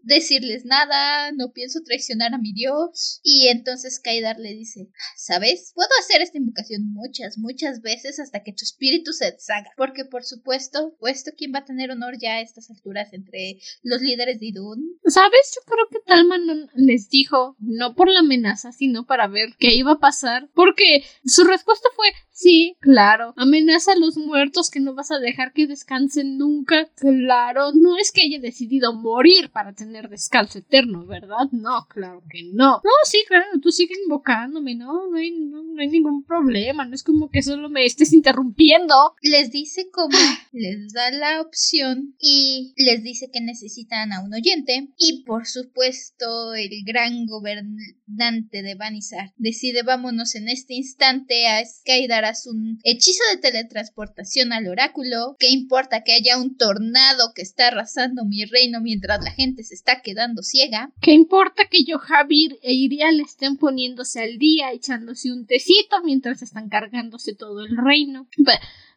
[0.05, 3.21] decirles nada, no pienso traicionar a mi dios.
[3.23, 5.73] Y entonces Kaidar le dice, ¿sabes?
[5.75, 9.71] Puedo hacer esta invocación muchas, muchas veces hasta que tu espíritu se deshaga.
[9.77, 14.01] Porque por supuesto, puesto quién va a tener honor ya a estas alturas entre los
[14.03, 14.99] líderes de Idun.
[15.07, 15.55] ¿Sabes?
[15.55, 19.93] Yo creo que Talman les dijo, no por la amenaza, sino para ver qué iba
[19.93, 20.49] a pasar.
[20.55, 25.53] Porque su respuesta fue, sí, claro, amenaza a los muertos que no vas a dejar
[25.53, 26.89] que descansen nunca.
[26.97, 31.49] Claro, no es que haya decidido morir para tener descalzo eterno, ¿verdad?
[31.53, 32.81] No, claro que no.
[32.85, 35.09] No, sí, claro, tú sigues invocándome, ¿no?
[35.11, 38.95] No hay, no, hay ningún problema, no es como que solo me estés interrumpiendo.
[39.23, 40.17] Les dice cómo,
[40.53, 46.55] les da la opción y les dice que necesitan a un oyente y por supuesto
[46.55, 51.61] el gran gobernante de Banizar decide vámonos en este instante a
[52.47, 55.37] Un hechizo de teletransportación al oráculo.
[55.39, 59.75] ¿Qué importa que haya un tornado que está arrasando mi reino mientras la gente se
[59.75, 60.93] está quedando ciega.
[61.01, 66.43] ¿Qué importa que yo, Javier e Irial estén poniéndose al día, echándose un tecito mientras
[66.43, 68.29] están cargándose todo el reino?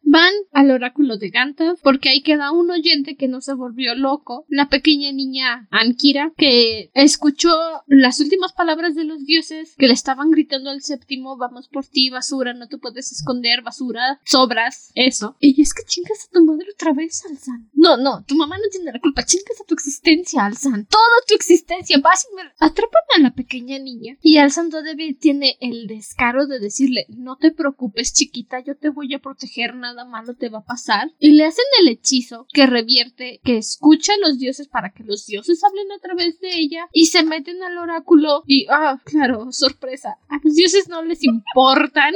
[0.04, 4.46] Van al oráculo de Gantaf porque ahí queda un oyente que no se volvió loco,
[4.48, 7.50] la pequeña niña Ankira, que escuchó
[7.88, 12.10] las últimas palabras de los dioses que le estaban gritando al séptimo, vamos por ti,
[12.10, 15.36] basura, no te puedes esconder, basura, sobras, eso.
[15.40, 17.70] Y es que chingas a tu madre otra vez, Alzan.
[17.74, 20.86] No, no, tu mamá no tiene la culpa, chingas a tu existencia, Alzan.
[20.86, 22.44] Toda tu existencia, vas y me...
[22.60, 27.52] Atrapan a la pequeña niña y Alzan todavía tiene el descaro de decirle, no te
[27.52, 29.76] preocupes, chiquita, yo te voy a proteger,
[30.06, 31.12] malo te va a pasar.
[31.20, 35.26] Y le hacen el hechizo que revierte, que escucha a los dioses para que los
[35.26, 40.18] dioses hablen a través de ella y se meten al oráculo y, ah, claro, sorpresa,
[40.30, 42.14] a los dioses no les importan.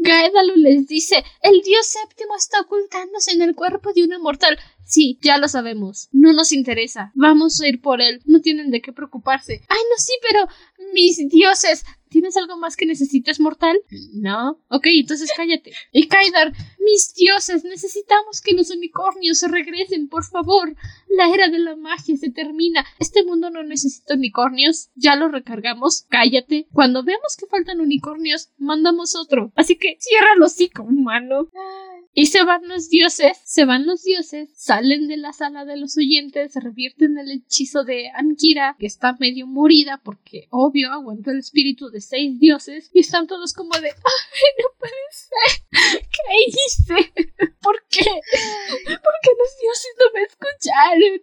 [0.00, 4.58] Gaedalu les dice, el dios séptimo está ocultándose en el cuerpo de una mortal.
[4.84, 6.08] Sí, ya lo sabemos.
[6.12, 7.12] No nos interesa.
[7.14, 8.20] Vamos a ir por él.
[8.24, 9.62] No tienen de qué preocuparse.
[9.68, 10.46] Ay, no, sí, pero
[10.92, 11.84] mis dioses.
[12.12, 13.80] ¿Tienes algo más que necesites, mortal?
[14.12, 14.60] No.
[14.68, 15.72] Ok, entonces cállate.
[15.92, 20.76] Y Kaidar, mis dioses, necesitamos que los unicornios se regresen, por favor.
[21.08, 22.84] La era de la magia se termina.
[22.98, 24.90] Este mundo no necesita unicornios.
[24.94, 26.04] Ya lo recargamos.
[26.10, 26.66] Cállate.
[26.74, 29.50] Cuando veamos que faltan unicornios, mandamos otro.
[29.54, 31.48] Así que cierra el hocico, humano.
[32.14, 35.96] Y se van los dioses, se van los dioses, salen de la sala de los
[35.96, 41.88] oyentes, revierten el hechizo de Ankira, que está medio morida porque, obvio, aguantó el espíritu
[41.88, 44.92] de seis dioses, y están todos como de, ¡ay, no puede!
[45.70, 47.12] ¿Qué hice?
[47.62, 48.04] ¿Por qué?
[48.04, 51.20] ¿Por qué los dioses no me escucharon?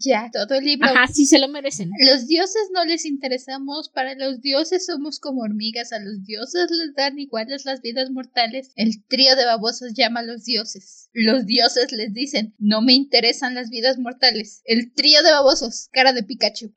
[0.00, 0.88] Ya, todo el libro.
[0.88, 1.90] Ajá, sí se lo merecen.
[2.00, 6.94] Los dioses no les interesamos, para los dioses somos como hormigas, a los dioses les
[6.94, 8.72] dan iguales las vidas mortales.
[8.76, 11.10] El trío de babosos llama a los dioses.
[11.12, 14.62] Los dioses les dicen, no me interesan las vidas mortales.
[14.64, 16.72] El trío de babosos, cara de Pikachu.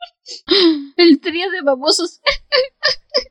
[0.98, 2.22] El trío de babosos.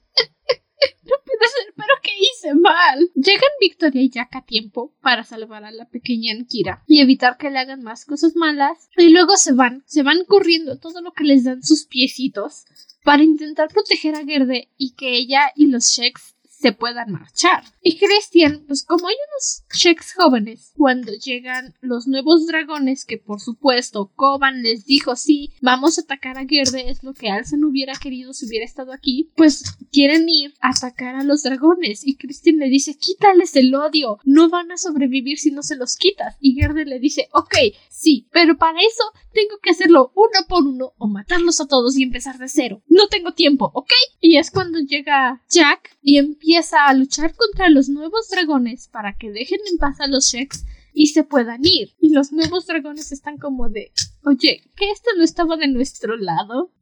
[1.10, 3.10] No puede ser, pero ¿qué hice mal?
[3.14, 7.50] Llegan Victoria y Jack a tiempo para salvar a la pequeña Ankira y evitar que
[7.50, 8.88] le hagan más cosas malas.
[8.96, 12.64] Y luego se van, se van corriendo todo lo que les dan sus piecitos
[13.02, 17.64] para intentar proteger a Gerde y que ella y los Sheks se puedan marchar.
[17.82, 23.40] Y Christian, pues como hay unos checks jóvenes, cuando llegan los nuevos dragones, que por
[23.40, 27.94] supuesto Koban les dijo sí, vamos a atacar a Gerde, es lo que Alzan hubiera
[27.94, 32.06] querido si hubiera estado aquí, pues quieren ir a atacar a los dragones.
[32.06, 35.96] Y Christian le dice, quítales el odio, no van a sobrevivir si no se los
[35.96, 36.36] quitas.
[36.40, 37.54] Y Gerde le dice, ok,
[37.88, 42.02] sí, pero para eso tengo que hacerlo uno por uno o matarlos a todos y
[42.02, 42.82] empezar de cero.
[42.86, 43.92] No tengo tiempo, ¿ok?
[44.20, 49.30] Y es cuando llega Jack y empieza a luchar contra los nuevos dragones para que
[49.30, 51.94] dejen en paz a los Sheks y se puedan ir.
[52.00, 53.92] Y los nuevos dragones están como de,
[54.24, 56.72] oye, ¿que esto no estaba de nuestro lado?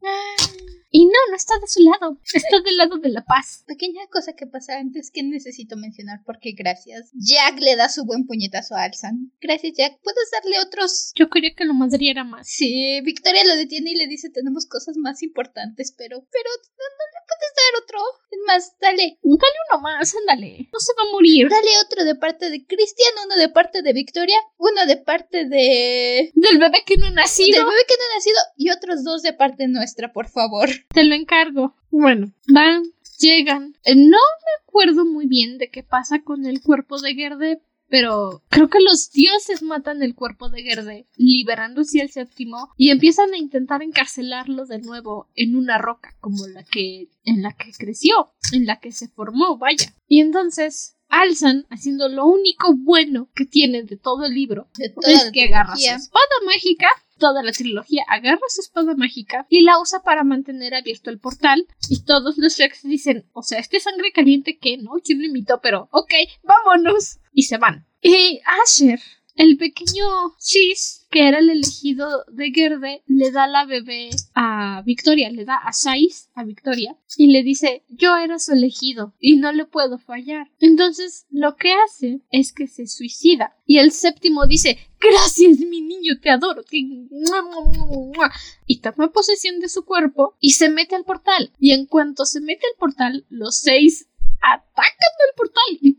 [0.91, 3.63] Y no, no está de su lado, está del lado de la paz.
[3.67, 7.11] Pequeña cosa que pasa antes que necesito mencionar porque gracias.
[7.13, 9.31] Jack le da su buen puñetazo a Alzan.
[9.39, 9.99] Gracias, Jack.
[10.01, 11.11] ¿Puedes darle otros?
[11.15, 12.47] Yo quería que lo madriera más.
[12.47, 17.18] Sí, Victoria lo detiene y le dice tenemos cosas más importantes, pero, pero no, no
[17.55, 17.99] dar otro.
[18.31, 19.17] Es más, dale.
[19.21, 20.69] Dale uno más, ándale.
[20.71, 21.49] No se va a morir.
[21.49, 26.31] Dale otro de parte de Cristian, uno de parte de Victoria, uno de parte de...
[26.33, 27.57] Del bebé que no ha nacido.
[27.57, 30.69] Del bebé que no ha nacido y otros dos de parte nuestra, por favor.
[30.93, 31.75] Te lo encargo.
[31.91, 32.83] Bueno, van,
[33.19, 33.75] llegan.
[33.83, 38.43] Eh, No me acuerdo muy bien de qué pasa con el cuerpo de Gerde, pero
[38.49, 43.37] creo que los dioses matan el cuerpo de Gerde, liberándose al séptimo, y empiezan a
[43.37, 48.65] intentar encarcelarlo de nuevo en una roca, como la que en la que creció, en
[48.65, 49.93] la que se formó, vaya.
[50.07, 55.11] Y entonces Alzan, haciendo lo único bueno que tiene de todo el libro, De toda
[55.11, 56.87] es la que agarra su espada mágica,
[57.17, 61.67] toda la trilogía agarra su espada mágica y la usa para mantener abierto el portal.
[61.89, 65.59] Y todos los Shreks dicen, o sea, este sangre caliente que no, ¿quién lo invitó?
[65.61, 66.13] Pero, ok,
[66.43, 67.19] vámonos.
[67.33, 67.85] Y se van.
[68.01, 69.01] Y Asher,
[69.39, 70.05] el pequeño
[70.37, 75.55] Cheese, que era el elegido de Gerde, le da la bebé a Victoria, le da
[75.55, 79.97] a Sais a Victoria y le dice, yo era su elegido y no le puedo
[79.97, 80.51] fallar.
[80.59, 86.19] Entonces lo que hace es que se suicida y el séptimo dice, gracias mi niño,
[86.21, 86.61] te adoro.
[86.63, 88.31] te- mua, mua, mua, mua".
[88.65, 91.53] Y toma posesión de su cuerpo y se mete al portal.
[91.59, 94.09] Y en cuanto se mete al portal, los seis
[94.41, 95.97] atacan el portal y.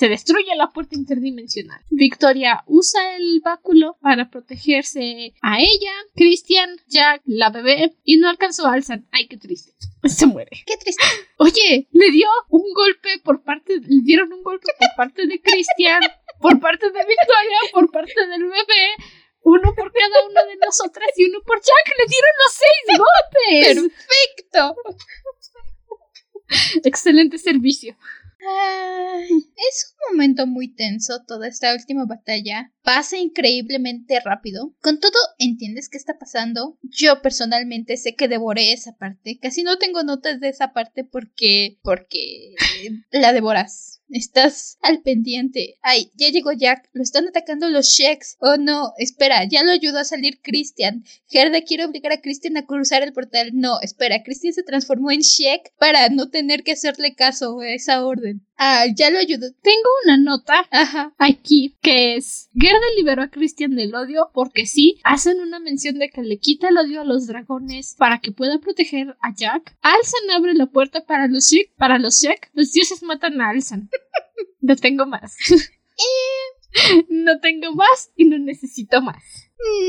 [0.00, 1.78] se destruye la puerta interdimensional.
[1.90, 8.66] Victoria usa el báculo para protegerse a ella, Christian, Jack, la bebé y no alcanzó
[8.66, 9.06] a Alzan.
[9.12, 9.74] Ay, qué triste.
[10.08, 10.52] Se muere.
[10.64, 11.04] Qué triste.
[11.36, 16.00] Oye, le dio un golpe por parte, le dieron un golpe por parte de Christian,
[16.40, 18.94] por parte de Victoria, por parte del bebé,
[19.42, 21.94] uno por cada una de nosotras y uno por Jack.
[21.98, 22.98] Le dieron los seis
[23.76, 23.92] golpes.
[24.48, 24.76] Perfecto.
[26.84, 27.96] Excelente servicio.
[28.42, 32.72] Es un momento muy tenso toda esta última batalla.
[32.82, 34.74] Pasa increíblemente rápido.
[34.80, 36.78] Con todo, entiendes qué está pasando.
[36.82, 39.38] Yo personalmente sé que devoré esa parte.
[39.40, 41.78] Casi no tengo notas de esa parte porque.
[41.82, 42.54] porque.
[43.10, 43.99] la devoras.
[44.10, 45.78] Estás al pendiente.
[45.82, 46.88] Ay, ya llegó Jack.
[46.92, 48.36] Lo están atacando los Sheks.
[48.40, 51.04] Oh no, espera, ya lo ayudó a salir Christian.
[51.28, 53.50] Gerda quiere obligar a Christian a cruzar el portal.
[53.52, 58.04] No, espera, Christian se transformó en Shek para no tener que hacerle caso a esa
[58.04, 58.44] orden.
[58.62, 59.46] Ah, ya lo ayudó.
[59.62, 61.14] Tengo una nota Ajá.
[61.16, 66.10] aquí que es Gerda liberó a Christian del odio porque sí, hacen una mención de
[66.10, 69.78] que le quita el odio a los dragones para que pueda proteger a Jack.
[69.80, 72.22] Alzan abre la puerta para los para los
[72.52, 73.88] los dioses matan a Alzan.
[74.62, 75.36] No tengo más.
[77.08, 79.22] no tengo más y no necesito más.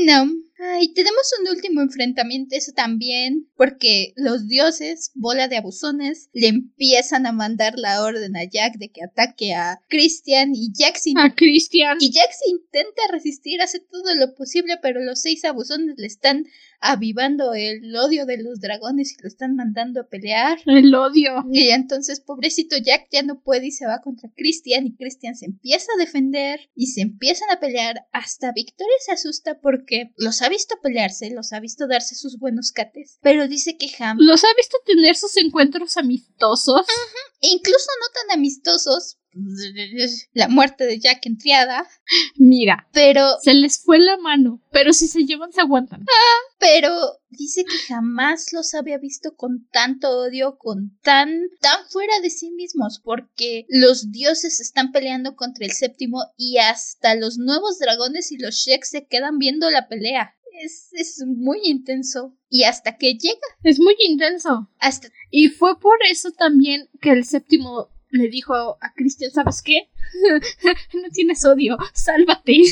[0.04, 0.30] No.
[0.64, 7.26] Ay, tenemos un último enfrentamiento, eso también, porque los dioses, bola de abusones, le empiezan
[7.26, 11.34] a mandar la orden a Jack de que ataque a Christian y Jack se, A
[11.34, 11.98] Christian.
[12.00, 16.46] y Jack se intenta resistir, hace todo lo posible, pero los seis abusones le están
[16.80, 20.58] avivando el odio de los dragones y lo están mandando a pelear.
[20.66, 21.44] El odio.
[21.52, 25.46] Y entonces, pobrecito Jack ya no puede y se va contra Christian y Christian se
[25.46, 28.06] empieza a defender y se empiezan a pelear.
[28.12, 32.70] Hasta Victoria se asusta porque los ha visto pelearse, los ha visto darse sus buenos
[32.72, 36.86] cates, pero dice que Ham, Los ha visto tener sus encuentros amistosos.
[37.40, 39.18] e incluso no tan amistosos,
[40.34, 41.88] la muerte de Jack en triada,
[42.36, 46.04] Mira, pero, se les fue la mano, pero si se llevan se aguantan.
[46.58, 46.94] pero
[47.30, 52.50] dice que jamás los había visto con tanto odio, con tan, tan fuera de sí
[52.50, 58.36] mismos, porque los dioses están peleando contra el séptimo y hasta los nuevos dragones y
[58.38, 60.34] los Sheks se quedan viendo la pelea.
[60.60, 62.36] Es, es muy intenso.
[62.48, 64.70] Y hasta que llega, Es muy intenso.
[64.78, 69.88] hasta Y fue por eso también que el séptimo le dijo a Christian, ¿sabes qué?
[70.94, 72.52] no tienes odio, sálvate.
[72.52, 72.68] Y,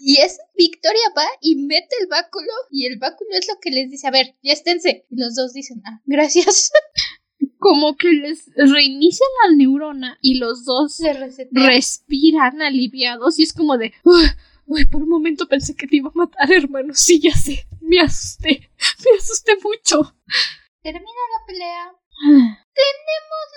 [0.00, 3.90] y es Victoria va y mete el báculo y el báculo es lo que les
[3.90, 5.04] dice, a ver, ya esténse.
[5.10, 6.70] Y los dos dicen, ah, gracias.
[7.58, 13.76] Como que les reinicia la neurona y los dos Se respiran aliviados y es como
[13.76, 13.92] de...
[14.04, 14.22] "Uy,
[14.66, 16.94] uy, por un momento pensé que te iba a matar, hermano.
[16.94, 17.66] Sí, ya sé.
[17.80, 18.70] Me asusté.
[19.04, 20.14] Me asusté mucho.
[20.82, 21.92] Termina la pelea.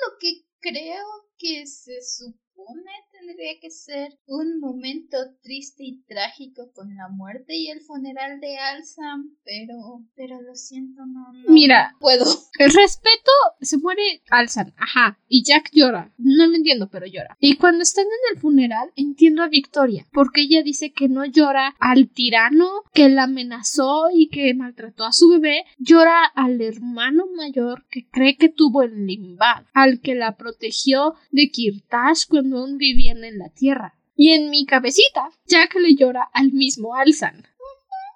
[0.08, 1.08] Lo que creo
[1.38, 2.92] que se supone
[3.30, 8.58] tendría que ser un momento triste y trágico con la muerte y el funeral de
[8.58, 12.26] Alzam, pero, pero lo siento, no, no Mira, puedo.
[12.58, 13.32] El respeto,
[13.62, 16.12] se muere Alzan, ajá, y Jack llora.
[16.18, 17.38] No lo entiendo, pero llora.
[17.40, 21.76] Y cuando están en el funeral, entiendo a Victoria, porque ella dice que no llora
[21.80, 27.86] al tirano que la amenazó y que maltrató a su bebé, llora al hermano mayor
[27.92, 33.19] que cree que tuvo el limbad, al que la protegió de Kirtash cuando aún vivían
[33.19, 33.96] en la tierra.
[34.16, 37.48] Y en mi cabecita, Jack le llora al mismo Alzan.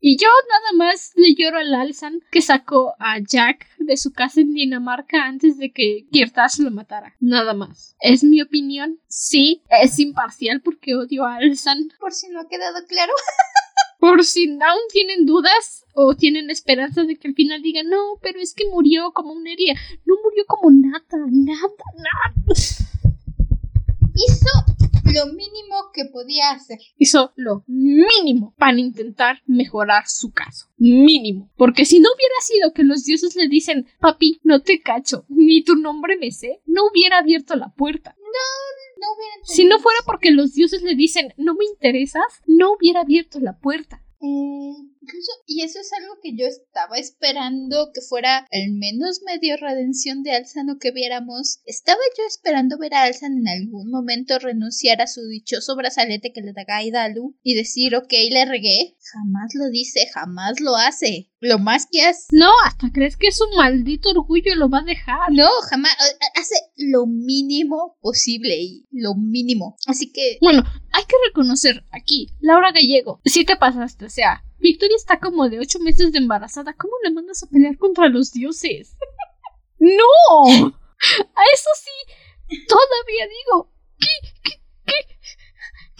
[0.05, 4.41] Y yo nada más le lloro al Alzan que sacó a Jack de su casa
[4.41, 7.15] en Dinamarca antes de que Kirtash lo matara.
[7.21, 7.95] Nada más.
[8.01, 8.99] Es mi opinión.
[9.07, 11.87] Sí, es imparcial porque odio a Alzan.
[12.01, 13.13] Por si no ha quedado claro.
[14.01, 18.41] Por si aún tienen dudas o tienen esperanza de que al final digan, no, pero
[18.41, 19.75] es que murió como una herida.
[20.03, 22.33] No murió como nada, nada, nada.
[24.13, 24.82] Hizo
[25.13, 26.79] lo mínimo que podía hacer.
[26.97, 30.67] Hizo lo mínimo para intentar mejorar su caso.
[30.77, 31.51] Mínimo.
[31.57, 35.63] Porque si no hubiera sido que los dioses le dicen, papi, no te cacho, ni
[35.63, 38.15] tu nombre me sé, no hubiera abierto la puerta.
[38.19, 42.73] No, no hubiera Si no fuera porque los dioses le dicen, no me interesas, no
[42.73, 44.03] hubiera abierto la puerta.
[44.21, 44.73] Eh,
[45.03, 50.23] incluso, y eso es algo que yo estaba esperando que fuera al menos medio redención
[50.23, 51.59] de Alzan o que viéramos.
[51.65, 56.41] Estaba yo esperando ver a Alzan en algún momento renunciar a su dichoso brazalete que
[56.41, 58.95] le da Gaidalu y decir, ok, le regué.
[59.11, 61.29] Jamás lo dice, jamás lo hace.
[61.45, 62.27] Lo más que hace.
[62.31, 65.31] No, hasta crees que es un maldito orgullo lo va a dejar.
[65.31, 65.91] No, jamás.
[66.35, 69.75] Hace lo mínimo posible y lo mínimo.
[69.85, 70.37] Así que.
[70.41, 75.49] Bueno, hay que reconocer aquí, Laura Gallego, si te pasaste, o sea, Victoria está como
[75.49, 76.73] de ocho meses de embarazada.
[76.73, 78.95] ¿Cómo le mandas a pelear contra los dioses?
[79.79, 80.67] ¡No!
[81.35, 83.72] A eso sí, todavía digo, ¿qué, qué, qué,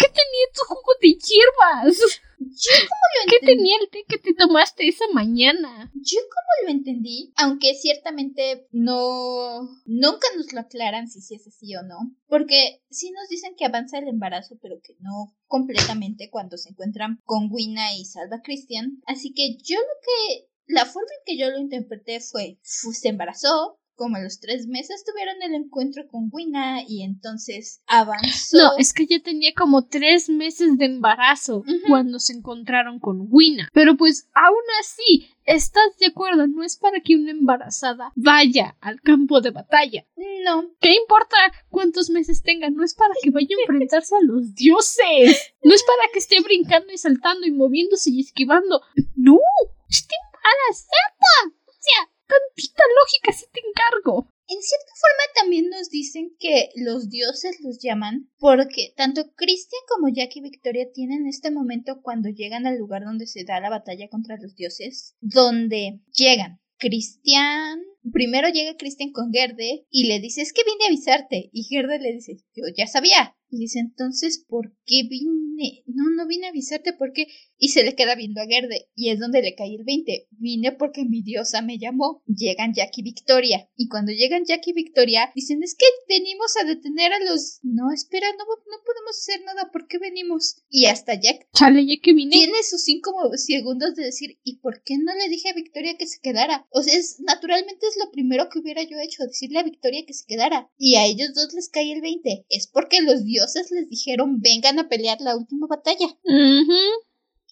[0.04, 1.98] qué tenía tu jugo de hierbas?
[2.40, 3.56] Yo como lo ¿Qué entendí.
[3.56, 5.90] tenía el té que te tomaste esa mañana?
[5.96, 11.84] Yo como lo entendí, aunque ciertamente no nunca nos lo aclaran si es así o
[11.84, 11.98] no,
[12.28, 17.20] porque sí nos dicen que avanza el embarazo, pero que no completamente cuando se encuentran
[17.24, 19.02] con Wina y Salva Christian.
[19.06, 23.10] Así que yo lo que la forma en que yo lo interpreté fue, fu- se
[23.10, 28.58] embarazó, como a los tres meses tuvieron el encuentro con Wina y entonces avanzó.
[28.58, 33.70] No, es que ella tenía como tres meses de embarazo cuando se encontraron con Wina.
[33.72, 36.48] Pero pues aún así, ¿estás de acuerdo?
[36.48, 40.06] No es para que una embarazada vaya al campo de batalla.
[40.44, 41.38] No, ¿Qué importa
[41.70, 42.70] cuántos meses tenga?
[42.70, 45.54] No es para que vaya a enfrentarse a los dioses.
[45.64, 48.82] No es para que esté brincando y saltando y moviéndose y esquivando.
[49.16, 49.40] No,
[49.88, 51.56] está embarazada.
[51.68, 54.30] O sea, tantita lógica si te encargo.
[54.48, 60.10] En cierta forma también nos dicen que los dioses los llaman porque tanto Christian como
[60.10, 64.10] Jack y Victoria tienen este momento cuando llegan al lugar donde se da la batalla
[64.10, 66.60] contra los dioses, donde llegan.
[66.78, 67.80] Cristian,
[68.12, 71.50] primero llega Christian con Gerde y le dice, es que vine a avisarte.
[71.52, 73.36] Y Gerde le dice, yo ya sabía.
[73.54, 75.84] Y dice, entonces, ¿por qué vine?
[75.86, 77.28] No, no vine a avisarte porque...
[77.60, 80.28] Y se le queda viendo a Gerde y es donde le cae el 20.
[80.32, 82.24] Vine porque mi diosa me llamó.
[82.26, 83.70] Llegan Jack y Victoria.
[83.78, 87.60] Y cuando llegan Jack y Victoria, dicen, es que venimos a detener a los...
[87.62, 89.70] No, espera, no, no podemos hacer nada.
[89.72, 90.64] ¿Por qué venimos?
[90.70, 92.32] Y hasta Jack Chale, ya que vine.
[92.32, 96.08] tiene sus cinco segundos de decir, ¿y por qué no le dije a Victoria que
[96.08, 96.66] se quedara?
[96.72, 100.14] O sea, es, naturalmente es lo primero que hubiera yo hecho, decirle a Victoria que
[100.14, 100.70] se quedara.
[100.78, 102.46] Y a ellos dos les cae el 20.
[102.50, 106.08] Es porque los dioses les dijeron, vengan a pelear la última batalla.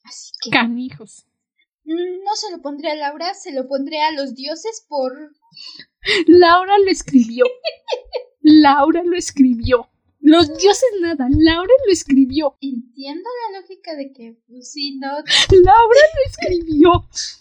[0.04, 1.26] Así que Canijos.
[1.84, 5.14] no se lo pondré a Laura, se lo pondré a los dioses por...
[6.28, 7.46] Laura lo escribió.
[8.42, 9.90] Laura lo escribió.
[10.24, 12.56] Los dioses nada, Laura lo escribió.
[12.62, 15.24] Entiendo la lógica de que, pues sí, no, Laura
[16.16, 16.92] lo escribió.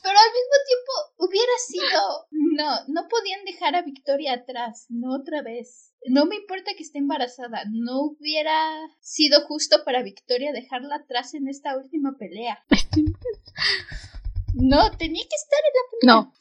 [0.02, 2.00] Pero al mismo tiempo hubiera sido...
[2.30, 5.92] No, no podían dejar a Victoria atrás, no otra vez.
[6.06, 8.56] No me importa que esté embarazada, no hubiera
[9.00, 12.64] sido justo para Victoria dejarla atrás en esta última pelea.
[14.54, 16.14] No, tenía que estar en la pelea.
[16.16, 16.32] No.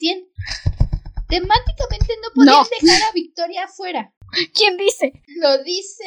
[1.28, 2.64] Temáticamente no podían No.
[2.80, 4.12] dejar a Victoria afuera.
[4.54, 5.12] ¿Quién dice?
[5.36, 6.04] Lo dice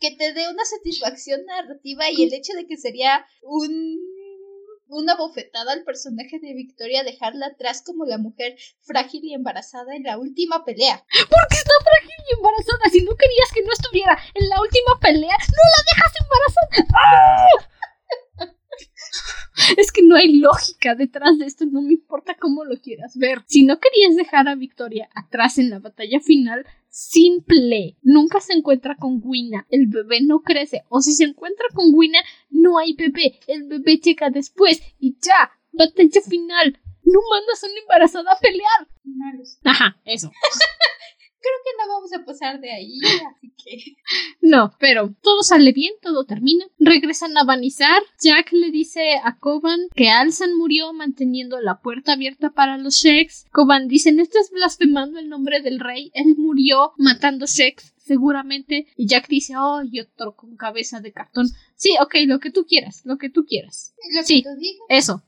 [0.00, 3.98] que te dé una satisfacción narrativa y el hecho de que sería un
[4.90, 10.02] una bofetada al personaje de Victoria dejarla atrás como la mujer frágil y embarazada en
[10.02, 11.04] la última pelea.
[11.30, 12.90] Porque está frágil y embarazada.
[12.90, 16.88] Si no querías que no estuviera en la última pelea, no la dejas embarazada.
[16.94, 17.70] ¡Ah!
[19.76, 23.42] Es que no hay lógica detrás de esto, no me importa cómo lo quieras ver.
[23.46, 27.96] Si no querías dejar a Victoria atrás en la batalla final, simple.
[28.02, 30.82] Nunca se encuentra con Wina, el bebé no crece.
[30.88, 32.20] O si se encuentra con Wina,
[32.50, 36.78] no hay bebé, el bebé llega después y ya, batalla final.
[37.02, 38.88] No mandas a una embarazada a pelear.
[39.64, 40.30] Ajá, eso.
[41.40, 42.98] Creo que no vamos a pasar de ahí,
[43.36, 43.96] así que.
[44.42, 46.64] No, pero todo sale bien, todo termina.
[46.78, 48.02] Regresan a Vanizar.
[48.22, 53.46] Jack le dice a Coban que Alsan murió manteniendo la puerta abierta para los Sheks.
[53.52, 56.10] Coban dice: No estás blasfemando el nombre del rey.
[56.14, 58.88] Él murió matando Sheks seguramente.
[58.96, 61.46] Y Jack dice, oh, y otro con cabeza de cartón.
[61.76, 63.94] Sí, ok, lo que tú quieras, lo que tú quieras.
[64.24, 64.44] sí,
[64.88, 65.22] eso.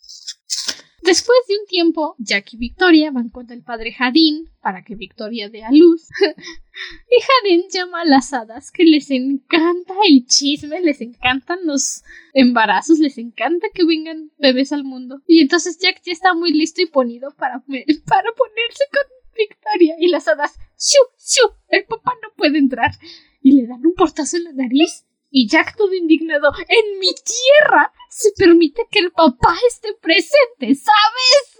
[1.02, 5.48] Después de un tiempo, Jack y Victoria van con el padre Jadín para que Victoria
[5.48, 6.08] dé a luz.
[6.20, 12.04] y Jadín llama a las hadas que les encanta el chisme, les encantan los
[12.34, 15.20] embarazos, les encanta que vengan bebés al mundo.
[15.26, 19.96] Y entonces Jack ya está muy listo y ponido para, para ponerse con Victoria.
[19.98, 21.52] Y las hadas, ¡shu, shu!
[21.68, 22.92] El papá no puede entrar.
[23.40, 25.04] Y le dan un portazo en la nariz.
[25.34, 31.58] Y Jack todo indignado, en mi tierra se permite que el papá esté presente, ¿sabes?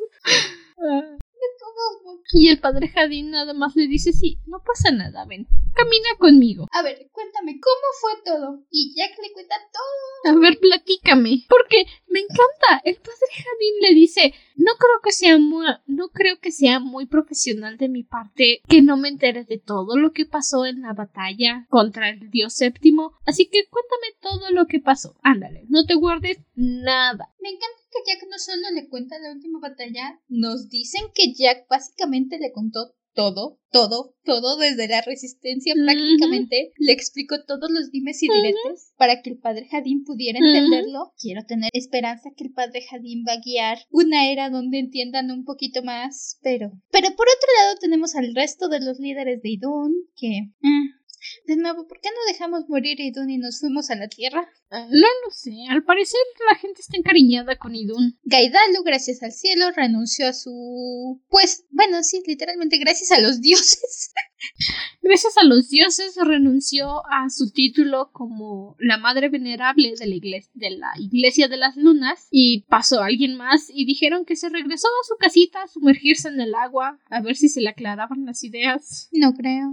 [1.43, 2.13] Ah.
[2.33, 6.67] Y el padre Jadín nada más le dice, sí, no pasa nada, ven, camina conmigo.
[6.73, 8.65] A ver, cuéntame, ¿cómo fue todo?
[8.71, 10.35] Y Jack le cuenta todo.
[10.35, 11.45] A ver, platícame.
[11.49, 12.83] Porque me encanta.
[12.85, 17.07] El padre Jadín le dice, no creo que sea muy, no creo que sea muy
[17.07, 20.95] profesional de mi parte que no me entere de todo lo que pasó en la
[20.95, 23.13] batalla contra el dios séptimo.
[23.27, 25.17] Así que cuéntame todo lo que pasó.
[25.23, 27.29] Ándale, no te guardes nada.
[27.41, 31.67] Me encanta que Jack no solo le cuenta la última batalla, nos dicen que Jack
[31.69, 36.73] básicamente le contó todo, todo, todo desde la resistencia prácticamente.
[36.79, 41.13] Le explicó todos los dimes y diretes para que el padre Jadín pudiera entenderlo.
[41.19, 45.45] Quiero tener esperanza que el padre Jadín va a guiar una era donde entiendan un
[45.45, 46.73] poquito más, pero...
[46.91, 50.49] Pero por otro lado tenemos al resto de los líderes de Idun que...
[50.61, 51.02] Mm,
[51.47, 54.49] de nuevo, ¿por qué no dejamos morir a Idun y nos fuimos a la Tierra?
[54.71, 56.21] Ah, no lo sé, al parecer
[56.51, 58.19] la gente está encariñada con Idun.
[58.25, 61.21] Gaidalu, gracias al cielo, renunció a su...
[61.29, 64.13] Pues, bueno, sí, literalmente gracias a los dioses.
[65.03, 70.51] gracias a los dioses renunció a su título como la madre venerable de la, iglesia,
[70.55, 74.49] de la iglesia de las lunas y pasó a alguien más y dijeron que se
[74.49, 78.25] regresó a su casita a sumergirse en el agua a ver si se le aclaraban
[78.25, 79.09] las ideas.
[79.13, 79.73] No creo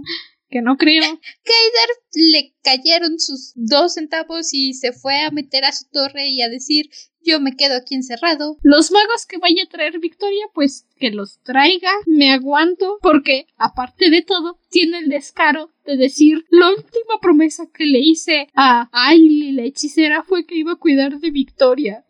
[0.50, 1.02] que no creo.
[1.44, 6.42] Kaider le cayeron sus dos centavos y se fue a meter a su torre y
[6.42, 6.90] a decir
[7.22, 8.56] yo me quedo aquí encerrado.
[8.62, 14.10] Los magos que vaya a traer Victoria, pues que los traiga, me aguanto, porque aparte
[14.10, 19.52] de todo, tiene el descaro de decir la última promesa que le hice a Ailey,
[19.52, 22.04] la hechicera, fue que iba a cuidar de Victoria.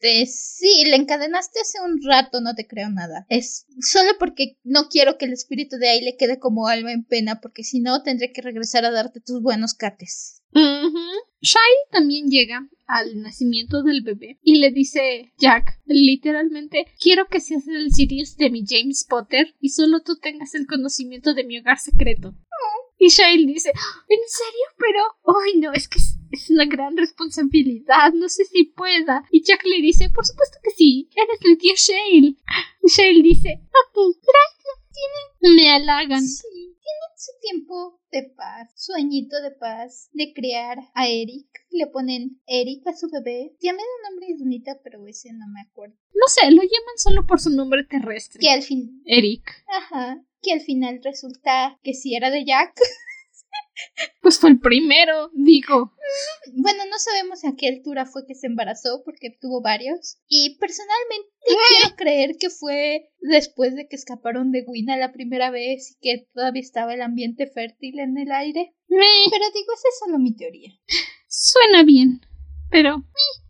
[0.00, 3.26] Este, sí, le encadenaste hace un rato, no te creo nada.
[3.28, 7.40] Es solo porque no quiero que el espíritu de Ailey quede como alma en pena,
[7.40, 10.42] porque si no tendré que regresar a darte tus buenos cates.
[10.52, 17.68] Shai también llega al nacimiento del bebé y le dice Jack, literalmente, quiero que seas
[17.68, 21.78] el Sirius de mi James Potter y solo tú tengas el conocimiento de mi hogar
[21.78, 22.34] secreto.
[22.98, 24.66] Y Shai dice, ¿en serio?
[24.76, 26.19] Pero, ay no, es que es,
[26.50, 29.24] una gran responsabilidad, no sé si pueda.
[29.30, 32.36] Y Jack le dice, por supuesto que sí, eres el tío Shale.
[32.84, 36.24] Shale dice, ok, gracias, me halagan
[37.20, 41.46] su tiempo de paz, sueñito de paz, de criar a Eric.
[41.70, 43.54] Le ponen Eric a su bebé.
[43.58, 45.96] Tiene un nombre bonita, pero ese no me acuerdo.
[46.14, 48.40] No sé, lo llaman solo por su nombre terrestre.
[48.40, 49.02] Que al fin.
[49.04, 49.64] Eric.
[49.68, 50.24] Ajá.
[50.40, 52.74] Que al final resulta que sí era de Jack.
[54.20, 55.92] Pues fue el primero, digo.
[56.54, 60.18] Bueno, no sabemos a qué altura fue que se embarazó porque tuvo varios.
[60.28, 65.92] Y personalmente quiero creer que fue después de que escaparon de Wina la primera vez
[65.92, 68.74] y que todavía estaba el ambiente fértil en el aire.
[68.88, 70.72] Pero digo, esa es solo mi teoría.
[71.28, 72.20] Suena bien,
[72.70, 73.04] pero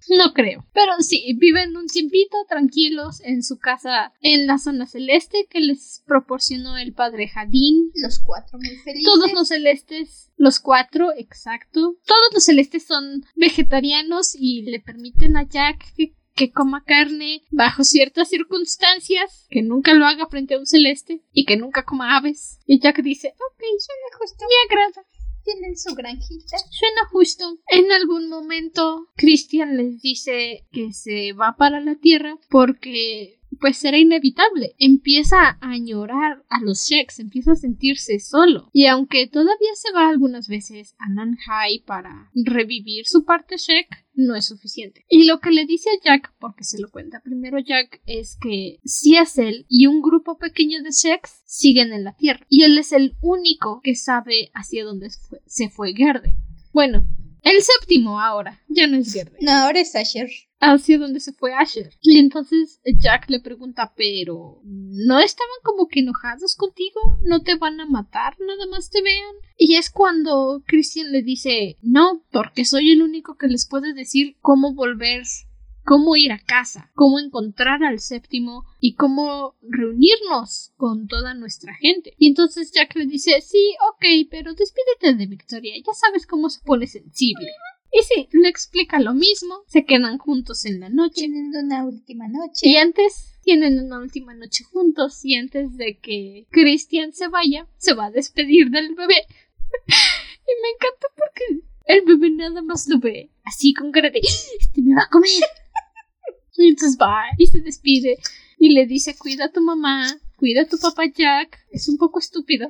[0.09, 0.67] no creo.
[0.73, 6.03] Pero sí, viven un tiempito tranquilos en su casa en la zona celeste que les
[6.07, 7.93] proporcionó el padre Jadín.
[7.95, 9.05] Los cuatro muy felices.
[9.05, 11.97] Todos los celestes, los cuatro, exacto.
[12.05, 17.85] Todos los celestes son vegetarianos y le permiten a Jack que que coma carne bajo
[17.85, 22.59] ciertas circunstancias, que nunca lo haga frente a un celeste y que nunca coma aves.
[22.65, 25.07] Y Jack dice, ok, suena justo, me agrada
[25.45, 26.57] tienen su granjita.
[26.71, 27.59] Suena justo.
[27.69, 33.99] En algún momento, Christian les dice que se va para la Tierra porque pues era
[33.99, 34.75] inevitable.
[34.79, 38.71] Empieza a añorar a los Sheks, empieza a sentirse solo.
[38.73, 44.35] Y aunque todavía se va algunas veces a Nanhai para revivir su parte Shek, no
[44.35, 45.05] es suficiente.
[45.09, 48.79] Y lo que le dice a Jack, porque se lo cuenta primero Jack, es que
[48.85, 52.47] si es él y un grupo pequeño de Sheks siguen en la Tierra.
[52.49, 55.09] Y él es el único que sabe hacia dónde
[55.47, 56.37] se fue Gerde.
[56.73, 57.05] Bueno,
[57.43, 59.39] el séptimo ahora, ya no es Gerde.
[59.41, 60.29] No, ahora es Asher.
[60.63, 61.91] Hacia donde se fue Asher.
[62.03, 67.01] Y entonces Jack le pregunta, pero ¿no estaban como que enojados contigo?
[67.23, 68.37] ¿No te van a matar?
[68.41, 69.35] Nada más te vean.
[69.57, 74.37] Y es cuando Christian le dice, no, porque soy el único que les puede decir
[74.41, 75.23] cómo volver
[75.91, 82.15] cómo ir a casa, cómo encontrar al séptimo y cómo reunirnos con toda nuestra gente.
[82.17, 86.61] Y entonces Jack le dice, sí, ok, pero despídete de Victoria, ya sabes cómo se
[86.61, 87.49] pone sensible.
[87.93, 91.23] Y sí, le explica lo mismo, se quedan juntos en la noche.
[91.23, 92.69] Tienen una última noche.
[92.69, 97.95] Y antes tienen una última noche juntos y antes de que Christian se vaya, se
[97.95, 99.27] va a despedir del bebé.
[99.89, 104.81] y me encanta porque el bebé nada más lo ve así con cara de este
[104.83, 105.29] me va a comer.
[106.57, 108.19] Y entonces va y se despide
[108.59, 111.59] y le dice cuida a tu mamá, cuida a tu papá Jack.
[111.71, 112.67] Es un poco estúpido.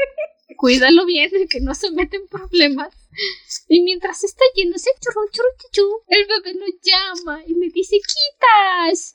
[0.56, 2.94] Cuídalo bien, que no se mete en problemas.
[3.68, 9.14] Y mientras está yéndose churro, churro, churro, el bebé lo llama y le dice quitas.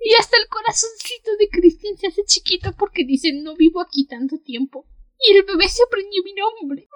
[0.00, 4.38] Y hasta el corazoncito de Cristian se hace chiquito porque dice no vivo aquí tanto
[4.38, 4.86] tiempo.
[5.18, 6.88] Y el bebé se aprendió mi nombre.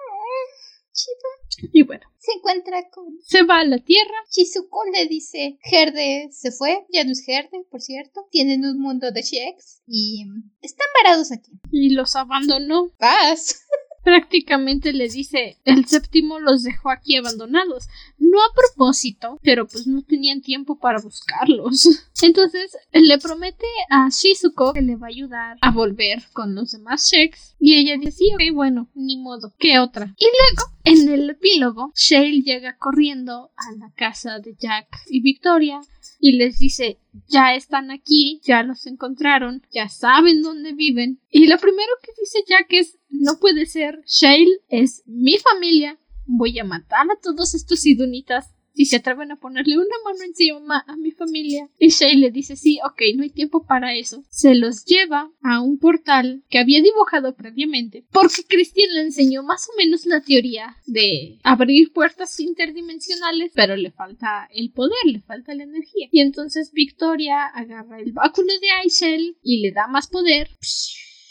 [1.73, 2.05] Y bueno.
[2.17, 3.05] Se encuentra con...
[3.21, 4.15] Se va a la tierra.
[4.31, 8.27] Shizuko le dice, Gerde se fue, ya no es Gerde, por cierto.
[8.31, 10.25] Tienen un mundo de Sheks y
[10.61, 11.51] están varados aquí.
[11.71, 12.89] Y los abandonó.
[12.97, 13.65] Paz.
[14.03, 17.87] prácticamente le dice el séptimo los dejó aquí abandonados.
[18.17, 21.87] No a propósito, pero pues no tenían tiempo para buscarlos.
[22.21, 27.09] Entonces le promete a Shizuko que le va a ayudar a volver con los demás
[27.09, 27.55] Sheks.
[27.59, 30.15] Y ella dice, sí, bueno, ni modo, ¿qué otra?
[30.17, 35.79] Y luego, en el epílogo, Shale llega corriendo a la casa de Jack y Victoria
[36.19, 41.21] y les dice, ya están aquí, ya los encontraron, ya saben dónde viven.
[41.29, 46.59] Y lo primero que dice Jack es, no puede ser, Shale es mi familia, voy
[46.59, 50.95] a matar a todos estos idunitas si se atreven a ponerle una mano encima a
[50.95, 51.69] mi familia.
[51.77, 54.23] Y Shay le dice, sí, ok, no hay tiempo para eso.
[54.29, 59.67] Se los lleva a un portal que había dibujado previamente, porque Christian le enseñó más
[59.67, 65.53] o menos la teoría de abrir puertas interdimensionales, pero le falta el poder, le falta
[65.53, 66.07] la energía.
[66.13, 70.47] Y entonces Victoria agarra el báculo de Aishel y le da más poder.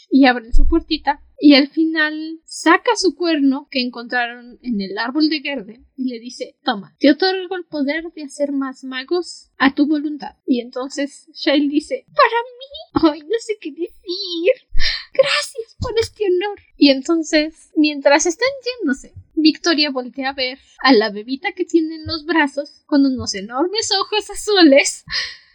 [0.09, 5.29] Y abren su puertita y al final saca su cuerno que encontraron en el árbol
[5.29, 9.73] de Gerde y le dice, toma, te otorgo el poder de hacer más magos a
[9.73, 10.35] tu voluntad.
[10.45, 14.67] Y entonces Shale dice, para mí, ay, no sé qué decir.
[15.13, 16.59] Gracias por este honor.
[16.75, 18.49] Y entonces, mientras están
[18.79, 23.33] yéndose, Victoria voltea a ver a la bebita que tiene en los brazos con unos
[23.33, 25.05] enormes ojos azules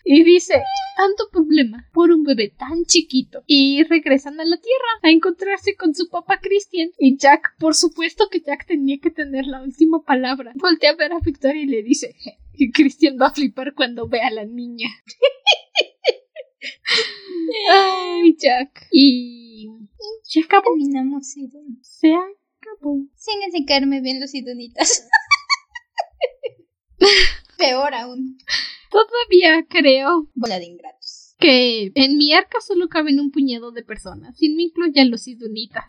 [0.04, 0.62] y dice,
[0.96, 3.42] tanto problema por un bebé tan chiquito.
[3.46, 6.90] Y regresan a la Tierra a encontrarse con su papá Christian.
[6.98, 10.52] Y Jack, por supuesto que Jack tenía que tener la última palabra.
[10.56, 12.14] Voltea a ver a Victoria y le dice,
[12.52, 14.88] y Christian va a flipar cuando vea a la niña.
[17.70, 18.88] Ay, Jack.
[18.90, 19.68] Y...
[20.22, 20.74] Se acabó.
[20.76, 21.34] Terminamos,
[21.80, 23.06] Se acabó.
[23.14, 25.08] Sin enseñarme bien los idonitas.
[27.58, 28.38] Peor aún.
[28.94, 30.30] Todavía creo.
[30.34, 31.34] Bola de ingratos.
[31.40, 35.84] Que en mi arca solo caben un puñado de personas, sin me incluyen los idunitas.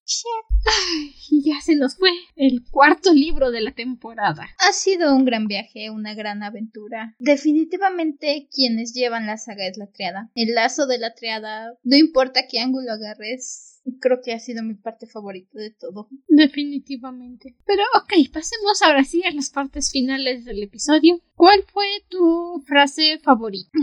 [1.30, 4.48] y ya se nos fue el cuarto libro de la temporada.
[4.58, 7.16] Ha sido un gran viaje, una gran aventura.
[7.20, 10.32] Definitivamente quienes llevan la saga es la triada.
[10.34, 14.76] El lazo de la triada, no importa qué ángulo agarres, creo que ha sido mi
[14.76, 16.10] parte favorita de todo.
[16.28, 17.56] Definitivamente.
[17.66, 21.22] Pero ok, pasemos ahora sí a las partes finales del episodio.
[21.36, 23.78] ¿Cuál fue tu frase favorita?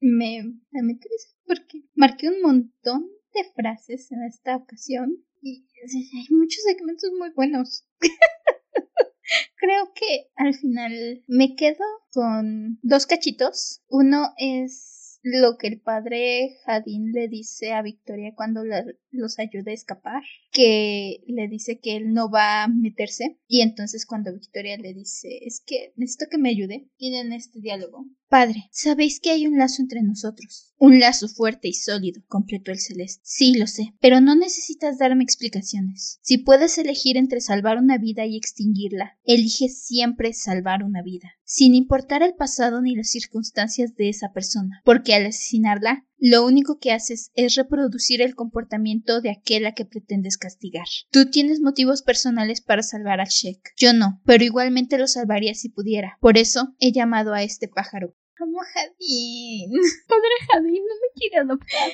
[0.00, 6.62] Me, me interesa porque marqué un montón de frases en esta ocasión y hay muchos
[6.64, 7.86] segmentos muy buenos.
[9.56, 13.82] Creo que al final me quedo con dos cachitos.
[13.88, 14.95] Uno es
[15.28, 18.62] lo que el padre Jadín le dice a Victoria cuando
[19.10, 20.22] los ayuda a escapar,
[20.52, 25.40] que le dice que él no va a meterse y entonces cuando Victoria le dice
[25.42, 29.82] es que necesito que me ayude, tienen este diálogo Padre, sabéis que hay un lazo
[29.82, 30.74] entre nosotros.
[30.78, 33.22] Un lazo fuerte y sólido, completó el celeste.
[33.24, 36.18] Sí, lo sé, pero no necesitas darme explicaciones.
[36.22, 41.74] Si puedes elegir entre salvar una vida y extinguirla, elige siempre salvar una vida, sin
[41.74, 46.92] importar el pasado ni las circunstancias de esa persona, porque al asesinarla, lo único que
[46.92, 50.86] haces es reproducir el comportamiento de aquel a que pretendes castigar.
[51.10, 53.72] Tú tienes motivos personales para salvar al Sheik.
[53.76, 56.18] Yo no, pero igualmente lo salvaría si pudiera.
[56.20, 59.72] Por eso he llamado a este pájaro como Jadín.
[60.08, 61.90] Padre Jadín, no me quiere adoptar.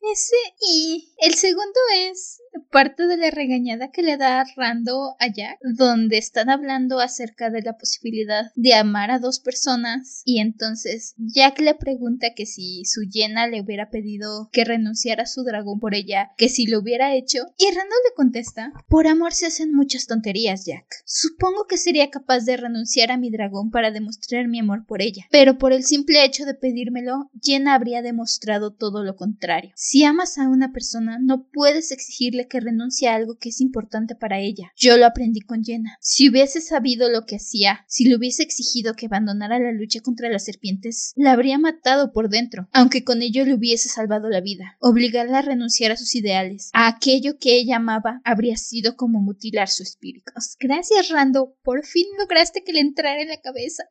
[0.00, 5.58] Ese y el segundo es parte de la regañada que le da Rando a Jack,
[5.62, 11.60] donde están hablando acerca de la posibilidad de amar a dos personas y entonces Jack
[11.60, 15.94] le pregunta que si su llena le hubiera pedido que renunciara a su dragón por
[15.94, 20.06] ella, que si lo hubiera hecho y Rando le contesta, por amor se hacen muchas
[20.06, 20.86] tonterías Jack.
[21.04, 25.26] Supongo que sería capaz de renunciar a mi dragón para demostrar mi amor por ella,
[25.30, 29.72] pero por el simple hecho de pedírmelo, Jenna habría demostrado todo lo contrario.
[29.90, 34.14] Si amas a una persona, no puedes exigirle que renuncie a algo que es importante
[34.14, 34.70] para ella.
[34.76, 35.96] Yo lo aprendí con Jenna.
[35.98, 40.28] Si hubiese sabido lo que hacía, si le hubiese exigido que abandonara la lucha contra
[40.28, 44.76] las serpientes, la habría matado por dentro, aunque con ello le hubiese salvado la vida.
[44.78, 49.68] Obligarla a renunciar a sus ideales, a aquello que ella amaba, habría sido como mutilar
[49.68, 50.30] su espíritu.
[50.60, 51.56] Gracias, Rando.
[51.62, 53.84] Por fin lograste que le entrara en la cabeza.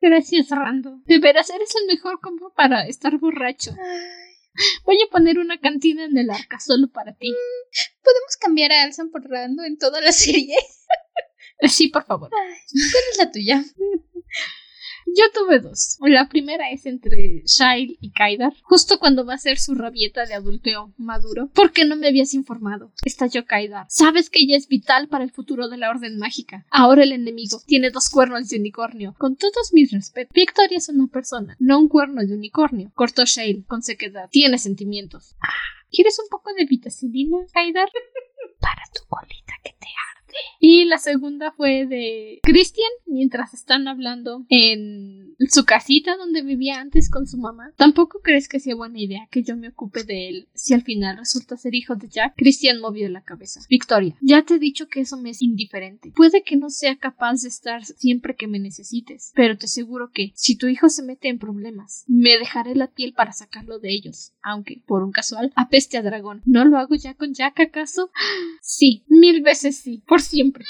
[0.00, 1.02] Gracias, Rando.
[1.04, 3.72] De veras, eres el mejor como para estar borracho.
[4.84, 7.34] Voy a poner una cantina en el arca solo para ti.
[8.02, 10.56] ¿Podemos cambiar a Alsan por Rando en toda la serie?
[11.68, 12.28] Sí, por favor.
[12.28, 13.64] ¿Cuál es la tuya?
[15.06, 15.98] Yo tuve dos.
[16.00, 20.34] La primera es entre Shail y Kaidar, justo cuando va a ser su rabieta de
[20.34, 21.48] adulteo maduro.
[21.48, 22.92] ¿Por qué no me habías informado?
[23.04, 23.86] Estalló Kaidar.
[23.88, 26.66] Sabes que ella es vital para el futuro de la Orden Mágica.
[26.70, 29.14] Ahora el enemigo tiene dos cuernos de unicornio.
[29.18, 32.90] Con todos mis respetos, Victoria es una persona, no un cuerno de unicornio.
[32.94, 34.28] Cortó Shail con sequedad.
[34.30, 35.36] Tiene sentimientos.
[35.40, 35.52] Ah,
[35.90, 37.88] ¿Quieres un poco de vitacilina, Kaidar?
[38.60, 40.21] para tu colita que te arde.
[40.60, 47.10] Y la segunda fue de Christian, mientras están hablando en su casita donde vivía antes
[47.10, 47.72] con su mamá.
[47.76, 51.18] Tampoco crees que sea buena idea que yo me ocupe de él si al final
[51.18, 52.34] resulta ser hijo de Jack.
[52.36, 53.60] Christian movió la cabeza.
[53.68, 56.12] Victoria, ya te he dicho que eso me es indiferente.
[56.14, 60.32] Puede que no sea capaz de estar siempre que me necesites, pero te aseguro que
[60.34, 64.32] si tu hijo se mete en problemas, me dejaré la piel para sacarlo de ellos,
[64.42, 66.42] aunque, por un casual, apeste a dragón.
[66.44, 68.10] ¿No lo hago ya con Jack acaso?
[68.64, 70.64] Sí, mil veces sí, por siempre.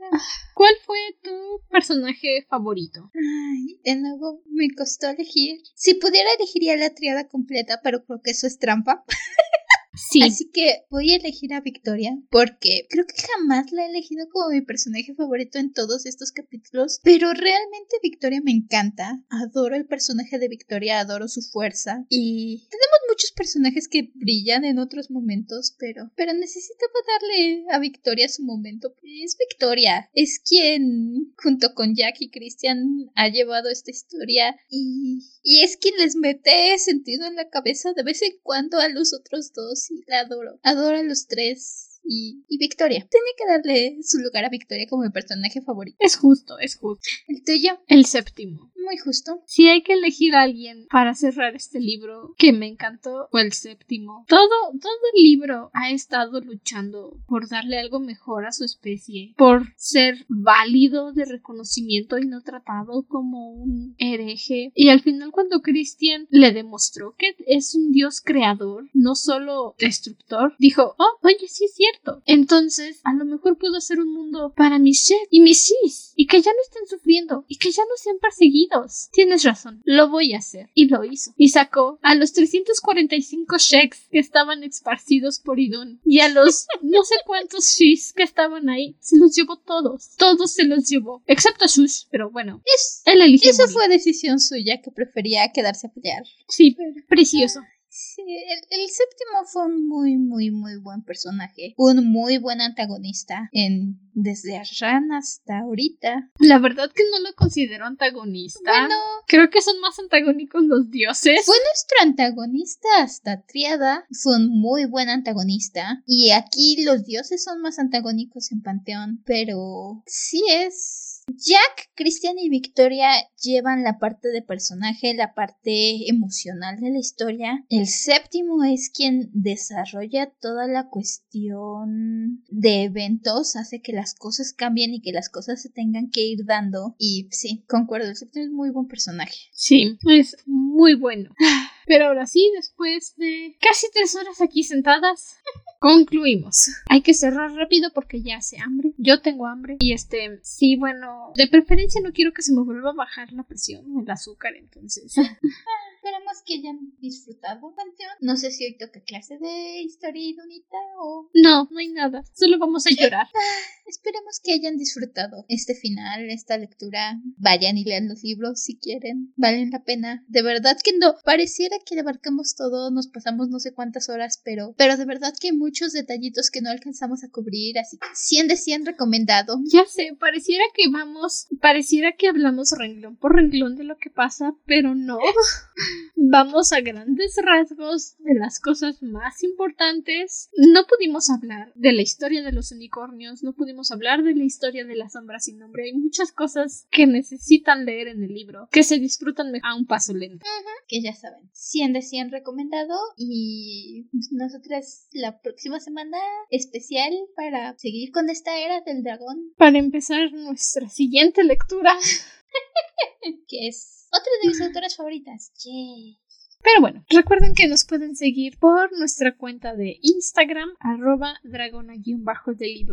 [0.54, 1.30] ¿Cuál fue tu
[1.70, 3.10] personaje favorito?
[3.14, 5.60] Ay, de nuevo me costó elegir.
[5.74, 9.04] Si pudiera elegiría la triada completa, pero creo que eso es trampa.
[9.96, 10.20] Sí.
[10.22, 14.50] Así que voy a elegir a Victoria porque creo que jamás la he elegido como
[14.50, 19.24] mi personaje favorito en todos estos capítulos, pero realmente Victoria me encanta.
[19.30, 24.78] Adoro el personaje de Victoria, adoro su fuerza y tenemos muchos personajes que brillan en
[24.78, 28.94] otros momentos, pero pero necesitaba darle a Victoria su momento.
[29.02, 35.62] Es Victoria, es quien junto con Jack y Christian ha llevado esta historia y y
[35.62, 39.52] es quien les mete sentido en la cabeza de vez en cuando a los otros
[39.52, 40.58] dos y la adoro.
[40.62, 41.95] Adoro a los tres.
[42.08, 43.00] Y, y Victoria.
[43.00, 45.96] Tenía que darle su lugar a Victoria como mi personaje favorito.
[46.00, 47.04] Es justo, es justo.
[47.28, 48.70] El tuyo, El séptimo.
[48.84, 49.42] muy justo.
[49.46, 53.52] Si hay que elegir a alguien para cerrar este libro que me encantó, fue el
[53.52, 54.24] séptimo.
[54.28, 54.48] Todo,
[54.80, 60.24] todo el libro ha estado luchando por darle algo mejor a su especie, por ser
[60.28, 64.70] válido de reconocimiento y no tratado como un hereje.
[64.74, 70.54] Y al final cuando Christian le demostró que es un dios creador, no solo destructor,
[70.58, 71.95] dijo, oh, oye, sí es cierto.
[72.24, 76.26] Entonces, a lo mejor puedo hacer un mundo para mis chefs y mis sis, y
[76.26, 79.08] que ya no estén sufriendo, y que ya no sean perseguidos.
[79.12, 80.70] Tienes razón, lo voy a hacer.
[80.74, 81.32] Y lo hizo.
[81.36, 87.04] Y sacó a los 345 sheiks que estaban esparcidos por Idun y a los no
[87.04, 88.96] sé cuántos shis que estaban ahí.
[89.00, 90.10] Se los llevó todos.
[90.16, 91.22] Todos se los llevó.
[91.26, 92.62] Excepto a Shush, pero bueno.
[92.64, 93.72] Es, Él eligió morir.
[93.72, 96.24] fue decisión suya que prefería quedarse a pelear.
[96.48, 96.76] Sí,
[97.08, 97.60] precioso.
[97.98, 101.72] Sí, el, el séptimo fue un muy, muy, muy buen personaje.
[101.78, 106.30] Un muy buen antagonista en desde Arran hasta ahorita.
[106.38, 108.60] La verdad que no lo considero antagonista.
[108.64, 108.94] Bueno,
[109.26, 111.40] Creo que son más antagónicos los dioses.
[111.46, 114.06] fue nuestro antagonista hasta Triada.
[114.10, 116.02] Fue un muy buen antagonista.
[116.06, 119.22] Y aquí los dioses son más antagónicos en Panteón.
[119.24, 123.08] Pero sí es Jack, Christian y Victoria
[123.42, 127.64] llevan la parte de personaje, la parte emocional de la historia.
[127.68, 134.94] El séptimo es quien desarrolla toda la cuestión de eventos, hace que las cosas cambien
[134.94, 136.94] y que las cosas se tengan que ir dando.
[136.98, 139.36] Y sí, concuerdo, el séptimo es muy buen personaje.
[139.52, 141.34] Sí, es muy bueno.
[141.86, 145.38] Pero ahora sí, después de casi tres horas aquí sentadas,
[145.80, 146.68] concluimos.
[146.88, 148.92] Hay que cerrar rápido porque ya hace hambre.
[148.98, 149.76] Yo tengo hambre.
[149.78, 153.44] Y este, sí, bueno, de preferencia no quiero que se me vuelva a bajar la
[153.44, 155.14] presión, el azúcar, entonces.
[156.06, 158.12] Esperamos que hayan disfrutado, Panteón.
[158.20, 161.28] No sé si hoy toca clase de historia y donita o.
[161.34, 162.22] No, no hay nada.
[162.32, 163.26] Solo vamos a llorar.
[163.86, 167.20] Esperemos que hayan disfrutado este final, esta lectura.
[167.38, 169.32] Vayan y lean los libros si quieren.
[169.36, 170.24] Valen la pena.
[170.28, 171.16] De verdad que no.
[171.24, 175.48] Pareciera que abarcamos todo, nos pasamos no sé cuántas horas, pero, pero de verdad que
[175.48, 179.58] hay muchos detallitos que no alcanzamos a cubrir, así que 100 de 100 recomendado.
[179.72, 184.54] Ya sé, pareciera que vamos, pareciera que hablamos renglón por renglón de lo que pasa,
[184.66, 185.18] pero no.
[186.14, 190.50] Vamos a grandes rasgos de las cosas más importantes.
[190.56, 194.84] No pudimos hablar de la historia de los unicornios, no pudimos hablar de la historia
[194.84, 195.84] de la sombra sin nombre.
[195.84, 200.14] Hay muchas cosas que necesitan leer en el libro, que se disfrutan a un paso
[200.14, 200.44] lento.
[200.88, 206.18] Que ya saben, 100 de 100 recomendado y nosotras la próxima semana
[206.50, 209.52] especial para seguir con esta era del dragón.
[209.56, 211.96] Para empezar nuestra siguiente lectura.
[213.48, 215.52] que es otra de mis autoras favoritas.
[215.64, 216.18] Yay.
[216.66, 222.86] Pero bueno, recuerden que nos pueden seguir por nuestra cuenta de Instagram, arroba dragona-de.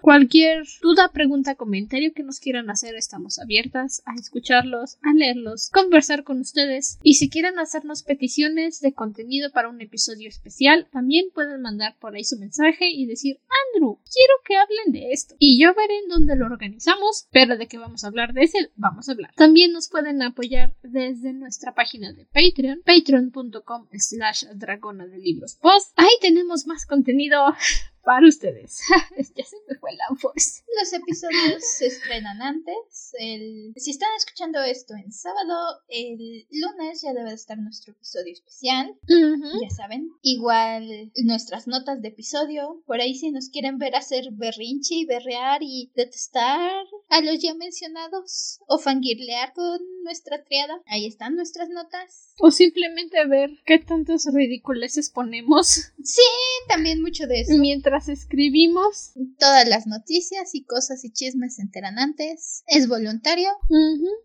[0.00, 6.24] Cualquier duda, pregunta, comentario que nos quieran hacer, estamos abiertas a escucharlos, a leerlos, conversar
[6.24, 6.98] con ustedes.
[7.04, 12.16] Y si quieren hacernos peticiones de contenido para un episodio especial, también pueden mandar por
[12.16, 13.38] ahí su mensaje y decir,
[13.72, 15.36] Andrew, quiero que hablen de esto.
[15.38, 18.72] Y yo veré en dónde lo organizamos, pero de qué vamos a hablar de ese,
[18.74, 19.32] vamos a hablar.
[19.36, 25.54] También nos pueden apoyar desde nuestra página de Patreon, Patreon patreon.com slash dragona de libros
[25.56, 25.92] post.
[25.96, 27.54] Ahí tenemos más contenido
[28.04, 28.80] para ustedes.
[29.36, 30.62] ya se me fue la voz.
[30.80, 33.12] Los episodios se estrenan antes.
[33.18, 33.72] El...
[33.76, 38.94] Si están escuchando esto en sábado, el lunes ya debe estar nuestro episodio especial.
[39.08, 40.10] Ya saben.
[40.22, 42.82] Igual nuestras notas de episodio.
[42.86, 47.54] Por ahí si nos quieren ver hacer berrinche y berrear y detestar a los ya
[47.54, 48.60] mencionados.
[48.66, 50.82] O fangirlear con nuestra triada.
[50.86, 52.34] Ahí están nuestras notas.
[52.40, 55.92] O simplemente ver qué tantos ridiculeces ponemos.
[56.02, 56.22] Sí,
[56.68, 57.52] también mucho de eso.
[57.58, 59.12] Mientras escribimos.
[59.38, 62.62] Todas las noticias y cosas y chismes se enteran antes.
[62.66, 63.48] Es voluntario.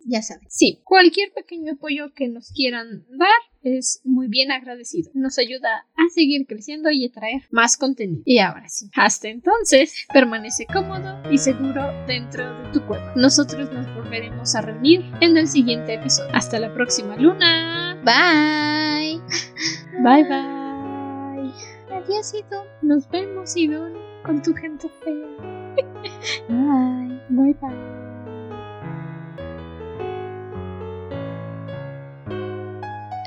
[0.04, 0.46] Ya saben.
[0.50, 3.28] Sí, cualquier pequeño apoyo que nos quieran dar
[3.62, 5.10] es muy bien agradecido.
[5.14, 8.22] Nos ayuda a seguir creciendo y a traer más contenido.
[8.24, 13.08] Y ahora sí, hasta entonces, permanece cómodo y seguro dentro de tu cuerpo.
[13.16, 16.30] Nosotros nos volveremos a reunir en el siguiente episodio.
[16.34, 18.00] Hasta la próxima luna.
[18.04, 19.20] Bye.
[20.02, 20.57] Bye bye.
[22.08, 22.64] Adiós, Idun.
[22.80, 23.92] Nos vemos, Idun,
[24.24, 25.28] con tu gente fea.
[26.48, 27.20] Bye.
[27.28, 27.98] Bye bye.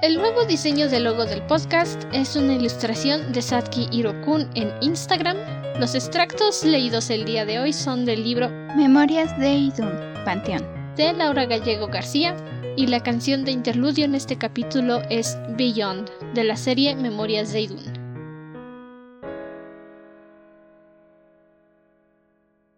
[0.01, 5.37] El nuevo diseño del logo del podcast es una ilustración de Satki Hirokun en Instagram.
[5.79, 9.91] Los extractos leídos el día de hoy son del libro Memorias de Idun,
[10.25, 12.35] Panteón, de Laura Gallego García,
[12.75, 17.61] y la canción de interludio en este capítulo es Beyond, de la serie Memorias de
[17.61, 18.00] Idun.